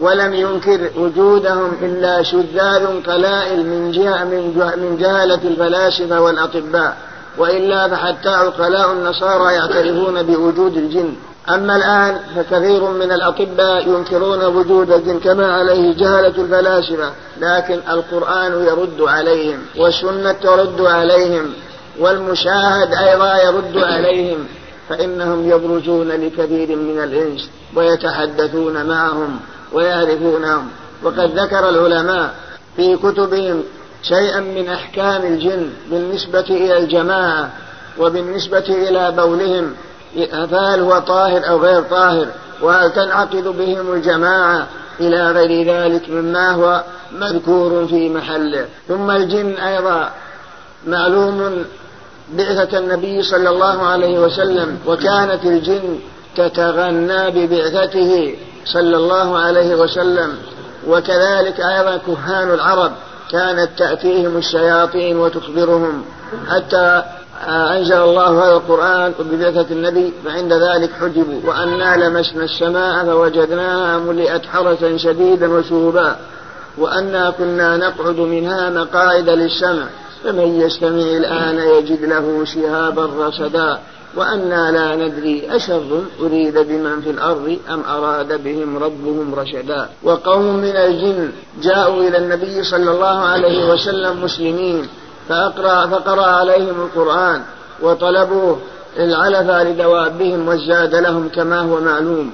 ولم 0.01 0.33
ينكر 0.33 0.89
وجودهم 0.97 1.71
إلا 1.81 2.23
شذاذ 2.23 3.03
قلائل 3.03 3.65
من 3.65 3.91
جهة 3.91 4.23
من 4.75 4.97
جهلة 4.99 5.39
الفلاسفة 5.43 6.21
والأطباء. 6.21 6.97
وإلا 7.37 7.87
فحتى 7.89 8.29
عقلاء 8.29 8.91
النصارى 8.91 9.53
يعترفون 9.53 10.23
بوجود 10.23 10.77
الجن. 10.77 11.13
أما 11.49 11.75
الآن 11.75 12.19
فكثير 12.35 12.83
من 12.83 13.11
الأطباء 13.11 13.89
ينكرون 13.89 14.45
وجود 14.45 14.91
الجن 14.91 15.19
كما 15.19 15.53
عليه 15.53 15.93
جهلة 15.93 16.27
الفلاسفة 16.27 17.11
لكن 17.41 17.79
القرآن 17.89 18.65
يرد 18.65 19.01
عليهم 19.01 19.59
والسنة 19.77 20.31
ترد 20.31 20.81
عليهم 20.81 21.53
والمشاهد 21.99 22.93
أيضا 22.93 23.37
يرد 23.43 23.77
عليهم 23.77 24.47
فإنهم 24.89 25.49
يبرزون 25.49 26.07
لكثير 26.07 26.75
من 26.75 27.03
الإنس 27.03 27.49
ويتحدثون 27.75 28.85
معهم 28.85 29.39
ويعرفونهم. 29.73 30.67
وقد 31.03 31.39
ذكر 31.39 31.69
العلماء 31.69 32.33
في 32.75 32.97
كتبهم 32.97 33.63
شيئا 34.07 34.39
من 34.39 34.69
أحكام 34.69 35.21
الجن 35.21 35.69
بالنسبة 35.91 36.39
إلى 36.49 36.77
الجماعة 36.77 37.49
وبالنسبة 37.99 38.65
إلى 38.69 39.11
بولهم 39.11 39.73
فهل 40.31 40.79
هو 40.79 40.99
طاهر 40.99 41.49
أو 41.49 41.57
غير 41.57 41.81
طاهر؟ 41.81 42.27
وهل 42.61 42.91
تنعقد 42.91 43.43
بهم 43.43 43.93
الجماعة 43.93 44.67
إلى 44.99 45.31
غير 45.31 45.67
ذلك 45.67 46.09
مما 46.09 46.51
هو 46.51 46.83
مذكور 47.11 47.87
في 47.87 48.09
محله 48.09 48.65
ثم 48.87 49.11
الجن 49.11 49.53
أيضا 49.53 50.11
معلوم 50.87 51.65
بعثة 52.33 52.79
النبي 52.79 53.23
صلى 53.23 53.49
الله 53.49 53.85
عليه 53.85 54.19
وسلم 54.19 54.79
وكانت 54.85 55.45
الجن 55.45 55.99
تتغنى 56.35 57.31
ببعثته 57.31 58.35
صلى 58.65 58.97
الله 58.97 59.37
عليه 59.37 59.75
وسلم 59.75 60.37
وكذلك 60.87 61.59
أيضا 61.59 61.97
كهان 61.97 62.53
العرب 62.53 62.91
كانت 63.31 63.69
تأتيهم 63.77 64.37
الشياطين 64.37 65.17
وتخبرهم. 65.17 66.03
حتى 66.49 67.03
أنزل 67.47 67.97
الله 67.97 68.45
هذا 68.45 68.53
القرآن 68.53 69.13
ببعثة 69.19 69.65
النبي 69.71 70.13
فعند 70.25 70.53
ذلك 70.53 70.89
حجبوا. 71.01 71.39
وأنا 71.45 72.07
لمسنا 72.07 72.43
السماء 72.43 73.05
فوجدناها 73.05 73.97
ملئت 73.97 74.45
حرسا 74.45 74.97
شديدا 74.97 75.47
وشهبا. 75.53 76.15
وأنا 76.77 77.29
كنا 77.29 77.77
نقعد 77.77 78.19
منها 78.19 78.69
مقاعد 78.69 79.29
للسمع 79.29 79.85
فمن 80.23 80.61
يستمع 80.61 81.01
الآن 81.01 81.57
يجد 81.57 82.05
له 82.05 82.45
شهابا 82.45 83.09
رصدا. 83.19 83.79
وأنا 84.15 84.71
لا 84.71 84.95
ندري 84.95 85.55
أشر 85.55 86.03
أريد 86.21 86.57
بمن 86.57 87.01
في 87.01 87.09
الأرض 87.09 87.57
أم 87.69 87.81
أراد 87.89 88.43
بهم 88.43 88.77
ربهم 88.77 89.35
رشدا. 89.35 89.89
وقوم 90.03 90.55
من 90.55 90.75
الجن 90.75 91.31
جاءوا 91.61 92.03
إلى 92.07 92.17
النبي 92.17 92.63
صلى 92.63 92.91
الله 92.91 93.19
عليه 93.19 93.73
وسلم 93.73 94.23
مسلمين 94.23 94.87
فأقرأ 95.29 95.87
فقرأ 95.87 96.25
عليهم 96.25 96.75
القرآن 96.81 97.41
وطلبوه 97.81 98.59
العلف 98.97 99.49
لدوابهم 99.49 100.47
والزاد 100.47 100.95
لهم 100.95 101.29
كما 101.29 101.59
هو 101.59 101.79
معلوم. 101.79 102.31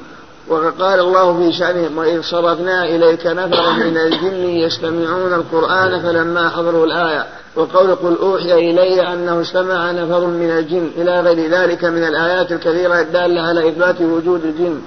وقال 0.52 1.00
الله 1.00 1.38
في 1.38 1.54
شأنهم 1.58 1.98
وإذ 1.98 2.22
صرفنا 2.22 2.86
إليك 2.86 3.28
نفرا 3.28 3.72
من 3.72 3.98
الجن 3.98 4.50
يستمعون 4.50 5.34
القرآن 5.34 6.02
فلما 6.02 6.50
حضروا 6.50 6.86
الآية 6.86 7.26
وقول 7.56 7.96
قل 7.96 8.18
أوحي 8.22 8.54
إلي 8.54 9.14
أنه 9.14 9.42
استمع 9.42 9.92
نفر 9.92 10.28
من 10.28 10.52
الجن 10.52 10.92
إلى 10.98 11.22
غير 11.22 11.52
ذلك 11.52 11.86
من 11.86 12.04
الآيات 12.04 12.52
الكثيرة 12.52 13.00
الدالة 13.02 13.42
على 13.42 13.70
إثبات 13.70 14.02
وجود 14.02 14.46
الجن 14.46 14.82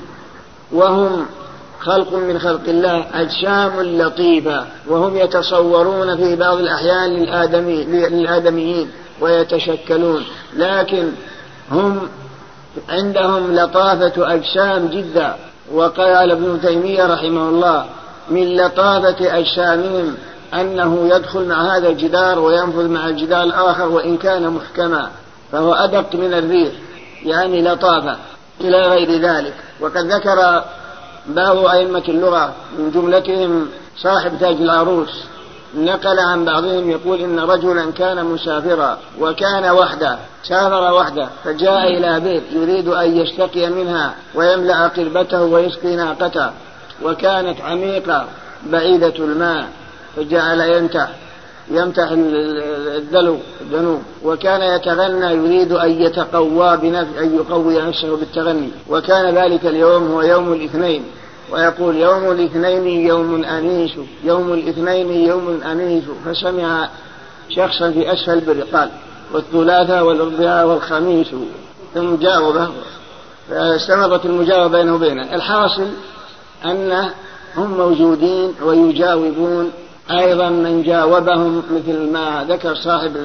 وهم 0.73 1.27
خلق 1.81 2.15
من 2.15 2.39
خلق 2.39 2.69
الله 2.69 3.07
أجسام 3.15 3.83
لطيفة 3.83 4.65
وهم 4.89 5.17
يتصورون 5.17 6.17
في 6.17 6.37
بعض 6.37 6.59
الأحيان 6.59 7.11
للآدمي 7.11 7.85
للآدميين 7.85 8.91
ويتشكلون 9.21 10.25
لكن 10.57 11.09
هم 11.71 12.09
عندهم 12.89 13.55
لطافة 13.55 14.35
أجسام 14.35 14.89
جدا 14.89 15.37
وقال 15.73 16.31
ابن 16.31 16.61
تيمية 16.63 17.07
رحمه 17.07 17.49
الله 17.49 17.87
من 18.31 18.57
لطافة 18.57 19.39
أجسامهم 19.39 20.15
أنه 20.55 21.09
يدخل 21.15 21.45
مع 21.45 21.77
هذا 21.77 21.89
الجدار 21.89 22.39
وينفذ 22.39 22.89
مع 22.89 23.09
الجدار 23.09 23.43
الآخر 23.43 23.89
وإن 23.89 24.17
كان 24.17 24.51
محكما 24.51 25.11
فهو 25.53 25.75
أدق 25.75 26.15
من 26.15 26.35
الريح 26.35 26.73
يعني 27.25 27.63
لطافة 27.63 28.17
إلى 28.61 28.83
غير 28.83 29.21
ذلك. 29.21 29.55
وقد 29.81 30.13
ذكر 30.13 30.65
بعض 31.27 31.57
أئمة 31.57 32.03
اللغة 32.09 32.53
من 32.79 32.91
جملتهم 32.91 33.69
صاحب 33.97 34.33
تاج 34.41 34.57
العروس 34.57 35.25
نقل 35.77 36.19
عن 36.19 36.45
بعضهم 36.45 36.91
يقول 36.91 37.21
إن 37.21 37.41
رجلا 37.41 37.93
كان 37.93 38.25
مسافرا 38.25 38.99
وكان 39.21 39.71
وحده 39.71 40.19
سافر 40.49 40.95
وحده 40.95 41.29
فجاء 41.45 41.99
إلى 41.99 42.21
بئر 42.21 42.43
يريد 42.53 42.89
أن 42.89 43.17
يشتقي 43.17 43.71
منها 43.71 44.15
ويملأ 44.35 44.89
قربته 44.89 45.43
ويسقي 45.43 45.97
ناقته 45.97 46.51
وكانت 47.03 47.61
عميقة 47.61 48.27
بعيدة 48.67 49.15
الماء 49.19 49.69
فجعل 50.17 50.61
يمتح 50.61 51.09
يمتح 51.71 52.09
الدلو 52.11 53.39
الذنوب 53.61 54.03
وكان 54.25 54.63
يتغنى 54.63 55.27
يريد 55.27 55.73
أن 55.73 55.91
يتقوى 56.03 56.77
بنفسه 56.77 57.21
أن 57.21 57.35
يقوي 57.37 57.83
نفسه 57.83 58.17
بالتغني 58.17 58.71
وكان 58.91 59.35
ذلك 59.35 59.67
اليوم 59.67 60.13
هو 60.13 60.23
يوم 60.23 60.53
الاثنين. 60.53 61.05
ويقول 61.53 61.97
يوم 61.97 62.31
الاثنين 62.31 62.87
يوم 63.07 63.45
أنيس 63.45 63.91
يوم 64.25 64.53
الاثنين 64.53 65.11
يوم 65.11 65.61
أنيس 65.71 66.05
فسمع 66.25 66.89
شخصا 67.51 67.91
في 67.91 68.13
أسفل 68.13 68.33
البر 68.33 68.61
قال 68.73 68.91
والثلاثاء 69.33 70.05
والأربعاء 70.05 70.67
والخميس. 70.67 71.27
ثم 71.95 72.17
جاوبه 72.17 72.69
فاستمرت 73.51 74.27
المجاوبة 74.27 74.79
بينه 74.79 74.95
وبينه. 74.95 75.35
الحاصل 75.35 75.89
أن 76.65 77.11
هم 77.57 77.77
موجودين 77.77 78.55
ويجاوبون 78.63 79.73
أيضا 80.11 80.49
من 80.49 80.83
جاوبهم 80.83 81.63
مثل 81.71 82.11
ما 82.13 82.47
ذكر 82.49 82.75
صاحب 82.75 83.17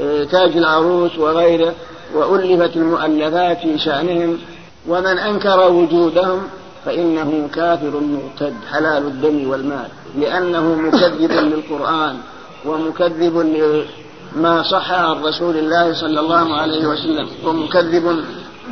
آه، 0.00 0.24
تاج 0.24 0.56
العروس 0.56 1.18
وغيره 1.18 1.74
وألفت 2.14 2.76
المؤلفات 2.76 3.58
في 3.58 3.78
شأنهم 3.78 4.38
ومن 4.88 5.18
أنكر 5.18 5.70
وجودهم 5.70 6.42
فإنه 6.88 7.48
كافر 7.54 8.00
مرتد 8.00 8.54
حلال 8.72 9.06
الدم 9.06 9.50
والمال 9.50 9.88
لأنه 10.18 10.74
مكذب 10.74 11.32
للقرآن 11.32 12.16
ومكذب 12.66 13.38
لما 14.36 14.62
صح 14.62 14.92
عن 14.92 15.22
رسول 15.24 15.56
الله 15.56 15.94
صلى 15.94 16.20
الله 16.20 16.54
عليه 16.56 16.86
وسلم 16.86 17.28
ومكذب 17.44 18.24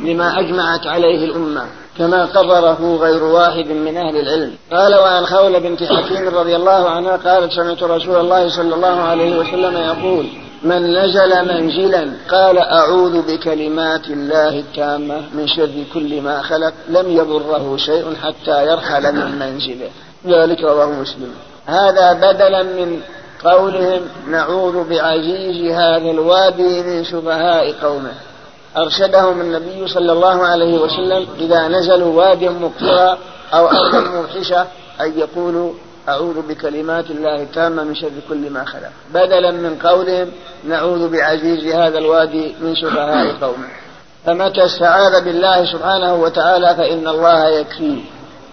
لما 0.03 0.39
أجمعت 0.39 0.87
عليه 0.87 1.25
الأمة 1.25 1.65
كما 1.97 2.25
قرره 2.25 2.97
غير 3.01 3.23
واحد 3.23 3.67
من 3.67 3.97
أهل 3.97 4.17
العلم. 4.17 4.53
قال 4.71 4.95
وعن 4.95 5.25
خولة 5.25 5.59
بنت 5.59 5.83
حكيم 5.83 6.27
رضي 6.27 6.55
الله 6.55 6.89
عنها 6.89 7.15
قالت 7.17 7.51
سمعت 7.51 7.83
رسول 7.83 8.15
الله 8.15 8.49
صلى 8.49 8.75
الله 8.75 9.01
عليه 9.01 9.39
وسلم 9.39 9.77
يقول 9.77 10.25
من 10.63 10.97
نزل 10.97 11.47
منزلا 11.47 12.11
قال 12.31 12.57
أعوذ 12.57 13.21
بكلمات 13.21 14.07
الله 14.07 14.59
التامة 14.59 15.21
من 15.33 15.47
شر 15.47 15.83
كل 15.93 16.21
ما 16.21 16.41
خلق 16.41 16.73
لم 16.89 17.11
يضره 17.11 17.77
شيء 17.77 18.15
حتى 18.23 18.67
يرحل 18.67 19.15
من 19.15 19.39
منزله. 19.39 19.89
ذلك 20.25 20.61
رواه 20.61 20.91
مسلم. 20.91 21.31
هذا 21.65 22.13
بدلا 22.13 22.63
من 22.63 23.01
قولهم 23.43 24.01
نعوذ 24.27 24.89
بعزيز 24.89 25.71
هذا 25.71 26.11
الوادي 26.11 26.83
من 26.83 27.03
سفهاء 27.03 27.71
قومه. 27.71 28.13
أرشدهم 28.77 29.41
النبي 29.41 29.87
صلى 29.87 30.11
الله 30.11 30.45
عليه 30.45 30.77
وسلم 30.77 31.27
إذا 31.39 31.67
نزلوا 31.67 32.17
واديا 32.17 32.49
مقترا 32.49 33.17
أو 33.53 33.67
أرضا 33.67 33.99
موحشة 33.99 34.65
أن 35.01 35.19
يقولوا 35.19 35.73
أعوذ 36.09 36.41
بكلمات 36.47 37.11
الله 37.11 37.41
التامة 37.41 37.83
من 37.83 37.95
شر 37.95 38.11
كل 38.29 38.49
ما 38.49 38.65
خلق. 38.65 38.91
بدلا 39.13 39.51
من 39.51 39.75
قولهم 39.83 40.31
نعوذ 40.67 41.09
بعزيز 41.09 41.75
هذا 41.75 41.97
الوادي 41.97 42.55
من 42.61 42.75
سفهاء 42.75 43.35
قومه. 43.41 43.67
فمتى 44.25 44.65
استعاذ 44.65 45.25
بالله 45.25 45.65
سبحانه 45.73 46.15
وتعالى 46.15 46.75
فإن 46.75 47.07
الله 47.07 47.49
يكفيه. 47.49 48.01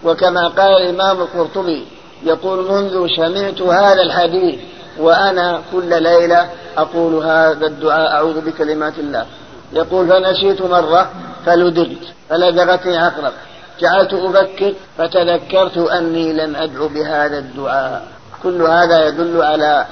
وكما 0.03 0.47
قال 0.47 0.81
الإمام 0.81 1.21
القرطبي 1.21 1.85
يقول 2.23 2.71
منذ 2.71 3.07
سمعت 3.15 3.61
هذا 3.61 4.01
الحديث 4.01 4.59
وأنا 4.99 5.61
كل 5.71 6.03
ليلة 6.03 6.49
أقول 6.77 7.23
هذا 7.25 7.65
الدعاء 7.65 8.11
أعوذ 8.11 8.41
بكلمات 8.41 8.99
الله. 8.99 9.25
يقول 9.73 10.07
فنسيت 10.07 10.61
مرة 10.61 11.11
فلدغت 11.45 12.03
فلدغتني 12.29 12.97
عقرب. 12.97 13.33
جعلت 13.79 14.13
أفكر 14.13 14.73
فتذكرت 14.97 15.77
أني 15.77 16.33
لم 16.33 16.55
أدعو 16.55 16.87
بهذا 16.87 17.37
الدعاء. 17.37 18.07
كل 18.43 18.61
هذا 18.61 19.07
يدل 19.07 19.41
على 19.41 19.85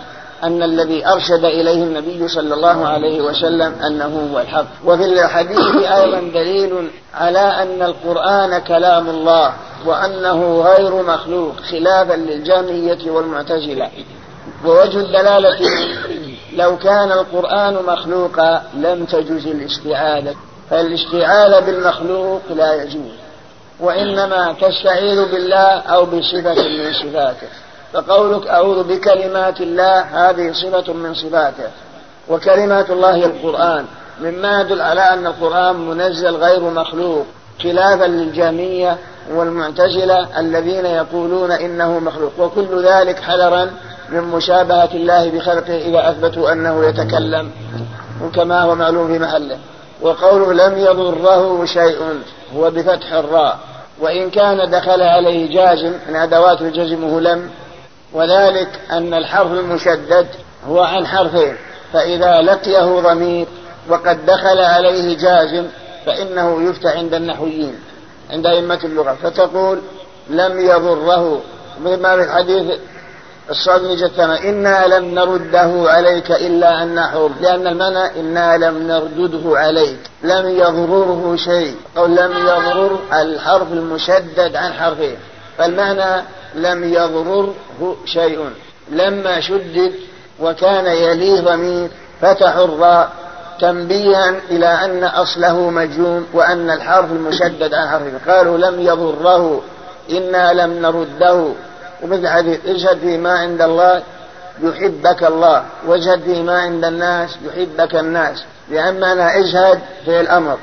أن 0.43 0.63
الذي 0.63 1.07
أرشد 1.07 1.45
إليه 1.45 1.83
النبي 1.83 2.27
صلى 2.27 2.53
الله 2.53 2.87
عليه 2.87 3.21
وسلم 3.21 3.73
أنه 3.87 4.29
هو 4.33 4.39
الحق. 4.39 4.65
وفي 4.85 5.05
الحديث 5.05 5.75
أيضا 5.75 6.19
دليل 6.19 6.89
على 7.13 7.39
أن 7.39 7.81
القرآن 7.81 8.59
كلام 8.59 9.09
الله 9.09 9.53
وأنه 9.85 10.61
غير 10.61 11.03
مخلوق 11.03 11.55
خلافا 11.71 12.13
للجامية 12.13 13.11
والمعتزلة. 13.11 13.89
ووجه 14.65 14.97
الدلالة 14.97 15.57
لو 16.55 16.77
كان 16.77 17.11
القرآن 17.11 17.73
مخلوقا 17.87 18.63
لم 18.75 19.05
تجوز 19.05 19.47
الاستعاذة. 19.47 20.35
فالاستعاذة 20.69 21.59
بالمخلوق 21.59 22.41
لا 22.55 22.83
يجوز. 22.83 23.22
وإنما 23.83 24.55
تستعيذ 24.61 25.31
بالله 25.31 25.69
أو 25.79 26.05
بصفة 26.05 26.53
من 26.53 26.93
صفاته. 26.93 27.47
فقولك 27.93 28.47
أعوذ 28.47 28.83
بكلمات 28.83 29.61
الله 29.61 29.99
هذه 29.99 30.51
صفة 30.51 30.93
من 30.93 31.13
صفاته. 31.13 31.69
وكلمات 32.29 32.89
الله 32.89 33.25
القرآن. 33.25 33.85
مما 34.21 34.61
يدل 34.61 34.81
على 34.81 35.01
أن 35.13 35.27
القرآن 35.27 35.75
منزل 35.75 36.35
غير 36.35 36.59
مخلوق 36.59 37.25
خلافا 37.63 38.05
للجامية 38.05 38.97
والمعتزلة 39.33 40.39
الذين 40.39 40.85
يقولون 40.85 41.51
إنه 41.51 41.99
مخلوق. 41.99 42.31
وكل 42.39 42.85
ذلك 42.85 43.19
حذرا 43.19 43.71
من 44.09 44.21
مشابهة 44.21 44.89
الله 44.93 45.29
بخلقه 45.29 45.77
إذا 45.77 46.09
أثبتوا 46.09 46.51
أنه 46.51 46.85
يتكلم. 46.85 47.51
وكما 48.23 48.61
هو 48.61 48.75
معلوم 48.75 49.07
في 49.07 49.19
محله. 49.19 49.57
وقوله 50.01 50.53
لم 50.53 50.77
يضره 50.77 51.65
شيء 51.65 51.97
هو 52.55 52.71
بفتح 52.71 53.13
الراء. 53.13 53.59
وإن 53.99 54.29
كان 54.29 54.69
دخل 54.69 55.01
عليه 55.01 55.53
جازم 55.55 55.93
من 56.09 56.15
أدوات 56.15 56.61
الجزم 56.61 57.19
لم 57.19 57.49
وذلك 58.13 58.69
أن 58.91 59.13
الحرف 59.13 59.51
المشدد 59.51 60.27
هو 60.67 60.81
عن 60.81 61.07
حرفين 61.07 61.55
فإذا 61.93 62.41
لقيه 62.41 62.99
ضمير 62.99 63.47
وقد 63.89 64.25
دخل 64.25 64.59
عليه 64.59 65.17
جازم 65.17 65.65
فإنه 66.05 66.69
يفتح 66.69 66.95
عند 66.97 67.13
النحويين 67.13 67.75
عند 68.29 68.45
أئمة 68.45 68.79
اللغة 68.83 69.17
فتقول 69.23 69.81
لم 70.29 70.59
يضره. 70.59 71.41
مثل 71.81 72.01
ما 72.01 72.15
في 72.15 72.23
الحديث 72.23 72.79
الصادق 73.49 73.91
جثنا 73.91 74.39
إنا 74.43 74.87
لم 74.87 75.05
نرده 75.15 75.91
عليك 75.91 76.31
إلا 76.31 76.83
أن 76.83 76.95
نحر 76.95 77.29
لأن 77.41 77.67
المعنى 77.67 78.19
إنا 78.19 78.57
لم 78.57 78.87
نردده 78.87 79.59
عليك 79.59 79.99
لم 80.23 80.47
يضرره 80.47 81.35
شيء 81.35 81.75
أو 81.97 82.05
لم 82.05 82.31
يضرر 82.31 82.99
الحرف 83.13 83.71
المشدد 83.71 84.55
عن 84.55 84.73
حرفين 84.73 85.15
فالمعنى 85.57 86.23
لم 86.55 86.93
يضرره 86.93 87.53
شيء 88.05 88.49
لما 88.91 89.39
شدد 89.39 89.93
وكان 90.39 90.85
يليه 90.85 91.41
ضمير 91.41 91.89
فتحوا 92.21 92.65
الراء 92.65 93.11
تنبيها 93.59 94.35
إلى 94.49 94.65
أن 94.65 95.03
أصله 95.03 95.69
مجزوم 95.69 96.27
وأن 96.33 96.69
الحرف 96.69 97.11
المشدد 97.11 97.73
عن 97.73 97.87
حرفين 97.89 98.19
قالوا 98.27 98.57
لم 98.57 98.81
يضره 98.81 99.61
إنا 100.11 100.53
لم 100.53 100.73
نرده. 100.81 101.53
ومثل 102.03 102.27
حديث 102.27 102.59
اجهد 102.65 102.99
فيما 102.99 103.31
عند 103.31 103.61
الله 103.61 104.03
يحبك 104.63 105.23
الله 105.23 105.63
واجهد 105.87 106.21
فيما 106.21 106.59
عند 106.61 106.85
الناس 106.85 107.37
يحبك 107.45 107.95
الناس. 107.95 108.43
لأن 108.69 108.99
معنى 108.99 109.39
أجهد 109.39 109.79
في 110.05 110.21
الأمر. 110.21 110.57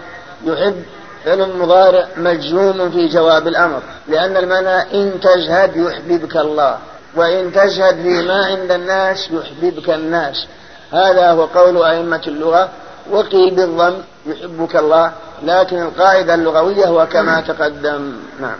يحب 0.45 0.83
فعل 1.25 1.57
مضارع 1.57 2.07
مجزوم 2.17 2.91
في 2.91 3.09
جواب 3.09 3.49
الأمر. 3.49 3.83
لأن 4.09 4.37
المعنى 4.37 4.77
إن 4.95 5.21
تجهد 5.21 5.77
يحببك 5.77 6.37
الله 6.37 6.79
وإن 7.17 7.53
تجهد 7.53 7.95
فيما 8.03 8.47
عند 8.47 8.73
الناس 8.73 9.31
يحببك 9.31 9.91
الناس. 9.91 10.47
هذا 10.93 11.31
هو 11.31 11.45
قول 11.45 11.83
أئمة 11.83 12.23
اللغة. 12.27 12.69
وقيل 13.11 13.55
بالضم 13.55 13.99
يحبك 14.27 14.77
الله 14.77 15.13
لكن 15.43 15.83
القاعدة 15.83 16.35
اللغوية 16.35 16.87
هو 16.87 17.07
كما 17.07 17.41
تقدم. 17.41 18.17
نعم. 18.41 18.59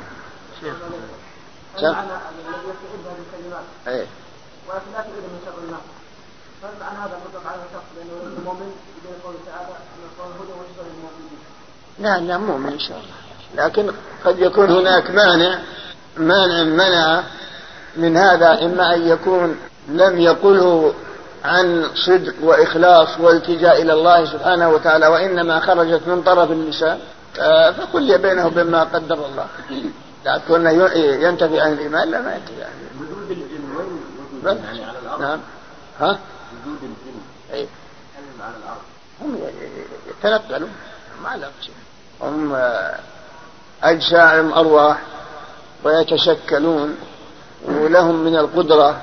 إيه. 3.89 4.07
ولكن 4.69 4.93
لا 4.93 5.01
تريد 5.01 5.25
من 5.25 5.41
شر 5.47 5.59
الناس. 5.65 5.81
فمعنى 6.63 6.99
هذا 6.99 7.19
مطلق 7.27 7.47
على 7.47 7.61
الشخص 7.69 7.85
لأنه 7.97 8.39
المؤمن 8.39 8.73
بين 9.05 9.15
قوله 9.25 9.39
تعالى 9.47 9.69
أن 9.69 10.03
القول 10.05 10.33
هدى 10.33 10.53
للمؤمنين 10.89 11.39
نعم 11.99 12.27
نعم 12.27 12.45
مؤمن 12.45 12.73
ان 12.73 12.79
شاء 12.79 12.99
الله 12.99 13.65
لكن 13.65 13.93
قد 14.25 14.39
يكون 14.39 14.71
هناك 14.71 15.11
مانع 15.11 15.59
مانع 16.17 16.63
منع 16.63 17.23
من 17.97 18.17
هذا 18.17 18.65
إما 18.65 18.95
أن 18.95 19.09
يكون 19.09 19.57
لم 19.89 20.19
يقله 20.19 20.95
عن 21.45 21.87
صدق 21.95 22.35
وإخلاص 22.43 23.09
والتجاء 23.21 23.83
إلى 23.83 23.93
الله 23.93 24.25
سبحانه 24.25 24.69
وتعالى 24.69 25.07
وإنما 25.07 25.61
خرجت 25.61 26.09
من 26.09 26.23
طرف 26.23 26.51
اللسان 26.51 26.99
فكل 27.73 28.19
بينه 28.19 28.47
وبين 28.47 28.67
ما 28.67 28.85
قدر 28.85 29.27
الله. 29.27 29.47
لكن 30.25 30.67
ينتفي 30.97 31.61
عن 31.61 31.73
الإيمان 31.73 32.11
لا 32.11 32.21
ما 32.21 32.35
ينتفي 32.35 32.63
عن 32.65 32.71
يعني 34.65 34.85
على 34.85 34.99
الأرض؟ 34.99 35.21
نعم. 35.21 35.41
ها؟ 36.01 36.19
وجود 36.67 36.79
الجن 36.83 37.21
أي 37.53 37.67
على 38.41 38.55
الأرض. 38.57 38.81
هم 39.21 39.39
يتنقلوا 40.09 40.69
ما 41.25 41.37
لهم 41.37 41.53
شيء. 41.61 41.75
هم 42.21 42.57
أجسام 43.83 44.53
أرواح 44.53 45.03
ويتشكلون 45.85 46.97
ولهم 47.65 48.25
من 48.25 48.37
القدرة 48.37 49.01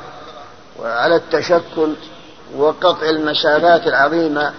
على 0.84 1.16
التشكل. 1.16 1.96
وقطع 2.56 3.10
المسافات 3.10 3.88
العظيمة 3.88 4.54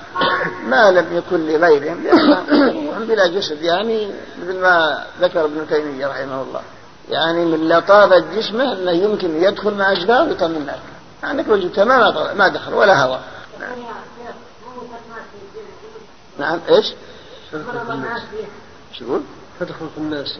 ما 0.67 0.91
لم 0.91 1.17
يكن 1.17 1.47
لغيرهم 1.47 2.03
لأنهم 2.03 3.05
بلا 3.05 3.27
جسد 3.27 3.63
يعني 3.63 4.09
مثل 4.43 4.61
ما 4.61 5.05
ذكر 5.21 5.45
ابن 5.45 5.67
تيمية 5.69 6.07
رحمه 6.07 6.43
الله. 6.43 6.61
يعني 7.11 7.45
من 7.45 7.69
لطافة 7.69 8.19
جسمه 8.19 8.73
أنه 8.73 8.91
يمكن 8.91 9.43
يدخل 9.43 9.75
مع 9.75 9.93
أجبار 9.93 10.29
ويطلع 10.29 10.49
من 10.49 10.71
عندك 11.23 11.49
وجه 11.49 11.85
ما 11.85 12.35
ما 12.35 12.49
دخل 12.49 12.75
ولا 12.75 13.05
هواء 13.05 13.23
نعم. 13.61 13.71
نعم 16.39 16.61
إيش؟ 16.69 16.93
شو؟ 18.99 19.19
تدخل 19.61 19.89
في 19.95 19.99
الناس. 19.99 20.39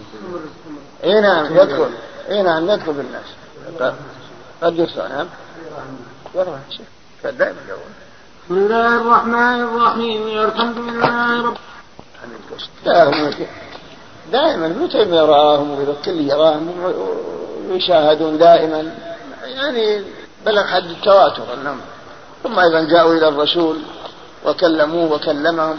إي 1.05 1.21
نعم 1.21 1.57
يدخل. 1.57 1.91
إي 2.29 2.43
نعم 2.43 2.71
يدخل 2.71 2.95
في 2.95 3.01
الناس. 3.01 3.25
قد 4.63 4.79
يدخل 4.79 5.09
نعم. 5.09 5.27
يروح 6.35 6.59
يقول. 7.69 7.93
بسم 8.45 8.55
الله 8.55 9.01
الرحمن 9.01 9.61
الرحيم. 9.61 10.23
الحمد 10.45 10.79
لله 10.79 11.43
رب 11.43 11.57
دائما 12.85 13.33
دائما 14.33 14.69
متى 14.69 14.99
يراهم 14.99 15.81
الكل 15.81 16.21
يراهم 16.21 16.95
ويشاهدون 17.71 18.39
دائما. 18.39 18.95
يعني 19.45 20.05
بلغ 20.47 20.67
حد 20.67 20.85
التواتر 20.85 21.55
انهم 21.55 21.81
ثم 22.43 22.59
أيضا 22.59 22.81
جاءوا 22.81 23.15
إلى 23.15 23.29
الرسول 23.29 23.77
وكلموه 24.47 25.13
وكلمهم 25.13 25.79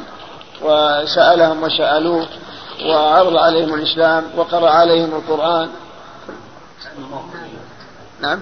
وسألهم 0.61 1.63
وسألوه 1.63 2.27
وعرض 2.85 3.35
عليهم 3.37 3.73
الإسلام 3.73 4.23
وقرأ 4.37 4.69
عليهم 4.69 5.15
القرآن. 5.15 5.69
نعم. 8.21 8.39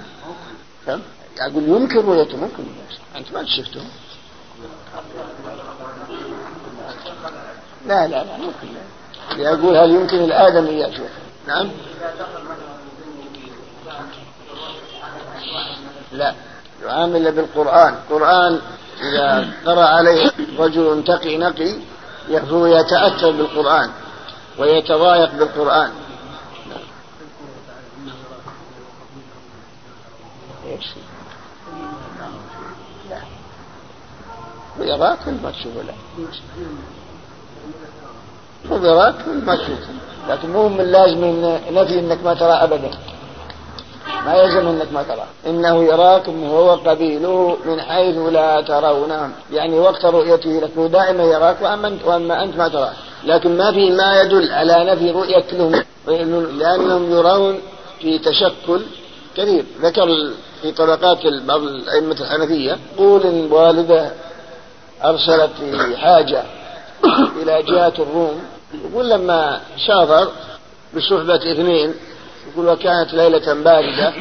كم؟ 0.85 1.01
يقول 1.41 1.63
ينكر 1.63 2.05
ولا 2.05 2.21
ممكن؟ 2.35 2.63
أنت 3.15 3.31
ما 3.33 3.45
شفته 3.45 3.81
لا 7.87 8.07
لا 8.07 8.23
لا 8.23 8.37
ممكن. 8.37 8.67
لا 9.37 9.49
يقول 9.51 9.77
هل 9.77 9.91
يمكن 9.91 10.23
الآدميات 10.23 10.93
نعم. 11.47 11.71
لا. 16.11 16.35
يعامل 16.83 17.31
بالقرآن. 17.31 17.93
القرآن 17.93 18.59
إذا 19.01 19.53
قرأ 19.65 19.85
عليه 19.85 20.31
رجل 20.59 21.03
تقي 21.07 21.37
نقي 21.37 21.75
يخذو 22.29 22.65
يتأثر 22.65 23.31
بالقرآن 23.31 23.91
ويتضايق 24.57 25.33
بالقرآن. 25.33 25.91
إيش؟ 30.65 30.85
ويراك 34.79 35.27
ما 35.43 35.51
تشوفه 35.51 35.81
لا. 35.87 35.93
براك 38.77 39.15
ما 39.45 39.55
تشوفه 39.55 39.93
لكن 40.29 40.49
مو 40.49 40.69
من 40.69 40.85
لازم 40.91 41.25
نفي 41.71 41.99
إنك 41.99 42.23
ما 42.23 42.33
ترى 42.33 42.51
ابدا. 42.51 42.91
ما 44.25 44.35
يلزم 44.35 44.67
إنك 44.67 44.93
ما 44.93 45.03
ترى. 45.03 45.25
إنه 45.47 45.83
يراكم 45.83 46.43
هو 46.43 46.75
قبيله 46.75 47.57
من 47.65 47.81
حيث 47.81 48.17
لا 48.17 48.61
ترونهم 48.61 49.31
يعني 49.51 49.79
وقت 49.79 50.05
رؤيته 50.05 50.49
لك 50.49 50.71
هو 50.77 50.87
دائما 50.87 51.23
يراك 51.23 51.61
وأما 51.61 51.97
وأما 52.05 52.43
أنت 52.43 52.57
ما 52.57 52.67
تراه. 52.67 52.93
لكن 53.23 53.57
ما 53.57 53.71
في 53.71 53.91
ما 53.91 54.21
يدل 54.21 54.51
على 54.51 54.91
نفي 54.91 55.11
رؤية 55.11 55.45
لهم. 55.53 55.83
لأنهم 56.59 57.11
يرون 57.11 57.59
في 57.99 58.19
تشكل 58.19 58.81
كثير. 59.37 59.65
ذكر 59.81 60.07
في 60.61 60.71
طبقات 60.71 61.17
بعض 61.47 61.61
الأئمة 61.61 62.17
الحنفية 62.21 62.77
يقول 62.95 63.21
إن 63.23 63.51
والده 63.51 64.11
أرسلت 65.05 65.51
حاجة 65.95 66.43
إلى 67.41 67.63
جهة 67.63 67.93
الروم. 67.99 68.41
يقول 68.73 69.09
لما 69.09 69.61
سافر 69.87 70.31
بصحبة 70.95 71.51
اثنين 71.51 71.93
يقول 72.51 72.69
وكانت 72.69 73.13
ليلة 73.13 73.53
باردة 73.53 74.13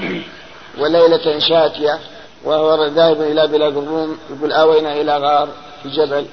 وليلة 0.78 1.38
شاتية 1.38 1.98
وهو 2.44 2.86
ذاهب 2.86 3.22
إلى 3.22 3.46
بلاد 3.46 3.76
الروم. 3.76 4.18
يقول 4.30 4.52
آوينا 4.52 4.92
إلى 5.00 5.16
غار 5.18 5.48
في 5.82 5.88
جبل. 5.88 6.26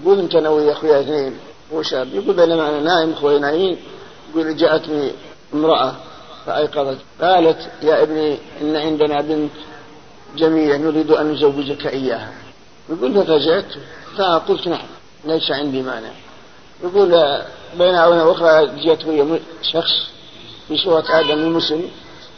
يقول 0.00 0.18
أنت 0.18 0.36
نوي 0.36 0.66
يا 0.66 0.72
أخويا 0.72 1.00
اثنين. 1.00 1.38
وشاب 1.72 2.14
يقول 2.14 2.36
بينما 2.36 2.68
أنا 2.68 2.80
نايم 2.80 3.12
أخوي 3.12 3.38
نايمين 3.38 3.78
يقول 4.30 4.56
جاءتني 4.56 5.12
امرأة 5.54 5.94
فأيقظت. 6.46 6.98
قالت 7.22 7.68
يا 7.82 8.02
ابني 8.02 8.38
إن 8.60 8.76
عندنا 8.76 9.20
بنت 9.20 9.52
جميلة 10.36 10.76
نريد 10.76 11.10
أن 11.10 11.32
نزوجك 11.32 11.86
إياها. 11.86 12.32
يقول 12.90 13.26
فرجعت 13.26 13.64
فقلت 14.16 14.68
نعم 14.68 14.86
ليس 15.24 15.50
عندي 15.50 15.82
مانع. 15.82 16.10
يقول 16.84 17.08
بين 17.78 17.94
آونة 17.94 18.32
أخرى 18.32 18.66
جاءت 18.84 19.06
شخص 19.62 19.92
في 20.68 20.76
صورة 20.76 21.04
آدم 21.08 21.38
المسلم 21.38 21.90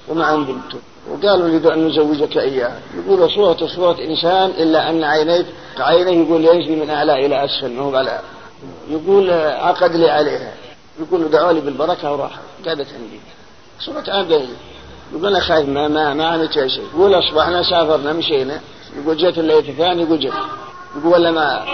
ومع 0.09 0.35
بنته. 0.35 0.79
وقالوا 1.11 1.49
نريد 1.49 1.66
أن 1.66 1.89
نزوجك 1.89 2.39
إياها 2.39 2.81
يقول 2.97 3.31
صورة 3.31 3.66
صورة 3.66 3.99
إنسان 4.01 4.51
إلا 4.51 4.91
أن 4.91 5.05
عينيه 5.05 5.45
عينيه 5.79 6.25
يقول 6.25 6.45
يجري 6.45 6.77
من 6.77 6.91
أعلى 6.91 7.27
إلى 7.27 7.45
أسفل 7.45 7.73
ما 7.73 7.83
هو 7.83 7.97
على 7.97 8.20
يقول 8.91 9.31
عقد 9.31 9.97
لي 9.97 10.11
عليها. 10.11 10.53
يقول 11.01 11.31
دعوا 11.31 11.53
لي 11.53 11.61
بالبركة 11.61 12.12
وراح 12.12 12.39
قعدت 12.66 12.87
عندي. 12.95 13.20
صورة 13.81 14.05
آدم. 14.09 14.47
يقول 15.12 15.27
أنا 15.27 15.41
خايف 15.41 15.69
ما 15.69 15.89
ما 15.89 16.15
ما 16.15 16.27
عملت 16.27 16.53
شيء. 16.53 16.87
يقول 16.95 17.15
أصبحنا 17.15 17.62
سافرنا 17.62 18.12
مشينا. 18.12 18.61
يقول 18.97 19.16
جت 19.16 19.39
الليلة 19.39 19.69
الثانية 19.70 20.02
يقول 20.05 20.20
جت 20.20 20.32
يقول 20.97 21.12
ولا 21.12 21.31
ما 21.31 21.65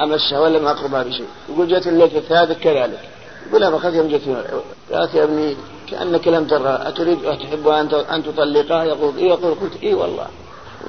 أمسها 0.00 0.40
ولا 0.40 0.58
ما 0.58 0.70
أقربها 0.70 1.02
بشيء 1.02 1.26
يقول 1.48 1.68
جت 1.68 1.86
الليلة 1.86 2.18
الثالثة 2.18 2.54
كذلك. 2.54 3.00
يقول 3.48 3.60
لا 3.60 3.70
بقيت 3.70 3.94
يوم 3.94 4.08
جت 4.08 4.52
قالت 4.92 5.14
يا 5.14 5.24
ابني 5.24 5.56
كأنك 5.90 6.28
لم 6.28 6.46
ترى 6.46 6.78
أتريد 6.82 7.24
أتحب 7.24 7.68
أن 7.68 7.88
أن 7.94 8.24
تطلقها؟ 8.24 8.84
يقول 8.84 9.16
إيه 9.16 9.28
يقول 9.28 9.54
قلت 9.54 9.82
إيه 9.82 9.94
والله. 9.94 10.26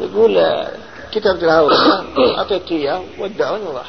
يقول 0.01 0.63
كتبت 1.11 1.43
لها 1.43 1.61
ورقة. 1.61 2.05
أعطيت 2.37 2.71
إياه 2.71 3.01
ودعوني 3.19 3.63
وراح. 3.63 3.87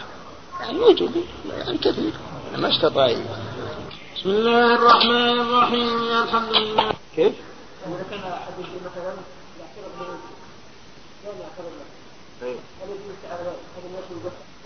يعني 0.60 0.78
موجود 0.78 1.10
يعني 1.58 1.78
كثير 1.78 2.12
ما 2.56 2.68
استطاع 2.68 3.12
بسم 4.16 4.30
الله 4.30 4.74
الرحمن 4.74 5.40
الرحيم. 5.40 5.88
الحمد 6.22 6.52
لله. 6.52 6.90
كيف؟ 7.16 7.32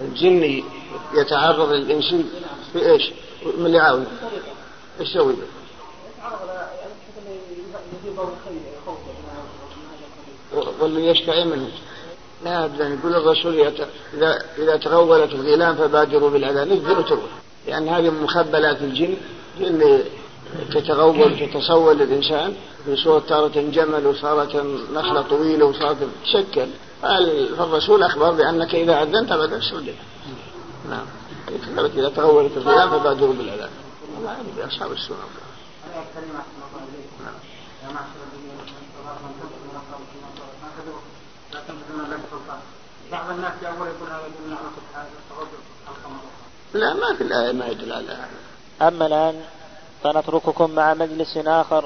الجن 0.00 0.62
يتعرض 1.14 1.72
للإنس 1.72 2.14
في 2.72 2.90
إيش؟ 2.90 3.12
من 3.58 3.66
اللي 3.66 3.78
عاون 3.78 4.06
إيش 5.00 5.10
يسوي؟ 5.10 5.34
واللي 10.80 11.06
يشتعي 11.06 11.44
منه. 11.44 11.70
لا 12.44 12.64
أبدا 12.64 12.88
يقول 12.88 13.14
الرسول 13.14 13.60
إذا 14.14 14.38
إذا 14.58 14.76
تغولت 14.76 15.32
الغيلان 15.32 15.76
فبادروا 15.76 16.30
بالأذان 16.30 16.68
نزلوا 16.68 17.02
تروح 17.02 17.30
لأن 17.66 17.88
هذه 17.88 18.10
مخبلات 18.10 18.82
الجن 18.82 19.16
اللي 19.60 20.04
تتغول 20.74 21.38
تتصول 21.38 22.02
الإنسان 22.02 22.54
في 22.84 22.96
صورة 22.96 23.22
تارة 23.28 23.60
جمل 23.72 24.06
وصارت 24.06 24.56
نخلة 24.92 25.22
طويلة 25.22 25.64
وصارت 25.64 25.96
تشكل 26.24 26.66
فالرسول 27.58 28.02
أخبر 28.02 28.30
بأنك 28.30 28.74
إذا 28.74 29.02
أذنت 29.02 29.32
بدأ 29.32 29.60
سودة 29.60 29.92
نعم. 30.90 31.06
كذلك 31.46 31.90
إذا 31.98 32.08
تغولت 32.08 32.56
الغلام 32.56 32.90
فبادروا 32.90 33.34
بالأذان. 33.34 33.70
الله 34.18 34.32
يعني 34.32 34.48
بأصحاب 34.56 34.92
السنة. 34.92 35.16
بعض 43.12 43.30
الناس 43.30 43.52
يقول 43.62 43.88
هذا 44.10 44.28
لا 46.74 46.94
ما 46.94 47.14
في 47.14 47.20
الآية 47.20 47.52
ما 47.52 47.66
يدل 47.66 47.92
على 47.92 48.06
هذا. 48.06 48.88
أما 48.88 49.06
الآن 49.06 49.44
فنترككم 50.04 50.70
مع 50.70 50.94
مجلس 50.94 51.36
آخر 51.36 51.84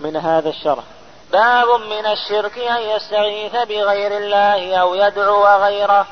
من 0.00 0.16
هذا 0.16 0.48
الشرح. 0.48 0.84
باب 1.32 1.66
من 1.90 2.06
الشرك 2.06 2.58
أن 2.58 2.96
يستغيث 2.96 3.52
بغير 3.68 4.16
الله 4.16 4.76
أو 4.76 4.94
يدعو 4.94 5.46
غيره. 5.64 6.06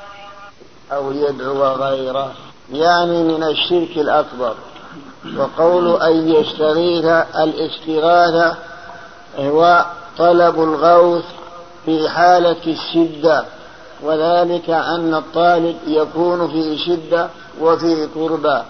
أو 0.93 1.13
يدعو 1.13 1.63
غيره. 1.63 2.33
يعني 2.73 3.23
من 3.23 3.43
الشرك 3.43 3.97
الأكبر. 3.97 4.55
وقول 5.39 6.03
أن 6.03 6.29
يستغيث 6.29 7.05
الاستغاثة 7.37 8.57
هو 9.39 9.87
طلب 10.19 10.63
الغوث 10.63 11.25
في 11.85 12.09
حالة 12.09 12.67
الشدة. 12.67 13.45
وذلك 14.03 14.71
أن 14.71 15.15
الطالب 15.15 15.77
يكون 15.87 16.49
في 16.49 16.79
شدة 16.79 17.29
وفي 17.61 18.09
كربة 18.15 18.65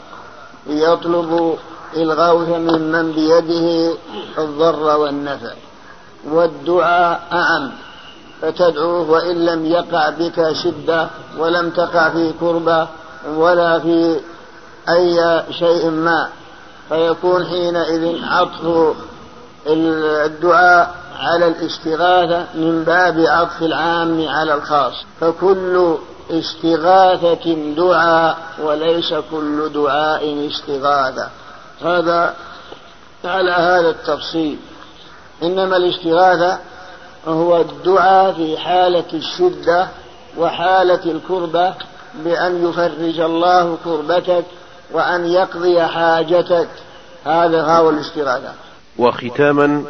يطلب 0.66 1.59
الغوث 1.97 2.48
ممن 2.48 3.12
بيده 3.12 3.94
الضر 4.39 4.98
والنفع. 4.98 5.52
والدعاء 6.31 7.20
أعم. 7.32 7.70
فتدعوه 8.43 9.10
وإن 9.10 9.44
لم 9.44 9.66
يقع 9.66 10.10
بك 10.10 10.52
شدة 10.52 11.09
ولم 11.39 11.70
تقع 11.70 12.09
في 12.09 12.32
كربة 12.40 12.89
ولا 13.36 13.78
في 13.78 14.20
أي 14.89 15.43
شيء 15.59 15.90
ما. 15.90 16.28
فيكون 16.89 17.47
حينئذ 17.47 18.24
عطف 18.24 18.94
الدعاء 19.66 20.94
على 21.19 21.47
الاستغاثة 21.47 22.47
من 22.55 22.85
باب 22.85 23.20
عطف 23.28 23.62
العام 23.62 24.28
على 24.28 24.55
الخاص. 24.55 24.94
فكل 25.20 25.97
استغاثة 26.31 27.55
دعاء 27.77 28.36
وليس 28.62 29.14
كل 29.31 29.69
دعاء 29.74 30.48
استغاثة. 30.51 31.28
هذا 31.85 32.37
على 33.25 33.51
هذا 33.51 33.91
التفصيل. 33.91 34.59
إنما 35.43 35.77
الاستغاثة 35.77 36.59
هو 37.27 37.61
الدعاء 37.61 38.33
في 38.33 38.59
حالة 38.59 39.05
الشدة 39.15 39.89
وحالة 40.37 41.05
الكربة 41.05 41.75
بأن 42.15 42.69
يفرج 42.69 43.21
الله 43.21 43.79
كربتك 43.85 44.45
وأن 44.93 45.27
يقضي 45.27 45.83
حاجتك. 45.83 46.69
هذا 47.25 47.63
هو 47.63 47.91
الاشتراكات 47.91 48.55
وختاما 48.99 49.85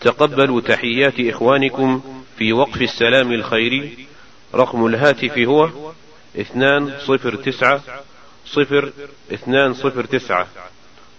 تقبلوا 0.00 0.60
تحيات 0.60 1.14
إخوانكم 1.20 2.00
في 2.38 2.52
وقف 2.52 2.82
السلام 2.82 3.32
الخيري. 3.32 4.06
رقم 4.54 4.86
الهاتف 4.86 5.38
هو 5.38 5.68
اثنان 6.40 6.92
صفر 7.06 7.34
تسعة 7.34 7.80
صفر 8.46 8.92
اثنان 9.32 9.74
صفر 9.74 10.04
تسعة. 10.04 10.46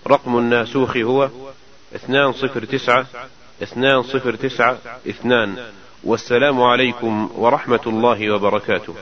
رقم 0.08 0.38
الناسوخ 0.38 0.98
هو 0.98 1.30
اثنان 1.96 2.34
صفر 2.34 2.66
تسعة 2.66 3.06
اثنان 3.64 4.04
صفر 4.04 4.36
تسعة 4.36 4.78
اثنان. 5.10 5.58
والسلام 6.04 6.62
عليكم 6.62 7.30
ورحمة 7.36 7.80
الله 7.88 8.32
وبركاته. 8.32 8.96